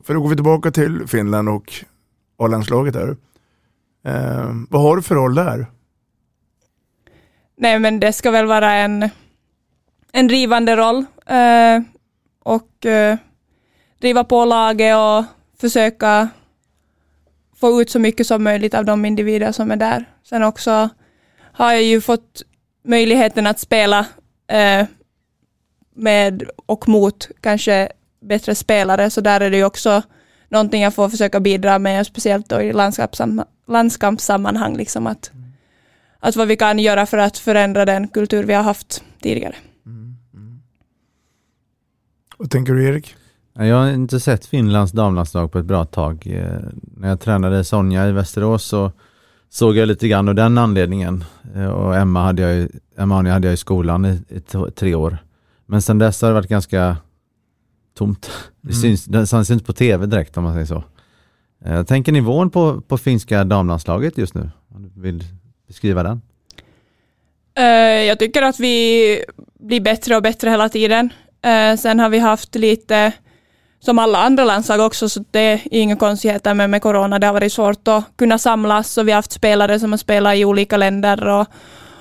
För 0.05 0.14
då 0.14 0.20
går 0.20 0.28
vi 0.28 0.34
tillbaka 0.34 0.70
till 0.70 1.07
Finland 1.07 1.48
och 1.48 1.72
A-landslaget 2.38 2.94
där. 2.94 3.16
Eh, 4.07 4.50
vad 4.70 4.82
har 4.82 4.96
du 4.96 5.02
för 5.02 5.14
roll 5.14 5.34
där? 5.34 5.66
Nej 7.57 7.78
men 7.78 8.00
det 8.00 8.12
ska 8.12 8.30
väl 8.30 8.46
vara 8.46 8.72
en, 8.72 9.11
en 10.12 10.28
drivande 10.28 10.76
roll 10.76 11.05
eh, 11.26 11.82
och 12.42 12.86
eh, 12.86 13.16
driva 14.00 14.24
på 14.24 14.44
laget 14.44 14.96
och 14.96 15.24
försöka 15.61 16.28
få 17.57 17.80
ut 17.80 17.90
så 17.90 17.98
mycket 17.98 18.26
som 18.26 18.44
möjligt 18.44 18.74
av 18.74 18.84
de 18.84 19.05
individer 19.05 19.52
som 19.52 19.70
är 19.70 19.76
där. 19.76 20.05
Sen 20.22 20.42
också 20.42 20.88
har 21.52 21.72
jag 21.72 21.82
ju 21.82 22.00
fått 22.00 22.42
möjligheten 22.84 23.46
att 23.46 23.59
spela 23.59 24.07
eh, 24.48 24.86
med 25.94 26.42
och 26.66 26.88
mot 26.88 27.28
kanske 27.40 27.88
bättre 28.20 28.55
spelare, 28.55 29.11
så 29.11 29.20
där 29.20 29.40
är 29.40 29.50
det 29.50 29.57
ju 29.57 29.64
också 29.64 30.02
någonting 30.48 30.82
jag 30.82 30.94
får 30.94 31.09
försöka 31.09 31.40
bidra 31.40 31.78
med, 31.78 32.07
speciellt 32.07 32.48
då 32.48 32.61
i 32.61 32.72
landskampssammanhang, 33.66 34.76
liksom 34.76 35.07
att, 35.07 35.30
mm 35.32 35.43
att 36.25 36.37
vad 36.37 36.49
vi 36.49 36.57
kan 36.57 36.79
göra 36.79 37.07
för 37.07 37.18
att 37.18 37.39
förändra 37.39 37.85
den 37.85 38.09
kultur 38.09 38.45
vi 38.45 38.55
har 38.55 38.62
haft 38.62 39.05
tidigare. 39.22 39.55
Vad 42.39 42.51
tänker 42.51 42.75
du 42.75 42.85
Erik? 42.89 43.14
Nej, 43.53 43.68
Jag 43.68 43.77
har 43.77 43.91
inte 43.91 44.20
sett 44.20 44.47
Finlands 44.47 44.93
damlandslag 44.93 45.53
på 45.53 45.59
ett 45.59 45.64
bra 45.64 45.85
tag. 45.85 46.27
Eh, 46.27 46.59
När 46.97 47.09
jag 47.09 47.20
tränade 47.20 47.64
Sonja 47.64 48.09
i 48.09 48.12
Västerås 48.12 48.64
så 48.64 48.93
såg 49.51 49.77
jag 49.77 49.89
lite 49.89 50.09
grann 50.09 50.29
av 50.29 50.35
den 50.35 50.59
anledningen. 50.59 51.25
Eh, 51.55 51.66
Och 51.66 51.97
Emma 51.97 52.25
hade 52.25 52.43
jag, 52.43 52.57
i- 52.57 52.68
Emma 52.97 53.14
hade 53.33 53.47
jag 53.47 53.55
i 53.55 53.57
skolan 53.57 54.05
i, 54.05 54.22
i 54.29 54.41
tre 54.77 54.95
år. 54.95 55.18
Men 55.66 55.83
sen 55.83 55.99
dess 55.99 56.22
har 56.22 56.29
det 56.29 56.35
varit 56.35 56.49
ganska 56.49 56.97
tomt. 57.99 58.31
Det 58.61 58.68
Mm. 58.72 58.83
syns, 58.83 59.05
det 59.05 59.27
syns 59.27 59.51
inte 59.51 59.64
på 59.64 59.72
tv 59.72 60.07
direkt 60.07 60.37
om 60.37 60.45
man 60.45 60.53
säger 60.55 60.66
så. 60.66 60.85
Eh, 61.64 61.75
Jag 61.75 61.87
tänker 61.87 62.12
nivån 62.12 62.51
på, 62.51 62.81
på 62.81 62.99
finska 62.99 63.45
damlandslaget 63.45 64.18
just 64.18 64.35
nu. 64.35 64.51
Om 64.68 64.83
du 64.83 65.01
vill 65.01 65.25
beskriva 65.75 66.03
den? 66.03 66.22
Eh, 67.57 68.05
jag 68.05 68.18
tycker 68.18 68.43
att 68.43 68.61
vi 68.61 69.25
blir 69.61 69.81
bättre 69.81 70.16
och 70.16 70.22
bättre 70.22 70.51
hela 70.51 70.68
tiden. 70.68 71.12
Eh, 71.43 71.77
sen 71.77 72.01
har 72.01 72.09
vi 72.09 72.18
haft 72.18 72.55
lite, 72.55 73.12
som 73.81 73.99
alla 73.99 74.18
andra 74.18 74.45
landslag 74.45 74.81
också, 74.81 75.09
så 75.09 75.25
det 75.31 75.41
är 75.41 75.61
inga 75.70 75.97
konstigheter 75.97 76.55
med, 76.55 76.70
med 76.70 76.83
corona. 76.83 77.18
Det 77.18 77.27
har 77.27 77.35
varit 77.35 77.53
svårt 77.53 77.89
att 77.89 78.05
kunna 78.16 78.39
samlas 78.39 78.99
och 78.99 79.09
vi 79.09 79.12
har 79.12 79.16
haft 79.16 79.33
spelare 79.33 79.81
som 79.81 79.93
har 79.93 79.99
spelat 79.99 80.37
i 80.37 80.45
olika 80.45 80.77
länder 80.77 81.29
och, 81.29 81.47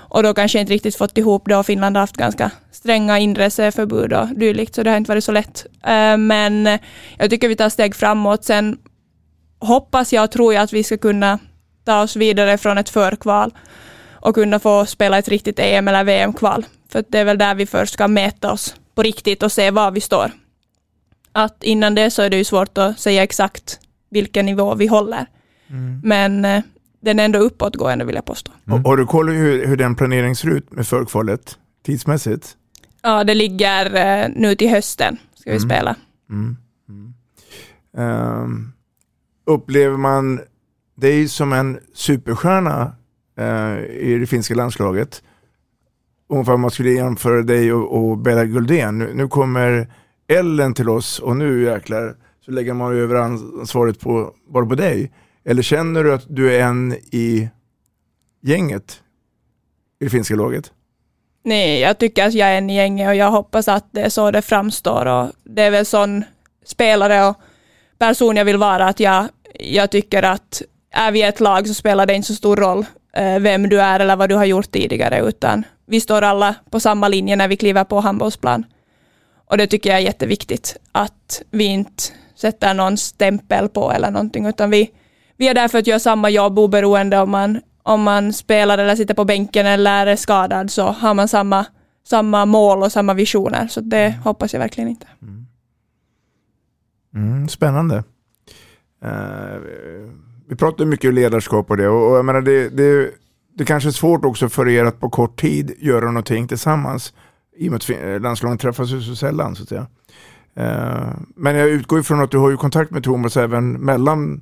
och 0.10 0.24
då 0.24 0.34
kanske 0.34 0.60
inte 0.60 0.74
riktigt 0.74 0.96
fått 0.96 1.18
ihop 1.18 1.44
det 1.46 1.56
och 1.56 1.66
Finland 1.66 1.96
har 1.96 2.02
haft 2.02 2.18
ganska 2.18 2.52
stränga 2.72 3.20
inreseförbud 3.20 4.14
och 4.14 4.28
dylikt, 4.28 4.76
så 4.76 4.84
det 4.84 4.90
har 4.90 4.98
inte 4.98 5.12
varit 5.12 5.24
så 5.24 5.32
lätt. 5.32 5.66
Eh, 5.84 6.18
men 6.18 6.80
jag 7.18 7.30
tycker 7.30 7.48
vi 7.48 7.56
tar 7.56 7.70
steg 7.70 7.96
framåt. 7.96 8.44
Sen 8.44 8.78
hoppas 9.60 10.14
jag 10.14 10.24
och 10.24 10.32
tror 10.32 10.54
jag 10.54 10.64
att 10.64 10.74
vi 10.74 10.84
ska 10.84 10.98
kunna 10.98 11.40
ta 11.84 12.02
oss 12.04 12.16
vidare 12.16 12.58
från 12.58 12.78
ett 12.78 12.90
förkval 12.90 13.54
och 14.14 14.36
kunna 14.36 14.60
få 14.60 14.86
spela 14.86 15.18
ett 15.18 15.28
riktigt 15.28 15.60
EM 15.60 15.88
eller 15.88 16.04
VM-kval. 16.04 16.66
För 16.90 17.00
att 17.00 17.06
det 17.10 17.20
är 17.20 17.26
väl 17.26 17.38
där 17.38 17.56
vi 17.56 17.66
först 17.66 17.94
ska 17.94 18.08
mäta 18.08 18.52
oss 18.52 18.76
på 18.96 19.02
riktigt 19.04 19.44
och 19.44 19.52
se 19.52 19.72
var 19.72 19.92
vi 19.92 20.02
står. 20.02 20.32
Att 21.32 21.64
innan 21.64 21.96
det 21.96 22.12
så 22.12 22.22
är 22.22 22.30
det 22.30 22.38
ju 22.38 22.44
svårt 22.44 22.78
att 22.78 23.00
säga 23.00 23.24
exakt 23.24 23.80
vilken 24.10 24.46
nivå 24.46 24.76
vi 24.76 24.88
håller. 24.88 25.26
Men 26.04 26.46
eh, 26.46 26.64
den 27.02 27.20
är 27.20 27.26
ändå 27.26 27.40
uppåtgående 27.40 28.06
vill 28.06 28.16
jag 28.16 28.26
påstå. 28.26 28.52
Och 28.72 28.80
Har 28.80 28.98
du 28.98 29.06
koll 29.06 29.30
hur, 29.30 29.68
hur 29.68 29.78
den 29.78 29.96
planeringen 29.96 30.36
ser 30.36 30.50
ut 30.50 30.72
med 30.72 30.88
förkvalet 30.88 31.58
tidsmässigt? 31.86 32.58
Ja, 33.02 33.24
det 33.24 33.34
ligger 33.34 33.96
eh, 33.96 34.30
nu 34.36 34.56
till 34.56 34.70
hösten 34.70 35.18
ska 35.36 35.52
vi 35.52 35.58
Mm. 35.58 35.70
spela. 35.70 35.96
Mm. 36.30 36.58
Mm. 36.90 37.14
Ehm, 37.98 38.74
det 40.96 41.08
är 41.08 41.12
dig 41.12 41.28
som 41.28 41.54
en 41.54 41.80
superstjärna 41.94 42.96
eh, 43.38 43.86
i 43.86 44.18
det 44.20 44.28
finska 44.28 44.56
landslaget? 44.56 45.24
Ungefär 46.30 46.54
om 46.54 46.62
man 46.62 46.72
skulle 46.72 46.91
jämföra 46.91 47.41
dig 47.41 47.74
och, 47.74 47.98
och 47.98 48.18
Bella 48.18 48.46
Guldén. 48.46 48.98
Nu, 48.98 49.14
nu 49.14 49.28
kommer 49.28 49.94
Ellen 50.28 50.74
till 50.74 50.89
oss 50.89 51.20
och 51.20 51.38
nu 51.38 51.64
jäklar 51.64 52.16
så 52.46 52.52
lägger 52.52 52.74
man 52.74 52.98
över 52.98 53.16
ansvaret 53.16 54.00
på, 54.00 54.34
bara 54.48 54.66
på 54.66 54.76
dig. 54.76 55.12
Eller 55.46 55.62
känner 55.62 56.04
du 56.04 56.14
att 56.14 56.26
du 56.28 56.56
är 56.56 56.62
en 56.62 56.94
i 56.94 57.50
gänget 58.41 59.02
i 60.00 60.04
det 60.04 60.10
finska 60.10 60.36
laget? 60.36 60.72
Nej, 61.44 61.80
jag 61.80 61.98
tycker 61.98 62.28
att 62.28 62.34
jag 62.34 62.50
är 62.50 62.58
en 62.58 62.70
i 62.70 62.76
gänget 62.76 63.08
och 63.08 63.16
jag 63.16 63.32
hoppas 63.32 63.68
att 63.68 63.86
det 63.91 64.02
är 64.02 64.10
så 64.10 64.32
det 64.32 64.41
framstår 64.41 65.06
och 65.06 65.32
det 65.44 65.62
är 65.62 65.72
väl 65.72 65.86
sån 65.86 66.24
spelare 66.66 67.28
och 67.28 67.38
person 67.98 68.36
jag 68.36 68.46
vill 68.46 68.58
vara 68.58 68.86
att 68.88 69.00
jag, 69.00 69.28
jag 69.60 69.91
tycker 69.91 70.24
att 70.24 70.62
är 70.94 71.12
vi 71.12 71.22
ett 71.22 71.39
lag 71.39 71.68
så 71.68 71.74
spelar 71.74 72.06
det 72.06 72.14
inte 72.14 72.28
så 72.28 72.36
stor 72.36 72.56
roll 72.56 72.86
eh, 73.14 73.39
vem 73.39 73.70
du 73.70 73.82
är 73.82 74.00
eller 74.00 74.16
vad 74.16 74.30
du 74.30 74.36
har 74.36 74.46
gjort 74.46 74.72
tidigare 74.72 75.20
utan 75.20 75.64
vi 75.86 76.02
står 76.02 76.22
alla 76.22 76.56
på 76.70 76.80
samma 76.80 77.08
linje 77.08 77.36
när 77.36 77.48
vi 77.48 77.58
kliver 77.58 77.84
på 77.84 78.00
handbollsplan. 78.00 78.66
Och 79.46 79.58
det 79.58 79.68
tycker 79.68 79.89
jag 79.89 80.00
är 80.00 80.04
jätteviktigt 80.04 80.78
att 80.91 81.41
vi 81.52 81.64
inte 81.64 82.04
sätter 82.36 82.74
någon 82.74 82.98
stämpel 82.98 83.70
på 83.70 83.91
eller 83.91 84.12
någonting 84.12 84.46
utan 84.46 84.70
vi, 84.70 84.91
vi 85.38 85.48
är 85.48 85.54
där 85.54 85.68
för 85.68 85.80
att 85.80 85.88
göra 85.88 86.00
samma 86.00 86.30
jobb 86.30 86.60
oberoende 86.60 87.20
om 87.20 87.32
man, 87.32 87.62
om 87.84 88.04
man 88.04 88.34
spelar 88.34 88.78
eller 88.78 88.96
sitter 88.96 89.14
på 89.14 89.26
bänken 89.26 89.66
eller 89.66 90.08
är 90.08 90.16
skadad 90.16 90.72
så 90.72 90.86
har 90.86 91.14
man 91.14 91.28
samma, 91.28 91.66
samma 92.08 92.46
mål 92.46 92.84
och 92.84 92.91
samma 92.91 93.14
visioner. 93.14 93.68
Så 93.68 93.82
det 93.82 94.16
hoppas 94.24 94.54
jag 94.54 94.60
verkligen 94.60 94.89
inte. 94.89 95.08
Mm, 97.16 97.50
spännande. 97.50 98.04
Eh, 99.04 99.56
vi 100.54 100.58
pratar 100.58 100.86
mycket 100.86 101.14
ledarskap 101.14 101.70
och 101.72 101.78
det. 101.78 101.88
Och, 101.88 102.12
och 102.12 102.18
jag 102.18 102.26
menar 102.26 102.41
det, 102.41 102.70
det, 102.70 103.12
det 103.58 103.66
kanske 103.66 103.89
är 103.89 103.91
svårt 103.91 104.26
också 104.26 104.49
för 104.49 104.68
er 104.68 104.86
att 104.86 104.99
på 104.99 105.10
kort 105.10 105.41
tid 105.41 105.76
göra 105.80 106.06
någonting 106.06 106.47
tillsammans. 106.47 107.14
I 107.56 107.70
och 107.70 107.72
med 107.72 108.16
att 108.16 108.22
landslagen 108.22 108.58
träffas 108.58 108.89
ju 108.89 109.01
så 109.01 109.16
sällan 109.16 109.56
så 109.56 109.64
att 109.64 109.70
säga. 109.70 109.88
Eh, 110.56 111.08
men 111.36 111.56
jag 111.56 111.70
utgår 111.70 111.99
ifrån 111.99 112.22
att 112.22 112.32
du 112.32 112.38
har 112.38 112.49
ju 112.49 112.58
kontakt 112.58 112.91
med 112.91 113.04
Thomas 113.04 113.38
även 113.38 113.72
mellan 113.72 114.41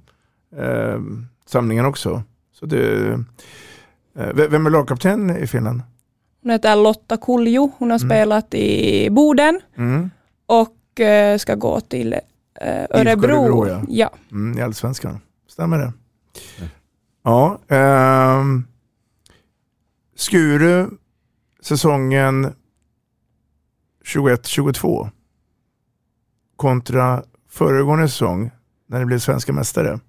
eh, 0.57 0.99
samlingen 1.45 1.85
också. 1.85 2.23
Så 2.53 2.65
det, 2.65 3.11
eh, 4.17 4.29
vem 4.33 4.65
är 4.65 4.69
lagkapten 4.69 5.37
i 5.37 5.47
Finland? 5.47 5.81
Hon 6.41 6.51
heter 6.51 6.75
Lotta 6.75 7.17
Kulju. 7.17 7.69
Hon 7.77 7.91
har 7.91 7.99
spelat 7.99 8.53
i 8.53 9.09
Boden 9.09 9.61
Mm. 9.77 10.09
och 10.45 10.99
eh, 10.99 11.37
ska 11.37 11.55
gå 11.55 11.79
till 11.79 12.13
eh, 12.13 12.19
Örebro. 12.89 13.35
Örebro, 13.35 13.67
ja. 13.67 13.81
ja. 13.87 14.09
Mm, 14.31 14.57
I 14.57 14.61
Allsvenskan. 14.61 15.19
Stämmer 15.47 15.77
det? 15.77 15.93
Ja. 17.23 17.59
ehm, 17.67 18.67
Skuru, 20.15 20.89
säsongen 21.61 22.53
21-22 24.05 25.09
kontra 26.55 27.23
föregående 27.49 28.07
säsong 28.07 28.51
när 28.87 28.99
ni 28.99 29.05
blev 29.05 29.19
svenska 29.19 29.53
mästare. 29.53 29.99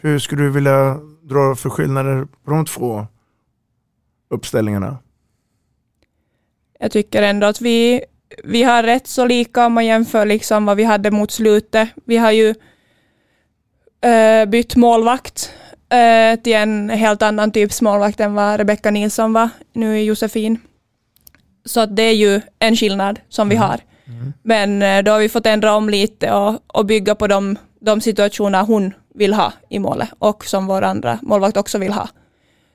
Hur 0.00 0.18
skulle 0.18 0.42
du 0.42 0.50
vilja 0.50 1.00
dra 1.22 1.54
för 1.54 1.70
skillnader 1.70 2.28
på 2.44 2.50
de 2.50 2.64
två 2.64 3.06
uppställningarna? 4.30 4.98
Jag 6.78 6.92
tycker 6.92 7.22
ändå 7.22 7.46
att 7.46 7.60
vi, 7.60 8.04
vi 8.44 8.62
har 8.62 8.82
rätt 8.82 9.06
så 9.06 9.26
lika 9.26 9.66
om 9.66 9.72
man 9.72 9.86
jämför 9.86 10.26
liksom 10.26 10.66
vad 10.66 10.76
vi 10.76 10.84
hade 10.84 11.10
mot 11.10 11.30
slutet. 11.30 11.88
Vi 12.04 12.16
har 12.16 12.32
ju 12.32 12.54
eh, 14.00 14.48
bytt 14.48 14.76
målvakt 14.76 15.52
eh, 15.90 16.40
till 16.40 16.54
en 16.54 16.90
helt 16.90 17.22
annan 17.22 17.50
typs 17.50 17.82
målvakt 17.82 18.20
än 18.20 18.34
vad 18.34 18.56
Rebecka 18.56 18.90
Nilsson 18.90 19.32
var 19.32 19.48
nu 19.72 19.98
i 19.98 20.04
Josefin. 20.04 20.58
Så 21.64 21.80
att 21.80 21.96
det 21.96 22.02
är 22.02 22.14
ju 22.14 22.40
en 22.58 22.76
skillnad 22.76 23.20
som 23.28 23.48
vi 23.48 23.56
har. 23.56 23.80
Men 24.42 24.82
eh, 24.82 25.02
då 25.02 25.10
har 25.10 25.18
vi 25.18 25.28
fått 25.28 25.46
ändra 25.46 25.74
om 25.74 25.88
lite 25.88 26.32
och, 26.32 26.60
och 26.66 26.86
bygga 26.86 27.14
på 27.14 27.26
de, 27.26 27.56
de 27.80 28.00
situationer 28.00 28.62
hon 28.62 28.94
vill 29.14 29.34
ha 29.34 29.52
i 29.68 29.78
målet 29.78 30.08
och 30.18 30.44
som 30.44 30.66
vår 30.66 30.82
andra 30.82 31.18
målvakt 31.22 31.56
också 31.56 31.78
vill 31.78 31.92
ha. 31.92 32.08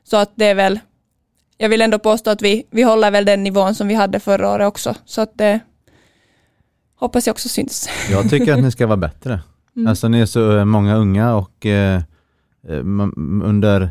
Så 0.03 0.17
att 0.17 0.31
det 0.35 0.45
är 0.45 0.55
väl, 0.55 0.79
jag 1.57 1.69
vill 1.69 1.81
ändå 1.81 1.99
påstå 1.99 2.29
att 2.29 2.41
vi, 2.41 2.67
vi 2.71 2.83
håller 2.83 3.11
väl 3.11 3.25
den 3.25 3.43
nivån 3.43 3.75
som 3.75 3.87
vi 3.87 3.93
hade 3.93 4.19
förra 4.19 4.49
året 4.49 4.67
också. 4.67 4.95
Så 5.05 5.21
att 5.21 5.37
det 5.37 5.59
hoppas 6.95 7.27
jag 7.27 7.33
också 7.33 7.49
syns. 7.49 7.89
Jag 8.11 8.29
tycker 8.29 8.53
att 8.53 8.63
ni 8.63 8.71
ska 8.71 8.87
vara 8.87 8.97
bättre. 8.97 9.39
Mm. 9.75 9.87
Alltså 9.87 10.07
ni 10.07 10.19
är 10.19 10.25
så 10.25 10.57
eh, 10.57 10.65
många 10.65 10.95
unga 10.95 11.35
och 11.35 11.65
eh, 11.65 12.01
eh 12.67 12.83
under, 13.43 13.89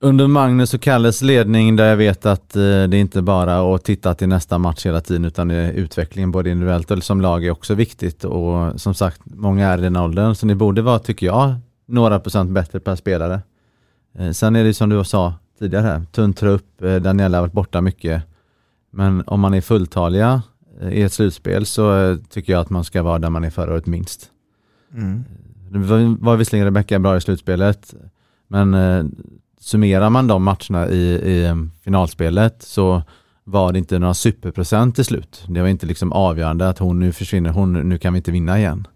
under 0.00 0.26
Magnus 0.26 0.74
och 0.74 0.80
Kalles 0.80 1.22
ledning 1.22 1.76
där 1.76 1.88
jag 1.88 1.96
vet 1.96 2.26
att 2.26 2.56
eh, 2.56 2.82
det 2.88 2.98
inte 2.98 3.22
bara 3.22 3.52
är 3.52 3.74
att 3.74 3.84
titta 3.84 4.14
till 4.14 4.28
nästa 4.28 4.58
match 4.58 4.86
hela 4.86 5.00
tiden 5.00 5.24
utan 5.24 5.50
utvecklingen 5.50 6.30
både 6.30 6.50
individuellt 6.50 6.90
och 6.90 7.04
som 7.04 7.20
lag 7.20 7.44
är 7.44 7.50
också 7.50 7.74
viktigt 7.74 8.24
och 8.24 8.80
som 8.80 8.94
sagt 8.94 9.20
många 9.24 9.68
är 9.68 9.78
i 9.78 9.80
den 9.80 9.96
åldern 9.96 10.34
så 10.34 10.46
ni 10.46 10.54
borde 10.54 10.82
vara, 10.82 10.98
tycker 10.98 11.26
jag, 11.26 11.54
några 11.86 12.20
procent 12.20 12.50
bättre 12.50 12.80
per 12.80 12.96
spelare. 12.96 13.40
Eh, 14.18 14.30
sen 14.30 14.56
är 14.56 14.64
det 14.64 14.74
som 14.74 14.88
du 14.88 15.04
sa 15.04 15.34
tidigare 15.58 15.86
här, 15.86 16.02
tunn 16.12 16.32
trupp, 16.32 16.82
eh, 16.82 16.96
Daniela 16.96 17.38
har 17.38 17.42
varit 17.42 17.52
borta 17.52 17.80
mycket 17.80 18.22
men 18.90 19.22
om 19.26 19.40
man 19.40 19.54
är 19.54 19.60
fulltaliga 19.60 20.42
eh, 20.80 20.92
i 20.92 21.02
ett 21.02 21.12
slutspel 21.12 21.66
så 21.66 22.16
tycker 22.28 22.52
jag 22.52 22.60
att 22.60 22.70
man 22.70 22.84
ska 22.84 23.02
vara 23.02 23.18
där 23.18 23.30
man 23.30 23.44
är 23.44 23.50
förra 23.50 23.72
året 23.72 23.86
minst. 23.86 24.31
Mm. 24.94 25.24
Det 25.70 25.78
var, 26.20 26.36
visserligen 26.36 26.64
Rebecka 26.64 26.98
bra 26.98 27.16
i 27.16 27.20
slutspelet, 27.20 27.94
men 28.48 28.74
eh, 28.74 29.04
summerar 29.60 30.10
man 30.10 30.26
de 30.26 30.42
matcherna 30.42 30.88
i, 30.88 31.02
i 31.02 31.44
eh, 31.44 31.56
finalspelet 31.84 32.62
så 32.62 33.02
var 33.44 33.72
det 33.72 33.78
inte 33.78 33.98
några 33.98 34.14
superprocent 34.14 34.94
till 34.94 35.04
slut. 35.04 35.44
Det 35.48 35.60
var 35.60 35.68
inte 35.68 35.86
liksom 35.86 36.12
avgörande 36.12 36.68
att 36.68 36.78
hon 36.78 36.98
nu 36.98 37.12
försvinner, 37.12 37.50
hon, 37.50 37.72
nu 37.72 37.98
kan 37.98 38.12
vi 38.12 38.16
inte 38.16 38.30
vinna 38.30 38.58
igen. 38.58 38.86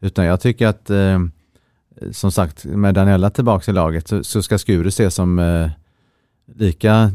Utan 0.00 0.24
jag 0.24 0.40
tycker 0.40 0.66
att, 0.66 0.90
eh, 0.90 1.18
som 2.12 2.32
sagt, 2.32 2.64
med 2.64 2.94
Daniela 2.94 3.30
tillbaka 3.30 3.70
i 3.70 3.74
laget 3.74 4.08
så, 4.08 4.24
så 4.24 4.42
ska 4.42 4.58
Skuru 4.58 4.88
ses 4.88 5.14
som 5.14 5.38
eh, 5.38 5.70
lika, 6.54 7.12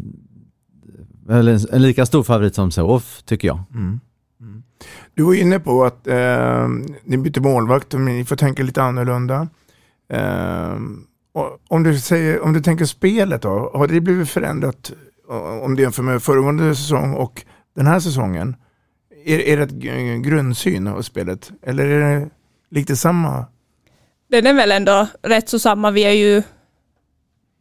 eller 1.30 1.74
en, 1.76 1.82
lika 1.82 2.06
stor 2.06 2.24
favorit 2.24 2.56
som 2.56 2.72
Sävehof, 2.72 3.24
tycker 3.26 3.48
jag. 3.48 3.64
Mm. 3.74 4.00
Mm. 4.80 5.12
Du 5.14 5.24
var 5.24 5.34
inne 5.34 5.60
på 5.60 5.86
att 5.86 6.08
eh, 6.08 6.68
ni 7.04 7.18
bytte 7.18 7.42
målvakt 7.42 7.94
och 7.94 8.02
ni 8.02 8.26
får 8.26 8.36
tänka 8.36 8.64
lite 8.64 8.84
annorlunda. 8.84 9.48
Eh, 10.10 10.76
om, 11.68 11.84
du 11.84 12.00
säger, 12.00 12.42
om 12.42 12.54
du 12.54 12.62
tänker 12.62 12.86
spelet 12.86 13.42
då, 13.42 13.72
har 13.74 13.88
det 13.88 14.02
blivit 14.02 14.30
förändrat 14.30 14.92
eh, 15.30 15.64
om 15.64 15.76
du 15.76 15.84
jämför 15.84 16.04
med 16.04 16.24
föregående 16.24 16.76
säsong 16.76 17.14
och 17.14 17.46
den 17.76 17.88
här 17.88 18.00
säsongen? 18.00 18.56
Är, 19.26 19.40
är 19.40 19.58
det 19.58 19.64
ett 19.64 20.24
grundsyn 20.24 20.88
av 20.88 21.02
spelet 21.02 21.52
eller 21.62 21.86
är 21.86 22.00
det 22.00 22.30
lite 22.72 22.96
samma? 22.96 23.46
Den 24.30 24.48
är 24.48 24.54
väl 24.54 24.72
ändå 24.72 25.08
rätt 25.22 25.50
så 25.50 25.60
samma. 25.60 25.92
Vi 25.92 26.02
är 26.02 26.12
ju 26.12 26.44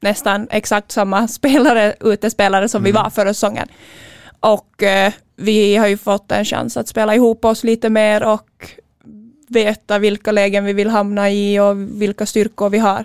nästan 0.00 0.48
exakt 0.50 0.92
samma 0.92 1.28
spelare, 1.38 1.94
utespelare 2.00 2.68
som 2.68 2.82
vi 2.82 2.92
var 2.92 3.10
förra 3.10 3.34
säsongen. 3.34 3.68
Och 4.40 4.82
eh, 4.82 5.12
vi 5.36 5.76
har 5.76 5.86
ju 5.86 5.96
fått 5.96 6.32
en 6.32 6.44
chans 6.44 6.76
att 6.76 6.88
spela 6.88 7.14
ihop 7.14 7.44
oss 7.44 7.64
lite 7.64 7.90
mer 7.90 8.22
och 8.22 8.70
veta 9.48 9.98
vilka 9.98 10.32
lägen 10.32 10.64
vi 10.64 10.72
vill 10.72 10.90
hamna 10.90 11.30
i 11.30 11.60
och 11.60 12.02
vilka 12.02 12.26
styrkor 12.26 12.70
vi 12.70 12.78
har. 12.78 13.04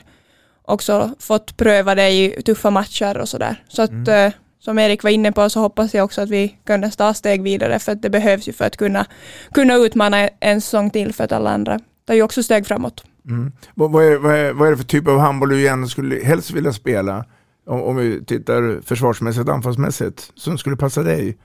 Också 0.62 1.10
fått 1.20 1.58
pröva 1.58 1.96
det 1.96 2.10
i 2.10 2.42
tuffa 2.46 2.70
matcher 2.70 3.18
och 3.18 3.30
sådär. 3.30 3.64
Så 3.68 3.82
att 3.82 4.08
eh, 4.08 4.30
som 4.60 4.80
Erik 4.80 5.04
var 5.04 5.12
inne 5.12 5.32
på 5.32 5.50
så 5.50 5.60
hoppas 5.60 5.94
jag 5.94 6.06
också 6.06 6.22
att 6.22 6.30
vi 6.30 6.58
kan 6.66 6.92
ta 6.92 7.14
steg 7.14 7.44
vidare 7.44 7.80
för 7.80 7.92
att 7.92 8.02
det 8.02 8.10
behövs 8.10 8.48
ju 8.48 8.54
för 8.54 8.66
att 8.66 8.78
kunna, 8.78 9.06
kunna 9.54 9.76
utmana 9.76 10.28
en 10.40 10.62
säsong 10.62 10.90
till 10.90 11.14
för 11.14 11.24
att 11.24 11.32
alla 11.32 11.50
andra 11.50 11.80
tar 12.06 12.14
ju 12.14 12.22
också 12.22 12.44
steg 12.44 12.68
framåt. 12.68 13.04
Mm. 13.30 13.52
Vad, 13.76 13.92
vad, 13.92 14.04
är, 14.06 14.18
vad, 14.18 14.36
är, 14.36 14.54
vad 14.54 14.68
är 14.68 14.72
det 14.72 14.78
för 14.78 14.84
typ 14.84 15.08
av 15.08 15.20
handboll 15.20 15.50
du 15.50 15.60
igen 15.60 15.88
skulle 15.88 16.24
helst 16.24 16.52
vilja 16.52 16.74
spela? 16.74 17.26
Om, 17.66 17.82
om 17.82 17.96
vi 17.96 18.26
tittar 18.26 18.82
försvarsmässigt, 18.82 19.50
anfallsmässigt, 19.50 20.32
som 20.36 20.58
skulle 20.58 20.76
passa 20.76 21.04
dig? 21.04 21.38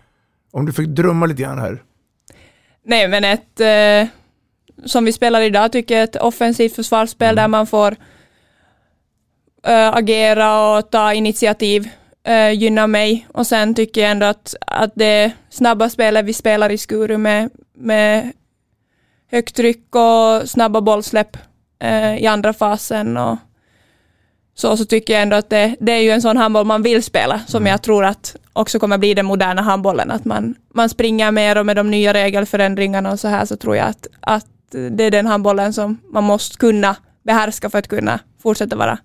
Om 0.54 0.66
du 0.66 0.72
fick 0.72 0.88
drömma 0.88 1.26
lite 1.26 1.42
grann 1.42 1.58
här. 1.58 1.82
Nej, 2.84 3.08
men 3.08 3.24
ett, 3.24 3.60
eh, 3.60 4.08
som 4.84 5.04
vi 5.04 5.12
spelar 5.12 5.40
idag, 5.40 5.72
tycker 5.72 5.94
jag 5.94 6.04
ett 6.04 6.16
offensivt 6.16 6.74
försvarsspel 6.74 7.36
där 7.36 7.48
man 7.48 7.66
får 7.66 7.96
eh, 9.66 9.94
agera 9.94 10.76
och 10.76 10.90
ta 10.90 11.12
initiativ 11.12 11.88
eh, 12.24 12.50
gynnar 12.50 12.86
mig. 12.86 13.26
Och 13.32 13.46
sen 13.46 13.74
tycker 13.74 14.00
jag 14.00 14.10
ändå 14.10 14.26
att, 14.26 14.54
att 14.60 14.92
det 14.94 15.32
snabba 15.50 15.88
spelet 15.88 16.24
vi 16.24 16.32
spelar 16.32 16.70
i 16.70 16.78
Skuru 16.78 17.18
med, 17.18 17.50
med 17.74 18.32
högt 19.30 19.56
tryck 19.56 19.94
och 19.96 20.48
snabba 20.48 20.80
bollsläpp 20.80 21.36
eh, 21.78 22.16
i 22.16 22.26
andra 22.26 22.52
fasen 22.52 23.16
och 23.16 23.38
så, 24.54 24.76
så 24.76 24.84
tycker 24.84 25.12
jag 25.12 25.22
ändå 25.22 25.36
att 25.36 25.50
det, 25.50 25.76
det 25.80 25.92
är 25.92 26.00
ju 26.00 26.10
en 26.10 26.22
sån 26.22 26.36
handboll 26.36 26.66
man 26.66 26.82
vill 26.82 27.02
spela, 27.02 27.40
som 27.46 27.66
jag 27.66 27.82
tror 27.82 28.04
att 28.04 28.36
också 28.52 28.78
kommer 28.78 28.98
bli 28.98 29.14
den 29.14 29.26
moderna 29.26 29.62
handbollen, 29.62 30.10
att 30.10 30.24
man, 30.24 30.54
man 30.74 30.88
springer 30.88 31.32
mer 31.32 31.58
och 31.58 31.66
med 31.66 31.76
de 31.76 31.90
nya 31.90 32.14
regelförändringarna 32.14 33.12
och 33.12 33.20
så 33.20 33.28
här 33.28 33.44
så 33.44 33.56
tror 33.56 33.76
jag 33.76 33.88
att, 33.88 34.06
att 34.20 34.46
det 34.90 35.04
är 35.04 35.10
den 35.10 35.26
handbollen 35.26 35.72
som 35.72 35.98
man 36.12 36.24
måste 36.24 36.56
kunna 36.56 36.96
behärska 37.22 37.70
för 37.70 37.78
att 37.78 37.88
kunna 37.88 38.20
fortsätta 38.42 38.76
vara 38.76 38.98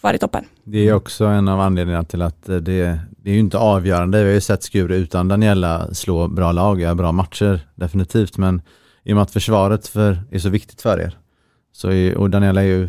kvar 0.00 0.14
i 0.14 0.18
toppen. 0.18 0.44
Det 0.64 0.88
är 0.88 0.92
också 0.92 1.24
en 1.24 1.48
av 1.48 1.60
anledningarna 1.60 2.04
till 2.04 2.22
att 2.22 2.46
det, 2.46 2.60
det 2.60 3.30
är 3.30 3.32
ju 3.32 3.38
inte 3.38 3.58
avgörande. 3.58 4.18
Vi 4.18 4.28
har 4.28 4.34
ju 4.34 4.40
sett 4.40 4.62
Skuru 4.62 4.94
utan 4.94 5.28
Daniela 5.28 5.94
slå 5.94 6.28
bra 6.28 6.52
lag, 6.52 6.80
göra 6.80 6.94
bra 6.94 7.12
matcher, 7.12 7.60
definitivt. 7.74 8.36
Men 8.36 8.62
i 9.04 9.12
och 9.12 9.16
med 9.16 9.22
att 9.22 9.30
försvaret 9.30 9.88
för, 9.88 10.22
är 10.30 10.38
så 10.38 10.48
viktigt 10.48 10.82
för 10.82 11.00
er, 11.00 11.18
så 11.72 11.90
är, 11.90 12.16
och 12.16 12.30
Daniela 12.30 12.62
är 12.62 12.66
ju 12.66 12.88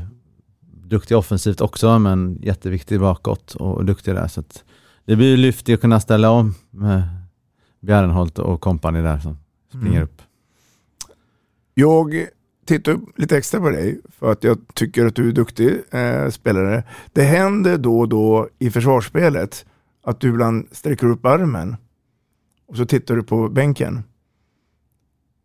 duktig 0.91 1.17
offensivt 1.17 1.61
också, 1.61 1.99
men 1.99 2.39
jätteviktig 2.41 2.99
bakåt 2.99 3.55
och, 3.55 3.75
och 3.75 3.85
duktig 3.85 4.15
där. 4.15 4.27
Så 4.27 4.39
att 4.39 4.63
det 5.05 5.15
blir 5.15 5.27
ju 5.27 5.37
lyft 5.37 5.69
i 5.69 5.73
att 5.73 5.81
kunna 5.81 5.99
ställa 5.99 6.29
om 6.29 6.53
med 6.69 7.03
Bjärrenholt 7.79 8.39
och 8.39 8.61
kompani 8.61 9.01
där 9.01 9.19
som 9.19 9.37
springer 9.69 9.87
Mm. 9.91 10.03
upp. 10.03 10.21
Jag 11.73 12.27
tittar 12.65 12.99
lite 13.15 13.37
extra 13.37 13.59
på 13.59 13.69
dig 13.69 14.01
för 14.19 14.31
att 14.31 14.43
jag 14.43 14.57
tycker 14.73 15.05
att 15.05 15.15
du 15.15 15.27
är 15.29 15.31
duktig 15.31 15.81
eh, 15.91 16.29
spelare. 16.29 16.83
Det 17.13 17.23
händer 17.23 17.77
då 17.77 17.99
och 17.99 18.09
då 18.09 18.49
i 18.59 18.71
försvarsspelet 18.71 19.65
att 20.03 20.19
du 20.19 20.29
ibland 20.29 20.67
sträcker 20.71 21.07
upp 21.07 21.25
armen 21.25 21.75
och 22.67 22.77
så 22.77 22.85
tittar 22.85 23.15
du 23.15 23.23
på 23.23 23.49
bänken. 23.49 24.03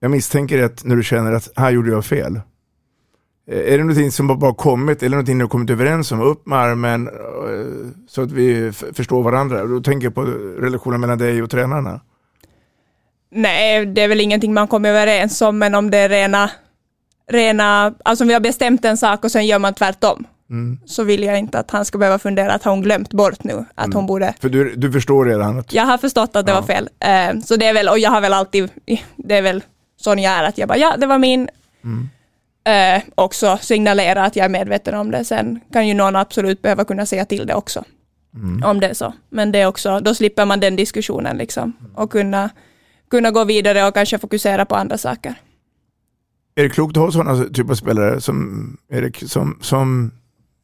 Jag 0.00 0.10
misstänker 0.10 0.62
att 0.62 0.84
när 0.84 0.96
du 0.96 1.02
känner 1.02 1.32
att 1.32 1.48
här 1.56 1.70
gjorde 1.70 1.90
jag 1.90 2.04
fel. 2.04 2.40
Eh, 3.50 3.58
Är 3.58 3.70
det 3.70 3.84
någonting 3.84 4.10
som 4.12 4.38
bara 4.38 4.54
kommit 4.54 5.02
eller 5.02 5.10
någonting 5.16 5.38
du 5.38 5.44
har 5.44 5.48
kommit 5.48 5.70
överens 5.70 6.12
om? 6.12 6.20
Upp 6.20 6.46
med 6.46 6.58
armen 6.58 7.08
eh, 7.08 7.92
så 8.08 8.22
att 8.22 8.32
vi 8.32 8.72
förstår 8.72 9.22
varandra. 9.22 9.64
Då 9.64 9.80
tänker 9.80 10.06
jag 10.06 10.14
på 10.14 10.22
relationen 10.60 11.00
mellan 11.00 11.18
dig 11.18 11.42
och 11.42 11.50
tränarna. 11.50 12.00
Nej, 13.30 13.86
det 13.86 14.00
är 14.02 14.08
väl 14.08 14.20
ingenting 14.20 14.54
man 14.54 14.68
kommer 14.68 14.88
överens 14.88 15.42
om, 15.42 15.58
men 15.58 15.74
om 15.74 15.90
det 15.90 15.98
är 15.98 16.08
rena, 16.08 16.50
rena, 17.30 17.94
alltså 18.04 18.24
om 18.24 18.28
vi 18.28 18.34
har 18.34 18.40
bestämt 18.40 18.84
en 18.84 18.96
sak 18.96 19.24
och 19.24 19.32
sen 19.32 19.46
gör 19.46 19.58
man 19.58 19.74
tvärtom, 19.74 20.24
Mm. 20.50 20.78
så 20.86 21.04
vill 21.04 21.22
jag 21.22 21.38
inte 21.38 21.58
att 21.58 21.70
han 21.70 21.84
ska 21.84 21.98
behöva 21.98 22.18
fundera 22.18 22.52
att 22.52 22.64
hon 22.64 22.82
glömt 22.82 23.10
bort 23.12 23.44
nu, 23.44 23.64
att 23.74 23.94
hon 23.94 24.06
borde 24.06 24.34
För 24.40 24.48
du, 24.48 24.74
du 24.74 24.92
förstår 24.92 25.24
redan 25.24 25.58
att 25.58 25.72
Jag 25.72 25.82
har 25.84 25.98
förstått 25.98 26.36
att 26.36 26.46
det 26.46 26.52
Ja. 26.52 26.60
var 26.60 26.66
fel. 26.66 26.88
Eh, 27.00 27.40
så 27.40 27.56
det 27.56 27.66
är 27.66 27.74
väl, 27.74 27.88
och 27.88 27.98
jag 27.98 28.10
har 28.10 28.20
väl 28.20 28.32
alltid, 28.32 28.70
det 29.16 29.36
är 29.36 29.42
väl 29.42 29.62
sån 30.00 30.18
jag 30.18 30.32
är, 30.32 30.44
att 30.44 30.58
jag 30.58 30.68
bara, 30.68 30.78
ja 30.78 30.94
det 30.98 31.06
var 31.06 31.18
min. 31.18 31.48
Mm. 31.84 32.08
Eh, 32.66 33.02
också 33.14 33.58
signalera 33.60 34.24
att 34.24 34.36
jag 34.36 34.44
är 34.44 34.48
medveten 34.48 34.94
om 34.94 35.10
det. 35.10 35.24
Sen 35.24 35.60
kan 35.72 35.88
ju 35.88 35.94
någon 35.94 36.16
absolut 36.16 36.62
behöva 36.62 36.84
kunna 36.84 37.06
säga 37.06 37.24
till 37.24 37.46
det 37.46 37.54
också. 37.54 37.84
Mm. 38.34 38.62
Om 38.64 38.80
det 38.80 38.88
är 38.88 38.94
så. 38.94 39.14
Men 39.30 39.52
det 39.52 39.58
är 39.58 39.66
också, 39.66 40.00
då 40.00 40.14
slipper 40.14 40.44
man 40.46 40.60
den 40.60 40.76
diskussionen 40.76 41.36
liksom. 41.36 41.72
Och 41.94 42.12
kunna, 42.12 42.50
kunna 43.10 43.30
gå 43.30 43.44
vidare 43.44 43.86
och 43.88 43.94
kanske 43.94 44.18
fokusera 44.18 44.64
på 44.64 44.74
andra 44.74 44.98
saker. 44.98 45.34
Är 46.54 46.62
det 46.62 46.68
klokt 46.68 46.96
att 46.96 47.02
ha 47.02 47.12
sådana 47.12 47.44
typer 47.44 47.70
av 47.70 47.74
spelare 47.74 48.20
som 48.20 48.76
Erik 48.90 49.22
som, 49.30 49.58
som 49.60 50.12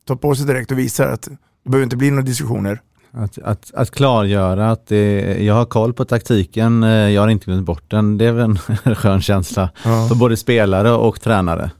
tar 0.06 0.16
på 0.16 0.34
sig 0.34 0.46
direkt 0.46 0.70
och 0.70 0.78
visar 0.78 1.08
att 1.08 1.22
det 1.64 1.70
behöver 1.70 1.84
inte 1.84 1.96
bli 1.96 2.10
några 2.10 2.22
diskussioner? 2.22 2.80
Att, 3.10 3.38
att, 3.38 3.70
att 3.74 3.90
klargöra 3.90 4.70
att 4.70 4.86
det, 4.86 5.36
jag 5.44 5.54
har 5.54 5.64
koll 5.64 5.94
på 5.94 6.04
taktiken, 6.04 6.82
eh, 6.82 6.90
jag 6.90 7.22
har 7.22 7.28
inte 7.28 7.44
glömt 7.46 7.66
bort 7.66 7.90
den. 7.90 8.18
Det 8.18 8.24
är 8.26 8.32
väl 8.32 8.44
en 8.44 8.58
skön 8.94 9.20
känsla 9.20 9.70
Ja. 9.84 10.06
för 10.08 10.14
både 10.14 10.36
spelare 10.36 10.92
och 10.92 11.20
tränare. 11.20 11.70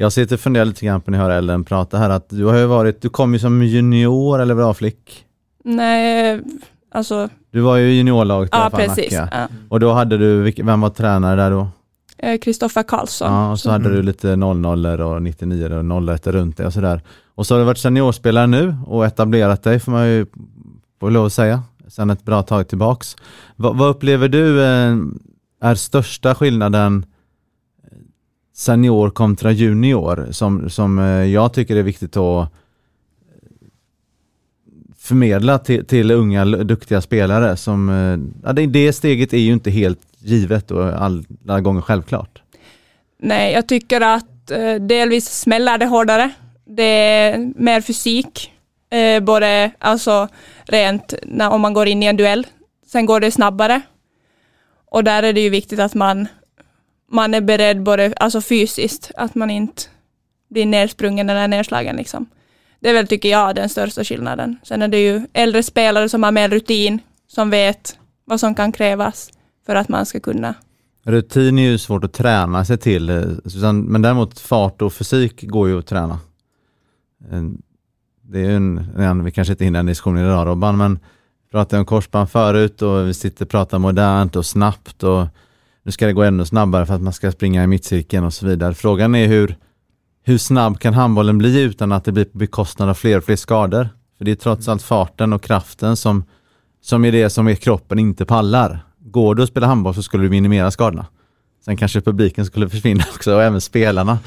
Jag 0.00 0.12
sitter 0.12 0.36
och 0.36 0.40
funderar 0.40 0.64
lite 0.64 0.86
grann 0.86 1.00
på 1.00 1.10
när 1.10 1.18
jag 1.18 1.24
hör 1.24 1.30
Ellen 1.30 1.64
prata 1.64 1.98
här 1.98 2.10
att 2.10 2.28
du 2.28 2.44
har 2.44 2.56
ju 2.58 2.66
varit, 2.66 3.02
du 3.02 3.08
kom 3.08 3.32
ju 3.32 3.38
som 3.38 3.62
junior 3.62 4.40
eller 4.40 4.54
bra 4.54 4.74
flick. 4.74 5.24
Nej, 5.64 6.40
alltså, 6.92 7.28
Du 7.50 7.60
var 7.60 7.76
ju 7.76 7.90
i 7.90 7.96
juniorlaget 7.96 8.50
Ja, 8.52 8.70
precis. 8.72 9.12
Ja. 9.12 9.48
Och 9.68 9.80
då 9.80 9.92
hade 9.92 10.18
du, 10.18 10.52
vem 10.62 10.80
var 10.80 10.90
tränare 10.90 11.36
där 11.36 11.50
då? 11.50 11.68
eh, 12.18 12.38
Kristoffer 12.38 12.82
Karlsson. 12.82 13.32
Ja, 13.32 13.50
och 13.50 13.60
så 13.60 13.70
hade 13.70 13.90
du 13.90 14.02
lite 14.02 14.36
00 14.36 15.00
och 15.00 15.22
99 15.22 15.74
och 15.92 16.02
01 16.08 16.26
runt 16.26 16.56
dig 16.56 16.66
och 16.66 16.72
sådär. 16.72 17.02
Och 17.34 17.46
så 17.46 17.54
har 17.54 17.58
du 17.58 17.64
varit 17.64 17.78
seniorspelare 17.78 18.46
nu 18.46 18.76
och 18.86 19.06
etablerat 19.06 19.62
dig 19.62 19.80
får 19.80 19.92
man 19.92 20.08
ju 20.08 20.26
får 21.00 21.10
lov 21.10 21.26
att 21.26 21.32
säga, 21.32 21.62
sen 21.88 22.10
ett 22.10 22.24
bra 22.24 22.42
tag 22.42 22.68
tillbaks. 22.68 23.16
Va, 23.56 23.72
vad 23.72 23.88
upplever 23.90 24.28
du 24.28 24.62
eh, 24.62 24.96
är 25.62 25.74
största 25.74 26.34
skillnaden 26.34 27.06
senior 28.60 29.10
kontra 29.10 29.52
junior 29.52 30.28
som, 30.30 30.70
som 30.70 30.98
eh, 30.98 31.04
jag 31.04 31.52
tycker 31.52 31.76
är 31.76 31.82
viktigt 31.82 32.16
att 32.16 32.52
förmedla 34.98 35.58
till, 35.58 35.86
till 35.86 36.10
unga 36.10 36.44
duktiga 36.44 37.00
spelare. 37.00 37.56
Som, 37.56 37.88
eh, 37.88 38.46
ja, 38.46 38.52
det, 38.52 38.66
det 38.66 38.92
steget 38.92 39.32
är 39.32 39.38
ju 39.38 39.52
inte 39.52 39.70
helt 39.70 40.00
givet 40.18 40.70
och 40.70 41.02
alla 41.02 41.60
gånger 41.60 41.80
självklart. 41.80 42.42
Nej, 43.18 43.52
jag 43.52 43.68
tycker 43.68 44.00
att 44.00 44.50
eh, 44.50 44.74
delvis 44.74 45.40
smäller 45.40 45.78
det 45.78 45.86
hårdare. 45.86 46.30
Det 46.64 46.82
är 46.82 47.52
mer 47.56 47.80
fysik, 47.80 48.52
eh, 48.90 49.22
både 49.22 49.70
alltså 49.78 50.28
rent 50.64 51.14
när, 51.22 51.50
om 51.50 51.60
man 51.60 51.72
går 51.72 51.88
in 51.88 52.02
i 52.02 52.06
en 52.06 52.16
duell. 52.16 52.46
Sen 52.86 53.06
går 53.06 53.20
det 53.20 53.30
snabbare. 53.30 53.80
Och 54.90 55.04
där 55.04 55.22
är 55.22 55.32
det 55.32 55.40
ju 55.40 55.50
viktigt 55.50 55.80
att 55.80 55.94
man, 55.94 56.28
man 57.10 57.34
är 57.34 57.40
beredd 57.40 57.82
både 57.82 58.12
alltså 58.16 58.40
fysiskt, 58.40 59.10
att 59.16 59.34
man 59.34 59.50
inte 59.50 59.82
blir 60.50 60.66
nersprungen 60.66 61.30
eller 61.30 61.48
nedslagen. 61.48 61.96
Liksom. 61.96 62.26
Det 62.80 62.88
är 62.90 62.94
väl, 62.94 63.06
tycker 63.06 63.28
jag, 63.28 63.54
den 63.54 63.68
största 63.68 64.04
skillnaden. 64.04 64.58
Sen 64.62 64.82
är 64.82 64.88
det 64.88 64.98
ju 64.98 65.26
äldre 65.32 65.62
spelare 65.62 66.08
som 66.08 66.22
har 66.22 66.32
mer 66.32 66.48
rutin, 66.48 67.00
som 67.26 67.50
vet 67.50 67.98
vad 68.24 68.40
som 68.40 68.54
kan 68.54 68.72
krävas 68.72 69.30
för 69.66 69.74
att 69.74 69.88
man 69.88 70.06
ska 70.06 70.20
kunna 70.20 70.54
Rutin 71.04 71.58
är 71.58 71.62
ju 71.62 71.78
svårt 71.78 72.04
att 72.04 72.12
träna 72.12 72.64
sig 72.64 72.78
till, 72.78 73.10
eh, 73.10 73.72
men 73.72 74.02
däremot 74.02 74.38
fart 74.38 74.82
och 74.82 74.92
fysik 74.92 75.42
går 75.42 75.68
ju 75.68 75.78
att 75.78 75.86
träna. 75.86 76.18
Eh, 77.30 77.42
det 78.22 78.38
är 78.38 78.44
ju 78.44 78.56
en, 78.56 79.24
vi 79.24 79.30
kanske 79.30 79.52
inte 79.52 79.64
hinner 79.64 79.80
en 79.80 79.86
diskussion 79.86 80.18
idag 80.18 80.46
Robban, 80.46 80.76
men 80.76 80.98
vi 81.44 81.50
pratade 81.50 81.80
om 81.80 81.86
korsband 81.86 82.30
förut 82.30 82.82
och 82.82 83.08
vi 83.08 83.14
sitter 83.14 83.44
och 83.44 83.50
pratar 83.50 83.78
modernt 83.78 84.36
och 84.36 84.46
snabbt 84.46 85.02
och 85.02 85.26
nu 85.82 85.92
ska 85.92 86.06
det 86.06 86.12
gå 86.12 86.22
ännu 86.22 86.44
snabbare 86.44 86.86
för 86.86 86.94
att 86.94 87.02
man 87.02 87.12
ska 87.12 87.32
springa 87.32 87.64
i 87.64 87.66
mittcirkeln 87.66 88.24
och 88.24 88.34
så 88.34 88.46
vidare. 88.46 88.74
Frågan 88.74 89.14
är 89.14 89.26
hur, 89.26 89.56
hur 90.24 90.38
snabb 90.38 90.78
kan 90.78 90.94
handbollen 90.94 91.38
bli 91.38 91.62
utan 91.62 91.92
att 91.92 92.04
det 92.04 92.12
blir 92.12 92.24
på 92.24 92.38
bekostnad 92.38 92.88
av 92.88 92.94
fler 92.94 93.18
och 93.18 93.24
fler 93.24 93.36
skador? 93.36 93.88
För 94.18 94.24
det 94.24 94.30
är 94.30 94.36
trots 94.36 94.68
allt 94.68 94.82
farten 94.82 95.32
och 95.32 95.42
kraften 95.42 95.96
som, 95.96 96.24
som 96.82 97.04
är 97.04 97.12
det 97.12 97.30
som 97.30 97.48
är 97.48 97.54
kroppen 97.54 97.98
inte 97.98 98.24
pallar. 98.24 98.84
Går 98.98 99.34
du 99.34 99.42
att 99.42 99.48
spela 99.48 99.66
handboll 99.66 99.94
så 99.94 100.02
skulle 100.02 100.24
du 100.24 100.30
minimera 100.30 100.70
skadorna. 100.70 101.06
Sen 101.64 101.76
kanske 101.76 102.00
publiken 102.00 102.46
skulle 102.46 102.68
försvinna 102.68 103.04
också 103.14 103.34
och 103.34 103.42
även 103.42 103.60
spelarna. 103.60 104.18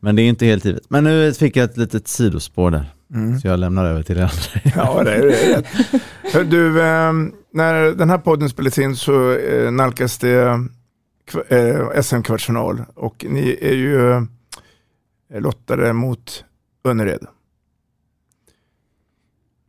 Men 0.00 0.16
det 0.16 0.22
är 0.22 0.28
inte 0.28 0.46
helt 0.46 0.64
givet. 0.64 0.82
Men 0.88 1.04
nu 1.04 1.34
fick 1.34 1.56
jag 1.56 1.64
ett 1.64 1.76
litet 1.76 2.08
sidospår 2.08 2.70
där. 2.70 2.84
Mm. 3.14 3.40
Så 3.40 3.48
jag 3.48 3.58
lämnar 3.60 3.84
över 3.84 4.02
till 4.02 4.16
det 4.16 4.22
andra. 4.22 4.70
Ja, 4.84 5.04
det 5.04 5.14
är 5.14 5.22
rätt. 5.22 6.50
Du, 6.50 6.80
eh, 6.80 7.12
när 7.52 7.94
den 7.94 8.10
här 8.10 8.18
podden 8.18 8.48
spelas 8.48 8.78
in 8.78 8.96
så 8.96 9.32
eh, 9.32 9.70
nalkas 9.70 10.18
det 10.18 10.68
Eh, 11.34 12.02
SM-kvartsfinal 12.02 12.84
och 12.94 13.26
ni 13.28 13.58
är 13.60 13.74
ju 13.74 14.10
eh, 14.10 14.22
lottade 15.40 15.92
mot 15.92 16.44
Önnered. 16.84 17.26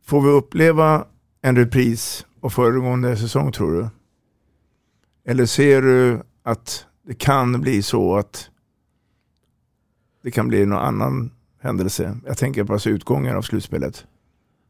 Får 0.06 0.22
vi 0.22 0.28
uppleva 0.28 1.06
en 1.42 1.56
repris 1.56 2.26
av 2.40 2.50
föregående 2.50 3.16
säsong 3.16 3.52
tror 3.52 3.72
du? 3.72 3.88
Eller 5.24 5.46
ser 5.46 5.82
du 5.82 6.22
att 6.42 6.86
det 7.06 7.14
kan 7.14 7.60
bli 7.60 7.82
så 7.82 8.16
att 8.16 8.50
det 10.22 10.30
kan 10.30 10.48
bli 10.48 10.66
någon 10.66 10.78
annan 10.78 11.30
händelse? 11.60 12.18
Jag 12.26 12.38
tänker 12.38 12.64
på 12.64 12.72
alltså 12.72 12.90
utgången 12.90 13.36
av 13.36 13.42
slutspelet. 13.42 14.06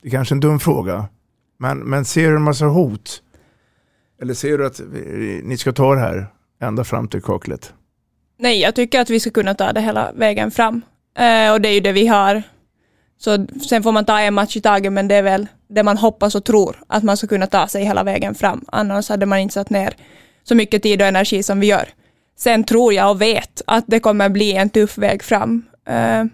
Det 0.02 0.08
är 0.08 0.10
kanske 0.10 0.32
är 0.32 0.36
en 0.36 0.40
dum 0.40 0.58
fråga, 0.58 1.08
men, 1.58 1.78
men 1.78 2.04
ser 2.04 2.30
du 2.30 2.36
en 2.36 2.42
massa 2.42 2.66
hot? 2.66 3.22
Eller 4.20 4.34
ser 4.34 4.58
du 4.58 4.66
att 4.66 4.80
ni 5.44 5.56
ska 5.58 5.72
ta 5.72 5.94
det 5.94 6.00
här 6.00 6.26
ända 6.60 6.84
fram 6.84 7.08
till 7.08 7.22
kaklet? 7.22 7.72
Nej, 8.38 8.60
jag 8.60 8.74
tycker 8.74 9.00
att 9.00 9.10
vi 9.10 9.20
ska 9.20 9.30
kunna 9.30 9.54
ta 9.54 9.72
det 9.72 9.80
hela 9.80 10.12
vägen 10.12 10.50
fram. 10.50 10.82
Eh, 11.18 11.52
och 11.52 11.60
det 11.60 11.68
är 11.68 11.72
ju 11.72 11.80
det 11.80 11.92
vi 11.92 12.06
har. 12.06 12.42
Så 13.18 13.46
sen 13.68 13.82
får 13.82 13.92
man 13.92 14.04
ta 14.04 14.20
en 14.20 14.34
match 14.34 14.56
i 14.56 14.60
taget, 14.60 14.92
men 14.92 15.08
det 15.08 15.14
är 15.14 15.22
väl 15.22 15.46
det 15.68 15.82
man 15.82 15.98
hoppas 15.98 16.34
och 16.34 16.44
tror, 16.44 16.76
att 16.86 17.02
man 17.02 17.16
ska 17.16 17.26
kunna 17.26 17.46
ta 17.46 17.68
sig 17.68 17.84
hela 17.84 18.02
vägen 18.02 18.34
fram. 18.34 18.64
Annars 18.68 19.08
hade 19.08 19.26
man 19.26 19.38
inte 19.38 19.54
satt 19.54 19.70
ner 19.70 19.94
så 20.42 20.54
mycket 20.54 20.82
tid 20.82 21.02
och 21.02 21.08
energi 21.08 21.42
som 21.42 21.60
vi 21.60 21.66
gör. 21.66 21.88
Sen 22.38 22.64
tror 22.64 22.92
jag 22.92 23.10
och 23.10 23.20
vet 23.20 23.62
att 23.66 23.84
det 23.86 24.00
kommer 24.00 24.28
bli 24.28 24.52
en 24.52 24.70
tuff 24.70 24.98
väg 24.98 25.22
fram. 25.22 25.66
Uh, 25.90 26.24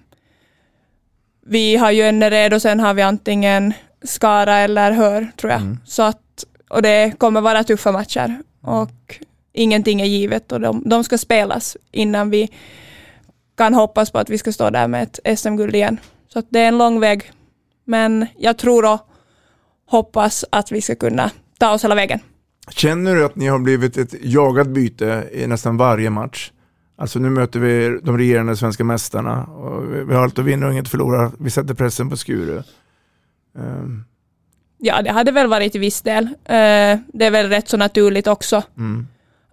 vi 1.47 1.77
har 1.77 1.91
ju 1.91 2.03
Önnered 2.03 2.55
och 2.55 2.63
sen 2.63 2.81
har 2.81 2.95
vi 2.95 3.03
antingen 3.03 3.73
Skara 4.05 4.57
eller 4.57 4.93
Hör, 4.93 5.29
tror 5.37 5.53
jag. 5.53 5.61
Mm. 5.61 5.79
Så 5.85 6.03
att, 6.03 6.45
och 6.71 6.83
det 6.83 7.13
kommer 7.19 7.41
vara 7.41 7.65
tuffa 7.65 7.93
matcher. 7.93 8.43
Och 8.63 9.21
ingenting 9.57 10.01
är 10.01 10.05
givet 10.05 10.53
och 10.53 10.61
de, 10.61 10.83
de 10.87 11.05
ska 11.05 11.19
spelas 11.19 11.77
innan 11.93 12.31
vi 12.31 12.51
kan 13.57 13.75
hoppas 13.75 14.11
på 14.11 14.19
att 14.19 14.31
vi 14.31 14.39
ska 14.39 14.53
stå 14.53 14.71
där 14.71 14.89
med 14.89 15.03
ett 15.03 15.39
SM-guld 15.39 15.75
igen. 15.75 16.01
Så 16.29 16.43
det 16.49 16.61
är 16.61 16.69
en 16.69 16.79
lång 16.79 17.01
väg. 17.01 17.33
Men 17.85 18.27
jag 18.39 18.59
tror 18.59 18.93
och 18.93 19.01
hoppas 19.87 20.45
att 20.51 20.73
vi 20.73 20.81
ska 20.81 20.95
kunna 20.95 21.31
ta 21.59 21.75
oss 21.75 21.85
hela 21.85 21.95
vägen. 21.95 22.21
Känner 22.71 23.15
du 23.15 23.25
att 23.25 23.37
ni 23.37 23.47
har 23.47 23.59
blivit 23.59 23.97
ett 23.97 24.15
jagat 24.21 24.69
byte 24.69 25.29
i 25.33 25.47
nästan 25.47 25.77
varje 25.77 26.11
match? 26.11 26.53
Alltså 26.99 27.19
nu 27.19 27.31
möter 27.31 27.61
vi 27.61 28.01
de 28.03 28.19
regerande 28.19 28.57
svenska 28.57 28.85
mästarna. 28.85 29.45
Och 29.45 29.95
vi 30.11 30.15
har 30.15 30.23
allt 30.23 30.39
att 30.39 30.45
vinna 30.45 30.67
och 30.67 30.73
inget 30.73 30.85
att 30.85 30.91
förlora. 30.91 31.33
Vi 31.39 31.51
sätter 31.51 31.75
pressen 31.75 32.11
på 32.11 32.17
Skuru. 32.17 32.63
Um. 33.55 34.05
Ja, 34.79 35.03
det 35.03 35.11
hade 35.11 35.33
väl 35.33 35.47
varit 35.47 35.75
i 35.75 35.79
viss 35.79 36.03
del. 36.03 36.25
Uh, 36.25 36.33
det 37.13 37.25
är 37.25 37.31
väl 37.31 37.49
rätt 37.49 37.69
så 37.69 37.77
naturligt 37.77 38.27
också 38.27 38.63
mm. 38.77 39.07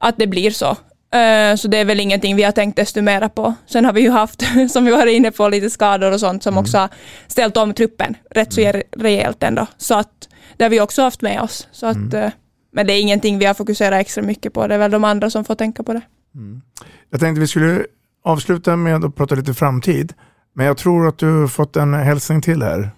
Att 0.04 0.18
det 0.18 0.28
blir 0.28 0.52
så. 0.52 0.70
Uh, 0.70 1.56
så 1.56 1.68
det 1.68 1.78
är 1.78 1.86
väl 1.86 2.00
ingenting 2.00 2.36
vi 2.36 2.44
har 2.44 2.52
tänkt 2.52 2.76
desto 2.76 3.02
mera 3.02 3.30
på. 3.30 3.54
Sen 3.66 3.86
har 3.86 3.94
vi 3.94 4.02
ju 4.02 4.10
haft, 4.10 4.44
som 4.70 4.86
vi 4.86 4.92
var 4.92 5.06
inne 5.06 5.32
på, 5.32 5.50
lite 5.50 5.70
skador 5.70 6.12
och 6.12 6.20
sånt 6.20 6.44
som 6.44 6.54
mm. 6.54 6.62
också 6.62 6.78
har 6.78 6.90
ställt 7.28 7.58
om 7.58 7.74
truppen 7.74 8.18
rätt 8.32 8.54
så 8.54 8.62
mm. 8.62 8.82
rejält 8.98 9.44
ändå. 9.44 9.68
Så 9.78 9.96
att 9.96 10.30
det 10.58 10.64
har 10.64 10.70
vi 10.70 10.82
också 10.82 11.02
haft 11.02 11.22
med 11.22 11.42
oss. 11.42 11.68
Så 11.72 11.86
att, 11.86 12.14
uh, 12.14 12.30
men 12.72 12.88
det 12.88 12.94
är 12.94 13.02
ingenting 13.02 13.40
vi 13.40 13.46
har 13.46 13.54
fokuserat 13.54 14.02
extra 14.02 14.24
mycket 14.24 14.54
på. 14.54 14.68
Det 14.68 14.74
är 14.76 14.80
väl 14.80 14.92
de 14.92 15.04
andra 15.04 15.30
som 15.30 15.46
får 15.46 15.56
tänka 15.56 15.84
på 15.84 15.94
det. 15.94 16.02
Mm. 16.36 16.62
Jag 17.10 17.20
tänkte 17.20 17.40
vi 17.40 17.48
skulle 17.48 17.86
avsluta 18.24 18.76
med 18.76 19.06
att 19.06 19.16
prata 19.16 19.36
lite 19.36 19.54
framtid. 19.54 20.14
Men 20.54 20.66
jag 20.66 20.78
tror 20.78 21.08
att 21.08 21.18
du 21.18 21.40
har 21.40 21.48
fått 21.48 21.76
en 21.76 21.94
hälsning 21.94 22.42
till 22.42 22.62
här. 22.62 22.92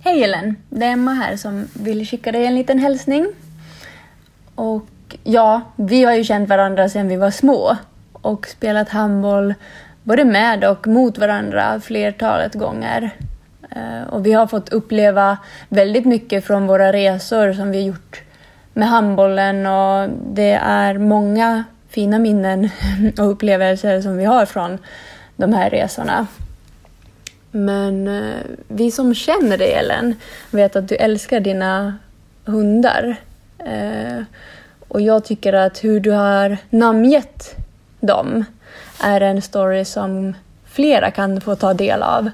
Hej 0.00 0.22
Ellen, 0.22 0.56
det 0.68 0.84
är 0.84 0.92
Emma 0.92 1.14
här 1.14 1.36
som 1.36 1.64
vill 1.72 2.06
skicka 2.06 2.32
dig 2.32 2.46
en 2.46 2.54
liten 2.54 2.78
hälsning. 2.78 3.26
Och 4.54 5.16
ja, 5.24 5.60
vi 5.76 6.04
har 6.04 6.12
ju 6.12 6.24
känt 6.24 6.48
varandra 6.48 6.88
sedan 6.88 7.08
vi 7.08 7.16
var 7.16 7.30
små 7.30 7.76
och 8.12 8.46
spelat 8.46 8.88
handboll 8.88 9.54
både 10.02 10.24
med 10.24 10.64
och 10.64 10.86
mot 10.86 11.18
varandra 11.18 11.80
flertalet 11.80 12.54
gånger. 12.54 13.10
Eh, 13.70 14.08
och 14.08 14.26
vi 14.26 14.32
har 14.32 14.46
fått 14.46 14.68
uppleva 14.68 15.38
väldigt 15.68 16.04
mycket 16.04 16.44
från 16.44 16.66
våra 16.66 16.92
resor 16.92 17.52
som 17.52 17.70
vi 17.70 17.78
har 17.78 17.86
gjort 17.88 18.22
med 18.72 18.88
handbollen 18.88 19.66
och 19.66 20.08
det 20.32 20.52
är 20.62 20.98
många 20.98 21.64
fina 21.88 22.18
minnen 22.18 22.70
och 23.18 23.30
upplevelser 23.30 24.00
som 24.00 24.16
vi 24.16 24.24
har 24.24 24.46
från 24.46 24.78
de 25.36 25.52
här 25.52 25.70
resorna. 25.70 26.26
Men 27.50 28.08
eh, 28.08 28.34
vi 28.68 28.90
som 28.90 29.14
känner 29.14 29.58
dig 29.58 29.72
Ellen 29.72 30.14
vet 30.50 30.76
att 30.76 30.88
du 30.88 30.94
älskar 30.94 31.40
dina 31.40 31.98
hundar. 32.44 33.16
Eh, 33.66 34.22
och 34.88 35.00
jag 35.00 35.24
tycker 35.24 35.52
att 35.52 35.84
hur 35.84 36.00
du 36.00 36.10
har 36.10 36.56
namngett 36.70 37.56
dem 38.00 38.44
är 39.00 39.20
en 39.20 39.42
story 39.42 39.84
som 39.84 40.34
flera 40.64 41.10
kan 41.10 41.40
få 41.40 41.56
ta 41.56 41.74
del 41.74 42.02
av. 42.02 42.30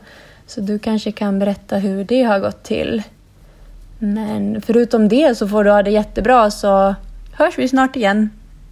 Så 0.47 0.61
du 0.61 0.79
kanske 0.79 1.13
kan 1.13 1.39
berätta 1.39 1.77
hur 1.77 2.05
det 2.05 2.23
har 2.23 2.41
gått 2.41 2.63
till. 2.63 3.03
Men 3.99 4.63
förutom 4.63 5.09
det 5.09 5.35
så 5.35 5.49
får 5.49 5.65
du 5.65 5.71
ha 5.71 5.83
det 5.83 5.91
jättebra 5.91 6.51
så 6.51 6.95
hörs 7.33 7.59
vi 7.59 7.69
snart 7.69 7.97
igen. 7.97 8.31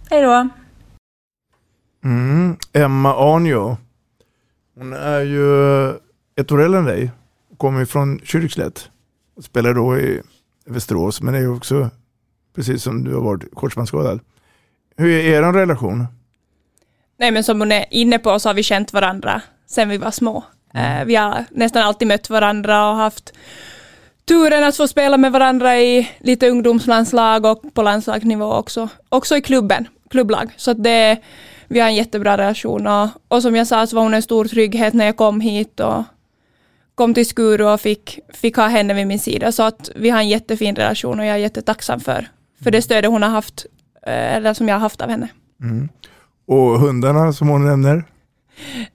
Hej 0.09 0.21
då! 0.21 0.49
Mm, 2.03 2.57
Emma 2.73 3.15
Arnio. 3.15 3.77
Hon 4.75 4.93
är 4.93 5.21
ju 5.21 5.89
ett 6.35 6.51
år 6.51 6.61
äldre 6.61 6.79
än 6.79 6.85
dig. 6.85 7.11
Kommer 7.57 7.85
från 7.85 8.19
Kyrkslätt. 8.23 8.89
Spelar 9.41 9.73
då 9.73 9.97
i 9.97 10.21
Västerås 10.65 11.21
men 11.21 11.35
är 11.35 11.39
ju 11.39 11.55
också 11.55 11.89
precis 12.55 12.83
som 12.83 13.03
du 13.03 13.13
har 13.13 13.21
varit 13.21 13.55
korsbandsskadad. 13.55 14.19
Hur 14.97 15.09
är 15.09 15.33
er 15.33 15.53
relation? 15.53 16.07
Nej 17.19 17.31
men 17.31 17.43
som 17.43 17.59
hon 17.59 17.71
är 17.71 17.85
inne 17.91 18.19
på 18.19 18.39
så 18.39 18.49
har 18.49 18.53
vi 18.53 18.63
känt 18.63 18.93
varandra 18.93 19.41
sedan 19.65 19.89
vi 19.89 19.97
var 19.97 20.11
små. 20.11 20.43
Mm. 20.73 21.07
Vi 21.07 21.15
har 21.15 21.45
nästan 21.51 21.83
alltid 21.83 22.07
mött 22.07 22.29
varandra 22.29 22.89
och 22.89 22.95
haft 22.95 23.33
turen 24.25 24.63
att 24.63 24.77
få 24.77 24.87
spela 24.87 25.17
med 25.17 25.31
varandra 25.31 25.79
i 25.79 26.09
lite 26.19 26.49
ungdomslandslag 26.49 27.45
och 27.45 27.73
på 27.73 27.81
landslagsnivå 27.81 28.53
också. 28.53 28.89
Också 29.09 29.37
i 29.37 29.41
klubben, 29.41 29.87
klubblag. 30.09 30.49
Så 30.57 30.71
att 30.71 30.83
det, 30.83 31.17
vi 31.67 31.79
har 31.79 31.87
en 31.87 31.95
jättebra 31.95 32.37
relation 32.37 32.87
och, 32.87 33.07
och 33.27 33.41
som 33.41 33.55
jag 33.55 33.67
sa 33.67 33.87
så 33.87 33.95
var 33.95 34.03
hon 34.03 34.13
en 34.13 34.21
stor 34.21 34.45
trygghet 34.45 34.93
när 34.93 35.05
jag 35.05 35.17
kom 35.17 35.41
hit 35.41 35.79
och 35.79 36.03
kom 36.95 37.13
till 37.13 37.25
Skuru 37.25 37.63
och 37.63 37.81
fick, 37.81 38.19
fick 38.33 38.55
ha 38.55 38.67
henne 38.67 38.93
vid 38.93 39.07
min 39.07 39.19
sida. 39.19 39.51
Så 39.51 39.63
att 39.63 39.89
vi 39.95 40.09
har 40.09 40.19
en 40.19 40.29
jättefin 40.29 40.75
relation 40.75 41.19
och 41.19 41.25
jag 41.25 41.35
är 41.35 41.39
jättetacksam 41.39 41.99
för, 41.99 42.27
för 42.63 42.71
det 42.71 42.81
stödet 42.81 43.11
hon 43.11 43.23
har 43.23 43.29
haft, 43.29 43.65
eh, 44.07 44.35
eller 44.35 44.53
som 44.53 44.67
jag 44.67 44.75
har 44.75 44.79
haft 44.79 45.01
av 45.01 45.09
henne. 45.09 45.27
Mm. 45.61 45.89
Och 46.47 46.79
hundarna 46.79 47.33
som 47.33 47.47
hon 47.47 47.65
nämner? 47.65 48.03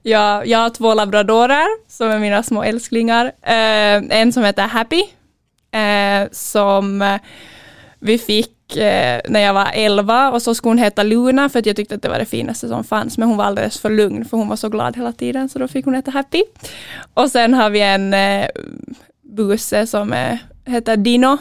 Jag, 0.02 0.46
jag 0.46 0.58
har 0.58 0.70
två 0.70 0.94
labradorer 0.94 1.66
som 1.88 2.10
är 2.10 2.18
mina 2.18 2.42
små 2.42 2.62
älsklingar. 2.62 3.24
Eh, 3.42 4.20
en 4.20 4.32
som 4.32 4.44
heter 4.44 4.62
Happy, 4.62 5.02
eh, 5.72 6.28
som 6.32 7.02
eh, 7.02 7.20
vi 7.98 8.18
fick 8.18 8.76
eh, 8.76 9.20
när 9.28 9.40
jag 9.40 9.54
var 9.54 9.70
11 9.72 10.30
och 10.30 10.42
så 10.42 10.54
skulle 10.54 10.70
hon 10.70 10.78
heta 10.78 11.02
Luna 11.02 11.48
för 11.48 11.58
att 11.58 11.66
jag 11.66 11.76
tyckte 11.76 11.94
att 11.94 12.02
det 12.02 12.08
var 12.08 12.18
det 12.18 12.24
finaste 12.24 12.68
som 12.68 12.84
fanns. 12.84 13.18
Men 13.18 13.28
hon 13.28 13.36
var 13.36 13.44
alldeles 13.44 13.80
för 13.80 13.90
lugn 13.90 14.24
för 14.24 14.36
hon 14.36 14.48
var 14.48 14.56
så 14.56 14.68
glad 14.68 14.96
hela 14.96 15.12
tiden 15.12 15.48
så 15.48 15.58
då 15.58 15.68
fick 15.68 15.84
hon 15.84 15.94
heta 15.94 16.10
Happy. 16.10 16.42
Och 17.14 17.30
sen 17.30 17.54
har 17.54 17.70
vi 17.70 17.80
en 17.80 18.14
eh, 18.14 18.46
buse 19.22 19.86
som 19.86 20.14
heter 20.64 20.96
Dino 20.96 21.38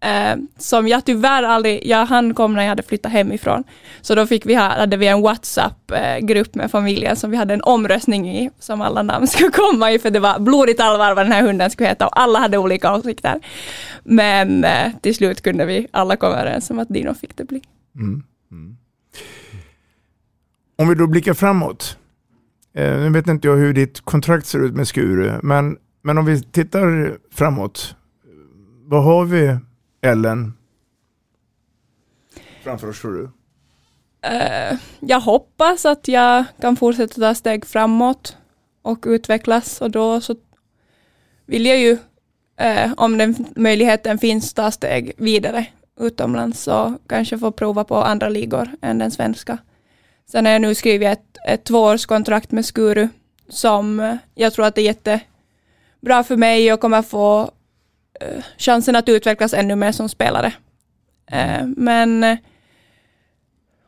eh, 0.00 0.36
som 0.58 0.88
jag 0.88 1.04
tyvärr 1.04 1.42
aldrig, 1.42 1.86
jag 1.86 2.06
han 2.06 2.34
kom 2.34 2.54
när 2.54 2.62
jag 2.62 2.68
hade 2.68 2.82
flyttat 2.82 3.12
hemifrån. 3.12 3.64
Så 4.00 4.14
då 4.14 4.26
fick 4.26 4.46
vi 4.46 4.54
ha, 4.54 4.68
hade 4.78 4.96
vi 4.96 5.06
en 5.06 5.22
WhatsApp-grupp 5.22 6.54
med 6.54 6.70
familjen 6.70 7.16
som 7.16 7.30
vi 7.30 7.36
hade 7.36 7.54
en 7.54 7.62
omröstning 7.62 8.30
i, 8.30 8.50
som 8.58 8.80
alla 8.80 9.02
namn 9.02 9.26
skulle 9.26 9.50
komma 9.50 9.92
i, 9.92 9.98
för 9.98 10.10
det 10.10 10.20
var 10.20 10.38
blodigt 10.38 10.80
allvar 10.80 11.14
vad 11.14 11.24
den 11.24 11.32
här 11.32 11.42
hunden 11.42 11.70
skulle 11.70 11.88
heta 11.88 12.06
och 12.06 12.20
alla 12.20 12.38
hade 12.38 12.58
olika 12.58 12.94
åsikter. 12.94 13.40
Men 14.04 14.64
eh, 14.64 14.92
till 15.00 15.14
slut 15.14 15.42
kunde 15.42 15.66
vi 15.66 15.86
alla 15.90 16.16
komma 16.16 16.36
överens 16.36 16.70
om 16.70 16.78
att 16.78 16.88
Dino 16.88 17.14
fick 17.14 17.36
det 17.36 17.44
bli. 17.44 17.62
Mm. 17.94 18.22
Mm. 18.50 18.76
Om 20.78 20.88
vi 20.88 20.94
då 20.94 21.06
blickar 21.06 21.34
framåt. 21.34 21.96
Eh, 22.74 23.00
nu 23.00 23.10
vet 23.10 23.28
inte 23.28 23.48
jag 23.48 23.56
hur 23.56 23.72
ditt 23.72 24.00
kontrakt 24.00 24.46
ser 24.46 24.64
ut 24.64 24.74
med 24.74 24.88
Skuru, 24.88 25.32
men, 25.42 25.76
men 26.02 26.18
om 26.18 26.24
vi 26.24 26.42
tittar 26.42 27.18
framåt. 27.32 27.94
Vad 28.84 29.04
har 29.04 29.24
vi 29.24 29.58
Ellen 30.00 30.52
framför 32.62 32.88
oss 32.88 33.00
tror 33.00 33.12
du? 33.12 33.30
Uh, 34.28 34.78
jag 35.00 35.20
hoppas 35.20 35.84
att 35.84 36.08
jag 36.08 36.44
kan 36.60 36.76
fortsätta 36.76 37.14
ta 37.14 37.34
steg 37.34 37.66
framåt 37.66 38.36
och 38.82 39.04
utvecklas 39.06 39.80
och 39.80 39.90
då 39.90 40.20
så 40.20 40.36
vill 41.46 41.66
jag 41.66 41.78
ju, 41.78 41.92
uh, 42.62 42.92
om 42.96 43.18
den 43.18 43.46
möjligheten 43.56 44.18
finns, 44.18 44.54
ta 44.54 44.70
steg 44.70 45.12
vidare 45.16 45.66
utomlands 46.00 46.68
och 46.68 46.90
kanske 47.08 47.38
få 47.38 47.52
prova 47.52 47.84
på 47.84 47.96
andra 47.96 48.28
ligor 48.28 48.70
än 48.82 48.98
den 48.98 49.10
svenska. 49.10 49.58
Sen 50.30 50.44
har 50.46 50.52
jag 50.52 50.62
nu 50.62 50.74
skrivit 50.74 51.08
ett, 51.08 51.38
ett 51.46 51.64
tvåårskontrakt 51.64 52.50
med 52.50 52.66
Skuru 52.66 53.08
som 53.48 54.00
eh, 54.00 54.16
jag 54.34 54.52
tror 54.52 54.66
att 54.66 54.74
det 54.74 54.80
är 54.80 54.84
jättebra 54.84 56.24
för 56.24 56.36
mig 56.36 56.72
och 56.72 56.80
kommer 56.80 57.02
få 57.02 57.50
chansen 58.58 58.96
att 58.96 59.08
utvecklas 59.08 59.54
ännu 59.54 59.76
mer 59.76 59.92
som 59.92 60.08
spelare. 60.08 60.52
Eh, 61.30 61.66
men 61.76 62.24
eh, 62.24 62.38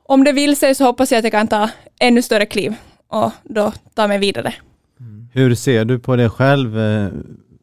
om 0.02 0.24
det 0.24 0.32
vill 0.32 0.56
sig 0.56 0.74
så 0.74 0.84
hoppas 0.84 1.12
jag 1.12 1.18
att 1.18 1.24
jag 1.24 1.32
kan 1.32 1.48
ta 1.48 1.70
ännu 2.00 2.22
större 2.22 2.46
kliv 2.46 2.74
och 3.08 3.30
då 3.42 3.72
ta 3.94 4.08
mig 4.08 4.18
vidare. 4.18 4.54
Hur 5.32 5.54
ser 5.54 5.84
du 5.84 5.98
på 5.98 6.16
det 6.16 6.28
själv? 6.28 6.78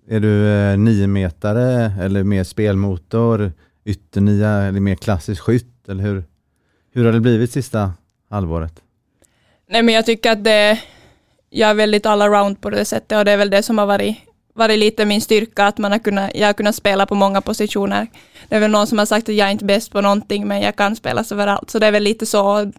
Är 0.10 0.20
du 0.20 0.78
niometare 0.78 1.94
eller 2.02 2.24
mer 2.24 2.44
spelmotor, 2.44 3.52
ytternia 3.86 4.50
eller 4.50 4.80
mer 4.80 4.96
klassisk 4.96 5.42
skytt? 5.42 5.90
Eller 5.90 6.04
hur, 6.04 6.24
hur 6.94 7.06
har 7.06 7.12
det 7.12 7.20
blivit 7.20 7.52
sista 7.52 7.94
halvåret? 8.30 8.82
Nej 9.70 9.84
men 9.84 9.96
jag 9.96 10.06
tycker 10.06 10.32
att 10.32 10.44
det, 10.44 10.80
jag 11.50 11.70
är 11.70 11.74
väldigt 11.74 12.06
allround 12.06 12.62
på 12.62 12.70
det 12.70 12.86
sättet 12.86 13.18
och 13.18 13.26
det 13.26 13.32
är 13.32 13.38
väl 13.38 13.50
det 13.50 13.64
som 13.64 13.78
har 13.78 13.86
varit 13.86 14.18
varit 14.60 14.80
lite 14.80 15.06
min 15.06 15.22
styrka, 15.22 15.68
att 15.68 15.78
man 15.78 15.92
har 15.92 16.00
kunnat, 16.00 16.32
jag 16.36 16.48
har 16.48 16.54
kunnat 16.54 16.76
spela 16.76 17.06
på 17.06 17.16
många 17.16 17.42
positioner. 17.42 18.08
Det 18.50 18.56
är 18.56 18.60
väl 18.60 18.72
någon 18.72 18.88
som 18.88 18.98
har 18.98 19.06
sagt 19.06 19.30
att 19.30 19.36
jag 19.36 19.48
är 19.48 19.52
inte 19.52 19.66
bäst 19.66 19.92
på 19.92 20.02
någonting, 20.02 20.48
men 20.48 20.62
jag 20.62 20.76
kan 20.76 20.96
spela 20.96 21.24
överallt, 21.32 21.70
så 21.70 21.80
det 21.80 21.88
är 21.88 21.92
väl 21.92 22.04
lite 22.04 22.26
så. 22.26 22.72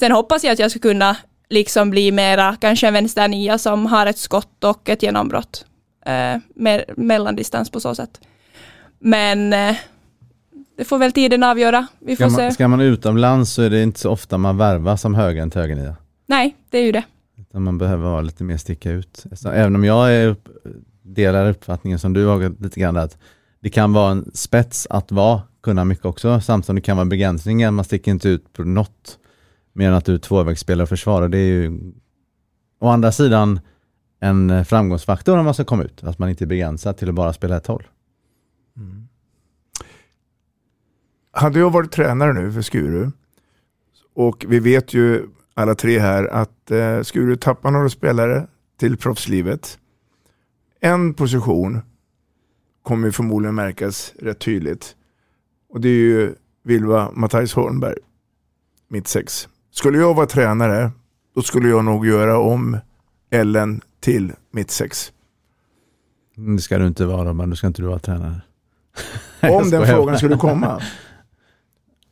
Sen 0.00 0.12
hoppas 0.12 0.44
jag 0.44 0.52
att 0.52 0.58
jag 0.58 0.70
ska 0.70 0.80
kunna 0.80 1.16
liksom 1.48 1.90
bli 1.90 2.12
mera, 2.12 2.56
kanske 2.60 2.86
en 2.86 2.94
vänsternia 2.94 3.58
som 3.58 3.86
har 3.86 4.06
ett 4.06 4.18
skott 4.18 4.64
och 4.64 4.88
ett 4.88 5.02
genombrott. 5.02 5.64
Eh, 6.06 6.36
mer 6.54 6.84
mellandistans 6.96 7.70
på 7.70 7.80
så 7.80 7.94
sätt. 7.94 8.20
Men 8.98 9.52
eh, 9.52 9.76
det 10.76 10.84
får 10.84 10.98
väl 10.98 11.12
tiden 11.12 11.42
avgöra. 11.42 11.86
Vi 11.98 12.16
får 12.16 12.28
ska, 12.28 12.42
man, 12.42 12.50
se. 12.50 12.54
ska 12.54 12.68
man 12.68 12.80
utomlands 12.80 13.52
så 13.52 13.62
är 13.62 13.70
det 13.70 13.82
inte 13.82 14.00
så 14.00 14.10
ofta 14.10 14.38
man 14.38 14.56
värvar 14.56 14.96
som 14.96 15.14
höger 15.14 15.50
till 15.50 15.60
högernia. 15.60 15.96
Nej, 16.26 16.56
det 16.70 16.78
är 16.78 16.82
ju 16.82 16.92
det. 16.92 17.04
Utan 17.38 17.62
man 17.62 17.78
behöver 17.78 18.10
vara 18.10 18.20
lite 18.20 18.44
mer 18.44 18.56
sticka 18.56 18.90
ut. 18.90 19.24
Så 19.32 19.50
även 19.50 19.74
om 19.74 19.84
jag 19.84 20.14
är 20.14 20.28
upp, 20.28 20.48
delar 21.06 21.50
uppfattningen 21.50 21.98
som 21.98 22.12
du 22.12 22.26
har 22.26 22.62
lite 22.62 22.80
grann 22.80 22.96
att 22.96 23.18
det 23.60 23.70
kan 23.70 23.92
vara 23.92 24.10
en 24.10 24.30
spets 24.34 24.86
att 24.90 25.12
vara, 25.12 25.42
kunna 25.62 25.84
mycket 25.84 26.04
också, 26.04 26.40
samtidigt 26.40 26.66
som 26.66 26.76
det 26.76 26.82
kan 26.82 26.96
vara 26.96 27.06
begränsningen, 27.06 27.74
man 27.74 27.84
sticker 27.84 28.10
inte 28.10 28.28
ut 28.28 28.52
på 28.52 28.64
något 28.64 29.18
mer 29.72 29.88
än 29.88 29.94
att 29.94 30.04
du 30.04 30.14
är 30.14 30.18
tvåvägsspelare 30.18 30.82
och 30.82 30.88
försvarare. 30.88 31.28
Det 31.28 31.38
är 31.38 31.46
ju 31.46 31.92
å 32.80 32.88
andra 32.88 33.12
sidan 33.12 33.60
en 34.20 34.64
framgångsfaktor 34.64 35.38
om 35.38 35.44
man 35.44 35.54
ska 35.54 35.64
komma 35.64 35.82
ut, 35.82 36.04
att 36.04 36.18
man 36.18 36.28
inte 36.28 36.44
är 36.44 36.46
begränsad 36.46 36.96
till 36.96 37.08
att 37.08 37.14
bara 37.14 37.32
spela 37.32 37.56
ett 37.56 37.66
håll. 37.66 37.86
Mm. 38.76 39.08
Hade 41.32 41.58
jag 41.58 41.70
varit 41.70 41.92
tränare 41.92 42.32
nu 42.32 42.52
för 42.52 42.62
Skuru 42.62 43.10
och 44.14 44.44
vi 44.48 44.60
vet 44.60 44.94
ju 44.94 45.28
alla 45.54 45.74
tre 45.74 45.98
här 45.98 46.24
att 46.24 46.70
eh, 46.70 47.02
Skuru 47.02 47.36
tappar 47.36 47.70
några 47.70 47.88
spelare 47.88 48.46
till 48.78 48.96
proffslivet 48.96 49.78
en 50.80 51.14
position 51.14 51.80
kommer 52.82 53.10
förmodligen 53.10 53.54
märkas 53.54 54.14
rätt 54.18 54.38
tydligt. 54.38 54.96
Och 55.68 55.80
det 55.80 55.88
är 55.88 55.92
ju 55.92 56.34
Vilva 56.62 57.10
Matthijs 57.12 57.54
Holmberg, 57.54 57.98
mitt 58.88 59.08
sex. 59.08 59.48
Skulle 59.70 59.98
jag 59.98 60.14
vara 60.14 60.26
tränare, 60.26 60.90
då 61.34 61.42
skulle 61.42 61.68
jag 61.68 61.84
nog 61.84 62.06
göra 62.06 62.38
om 62.38 62.78
Ellen 63.30 63.80
till 64.00 64.32
mitt 64.50 64.70
sex. 64.70 65.12
Det 66.34 66.58
ska 66.58 66.78
du 66.78 66.86
inte 66.86 67.06
vara, 67.06 67.32
men 67.32 67.50
du 67.50 67.56
ska 67.56 67.66
inte 67.66 67.82
du 67.82 67.88
vara 67.88 67.98
tränare. 67.98 68.40
Om 69.42 69.70
den 69.70 69.86
frågan 69.86 70.18
skulle 70.18 70.36
komma, 70.36 70.82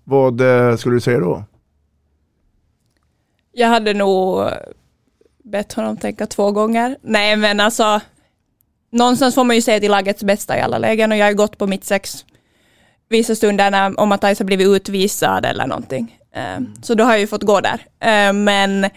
vad 0.04 0.40
eh, 0.40 0.76
skulle 0.76 0.96
du 0.96 1.00
säga 1.00 1.20
då? 1.20 1.44
Jag 3.52 3.68
hade 3.68 3.94
nog 3.94 4.48
bett 5.44 5.72
honom 5.72 5.96
tänka 5.96 6.26
två 6.26 6.52
gånger. 6.52 6.96
Nej 7.02 7.36
men 7.36 7.60
alltså, 7.60 8.00
någonstans 8.94 9.34
får 9.34 9.44
man 9.44 9.56
ju 9.56 9.62
se 9.62 9.80
till 9.80 9.90
lagets 9.90 10.24
bästa 10.24 10.58
i 10.58 10.60
alla 10.60 10.78
lägen 10.78 11.12
och 11.12 11.18
jag 11.18 11.26
har 11.26 11.32
gått 11.32 11.58
på 11.58 11.66
mitt 11.66 11.84
sex 11.84 12.24
vissa 13.08 13.34
stunder 13.34 13.70
när, 13.70 14.00
om 14.00 14.08
Matthijs 14.08 14.38
har 14.38 14.46
blivit 14.46 14.66
utvisad 14.66 15.46
eller 15.46 15.66
någonting. 15.66 16.18
Uh, 16.36 16.66
så 16.82 16.94
då 16.94 17.04
har 17.04 17.10
jag 17.10 17.20
ju 17.20 17.26
fått 17.26 17.42
gå 17.42 17.60
där. 17.60 17.80
Uh, 18.04 18.32
men 18.32 18.90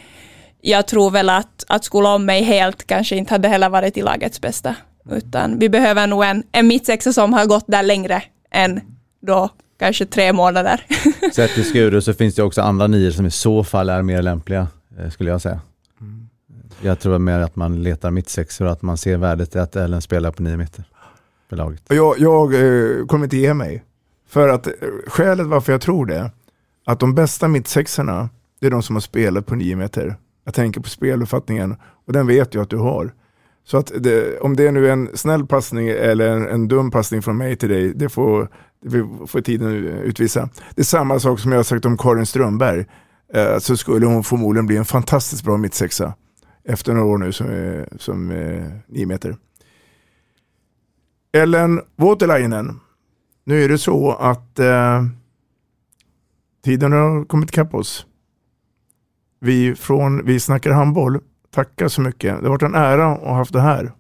jag 0.62 0.88
tror 0.88 1.12
väl 1.12 1.30
att, 1.30 1.66
att 1.68 1.84
skola 1.84 2.16
om 2.16 2.26
mig 2.26 2.44
helt 2.44 2.88
kanske 2.88 3.16
inte 3.16 3.34
hade 3.34 3.48
heller 3.48 3.70
varit 3.70 3.94
till 3.94 4.06
lagets 4.06 4.42
bästa. 4.42 4.76
Utan 5.12 5.60
vi 5.60 5.70
behöver 5.70 6.08
nog 6.08 6.24
en, 6.24 6.44
en 6.52 6.68
mittsexa 6.68 7.14
som 7.14 7.34
har 7.34 7.46
gått 7.46 7.66
där 7.68 7.84
längre 7.84 8.24
än 8.52 8.82
då 9.22 9.50
kanske 9.80 10.06
tre 10.06 10.34
månader. 10.34 10.86
Sett 11.34 11.54
till 11.54 11.70
Skuru 11.70 12.02
så 12.02 12.14
finns 12.14 12.36
det 12.36 12.44
också 12.44 12.62
andra 12.62 12.88
nior 12.88 13.12
som 13.12 13.26
i 13.26 13.32
så 13.32 13.64
fall 13.64 13.90
är 13.90 14.02
mer 14.02 14.22
lämpliga, 14.22 14.68
eh, 15.00 15.10
skulle 15.10 15.30
jag 15.30 15.42
säga. 15.42 15.60
Jag 16.82 17.00
tror 17.00 17.20
mer 17.20 17.40
att 17.40 17.56
man 17.56 17.84
letar 17.84 18.12
mittsexor 18.12 18.66
och 18.66 18.72
att 18.72 18.82
man 18.82 18.98
ser 18.98 19.18
värdet 19.18 19.56
i 19.56 19.60
att 19.60 19.76
Ellen 19.76 20.02
spelar 20.02 20.32
på 20.32 20.44
nio 20.44 20.58
meter 20.58 20.84
för 21.50 21.56
laget. 21.56 21.82
Jag, 21.88 22.20
jag 22.20 22.54
eh, 22.54 23.06
kommer 23.06 23.26
inte 23.26 23.38
ge 23.38 23.54
mig. 23.54 23.84
För 24.28 24.50
att 24.50 24.68
eh, 24.68 24.74
skälet 25.08 25.48
varför 25.48 25.72
jag 25.72 25.82
tror 25.82 26.06
det, 26.06 26.32
att 26.86 27.00
de 27.00 27.16
bästa 27.16 27.48
mittsexorna, 27.48 28.30
det 28.60 28.68
är 28.68 28.72
de 28.72 28.84
som 28.84 28.96
har 28.96 29.02
spelat 29.02 29.46
på 29.46 29.56
nio 29.56 29.76
meter. 29.76 30.16
Jag 30.44 30.54
tänker 30.54 30.82
på 30.82 30.90
speluppfattningen 30.90 31.76
och 32.06 32.14
den 32.14 32.28
vet 32.28 32.54
jag 32.54 32.62
att 32.62 32.70
du 32.70 32.78
har. 32.78 33.14
Så 33.64 33.78
att 33.78 33.92
det, 34.00 34.40
om 34.40 34.56
det 34.56 34.68
är 34.68 34.72
nu 34.72 34.90
en 34.90 35.10
snäll 35.14 35.46
passning 35.46 35.88
eller 35.88 36.30
en, 36.30 36.48
en 36.48 36.68
dum 36.68 36.92
passning 36.92 37.22
från 37.22 37.38
mig 37.38 37.56
till 37.56 37.70
dig, 37.70 37.94
det 37.96 38.10
får, 38.10 38.50
det 38.86 39.28
får 39.28 39.42
tiden 39.42 39.72
utvisa. 39.86 40.50
Det 40.76 40.82
är 40.82 40.86
samma 40.86 41.20
sak 41.20 41.40
som 41.40 41.52
jag 41.52 41.60
har 41.60 41.64
sagt 41.64 41.86
om 41.86 41.98
Karin 41.98 42.26
Strömberg. 42.26 42.86
Eh, 43.34 43.58
så 43.58 43.78
skulle 43.78 44.06
hon 44.06 44.24
förmodligen 44.24 44.66
bli 44.66 44.78
en 44.78 44.86
fantastiskt 44.86 45.44
bra 45.44 45.58
mittsexa 45.58 46.14
efter 46.68 46.94
några 46.94 47.08
år 47.08 47.18
nu 47.18 47.32
som, 47.32 47.86
som 47.98 48.32
eh, 48.32 48.68
nio 48.88 49.06
meter. 49.06 49.38
Ellen 51.32 51.82
Voutilainen, 51.96 52.80
nu 53.44 53.64
är 53.64 53.70
det 53.70 53.78
så 53.78 54.12
att 54.12 54.60
eh, 54.60 55.06
tiden 56.64 56.92
har 56.92 57.26
kommit 57.26 57.50
ikapp 57.50 57.74
oss. 57.74 58.06
Vi 59.40 59.76
från 59.76 60.26
Vi 60.26 60.40
snackar 60.40 60.72
handboll 60.72 61.20
tackar 61.52 61.88
så 61.88 62.02
mycket. 62.02 62.40
Det 62.40 62.46
har 62.46 62.50
varit 62.50 62.62
en 62.62 62.76
ära 62.76 63.12
att 63.12 63.22
ha 63.22 63.36
haft 63.36 63.54
det 63.54 63.62
här. 63.62 63.92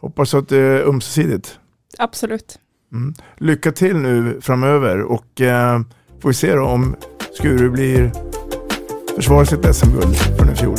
Hoppas 0.00 0.34
att 0.34 0.48
det 0.48 0.58
är 0.58 0.88
ömsesidigt. 0.88 1.58
Absolut. 1.98 2.58
Mm. 2.92 3.14
Lycka 3.36 3.72
till 3.72 3.96
nu 3.96 4.40
framöver 4.40 5.02
och 5.02 5.40
eh, 5.40 5.80
får 6.20 6.28
vi 6.28 6.34
se 6.34 6.58
om 6.58 6.96
Skuru 7.32 7.70
blir 7.70 8.12
försvarar 9.14 9.44
sitt 9.44 9.74
SM-guld 9.74 10.16
från 10.16 10.50
i 10.50 10.54
fjol. 10.54 10.76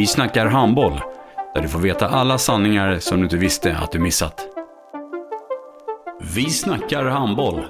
Vi 0.00 0.06
snackar 0.06 0.46
handboll, 0.46 1.00
där 1.54 1.62
du 1.62 1.68
får 1.68 1.78
veta 1.78 2.08
alla 2.08 2.38
sanningar 2.38 2.98
som 2.98 3.18
du 3.18 3.24
inte 3.24 3.36
visste 3.36 3.76
att 3.76 3.92
du 3.92 3.98
missat. 3.98 4.46
Vi 6.34 6.50
snackar 6.50 7.04
handboll. 7.04 7.64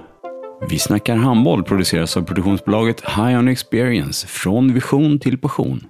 Vi 0.69 0.79
snackar 0.79 1.17
handboll 1.17 1.65
produceras 1.65 2.17
av 2.17 2.23
produktionsbolaget 2.23 3.01
High 3.01 3.39
On 3.39 3.49
Experience 3.49 4.27
från 4.27 4.75
vision 4.75 5.19
till 5.19 5.39
passion. 5.39 5.87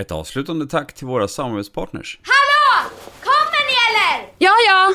Ett 0.00 0.10
avslutande 0.12 0.66
tack 0.66 0.92
till 0.94 1.06
våra 1.06 1.28
samarbetspartners. 1.28 2.20
Hallå! 2.22 2.90
Kommer 3.20 3.66
ni 3.66 3.74
eller? 3.88 4.32
Ja, 4.38 4.52
ja. 4.68 4.94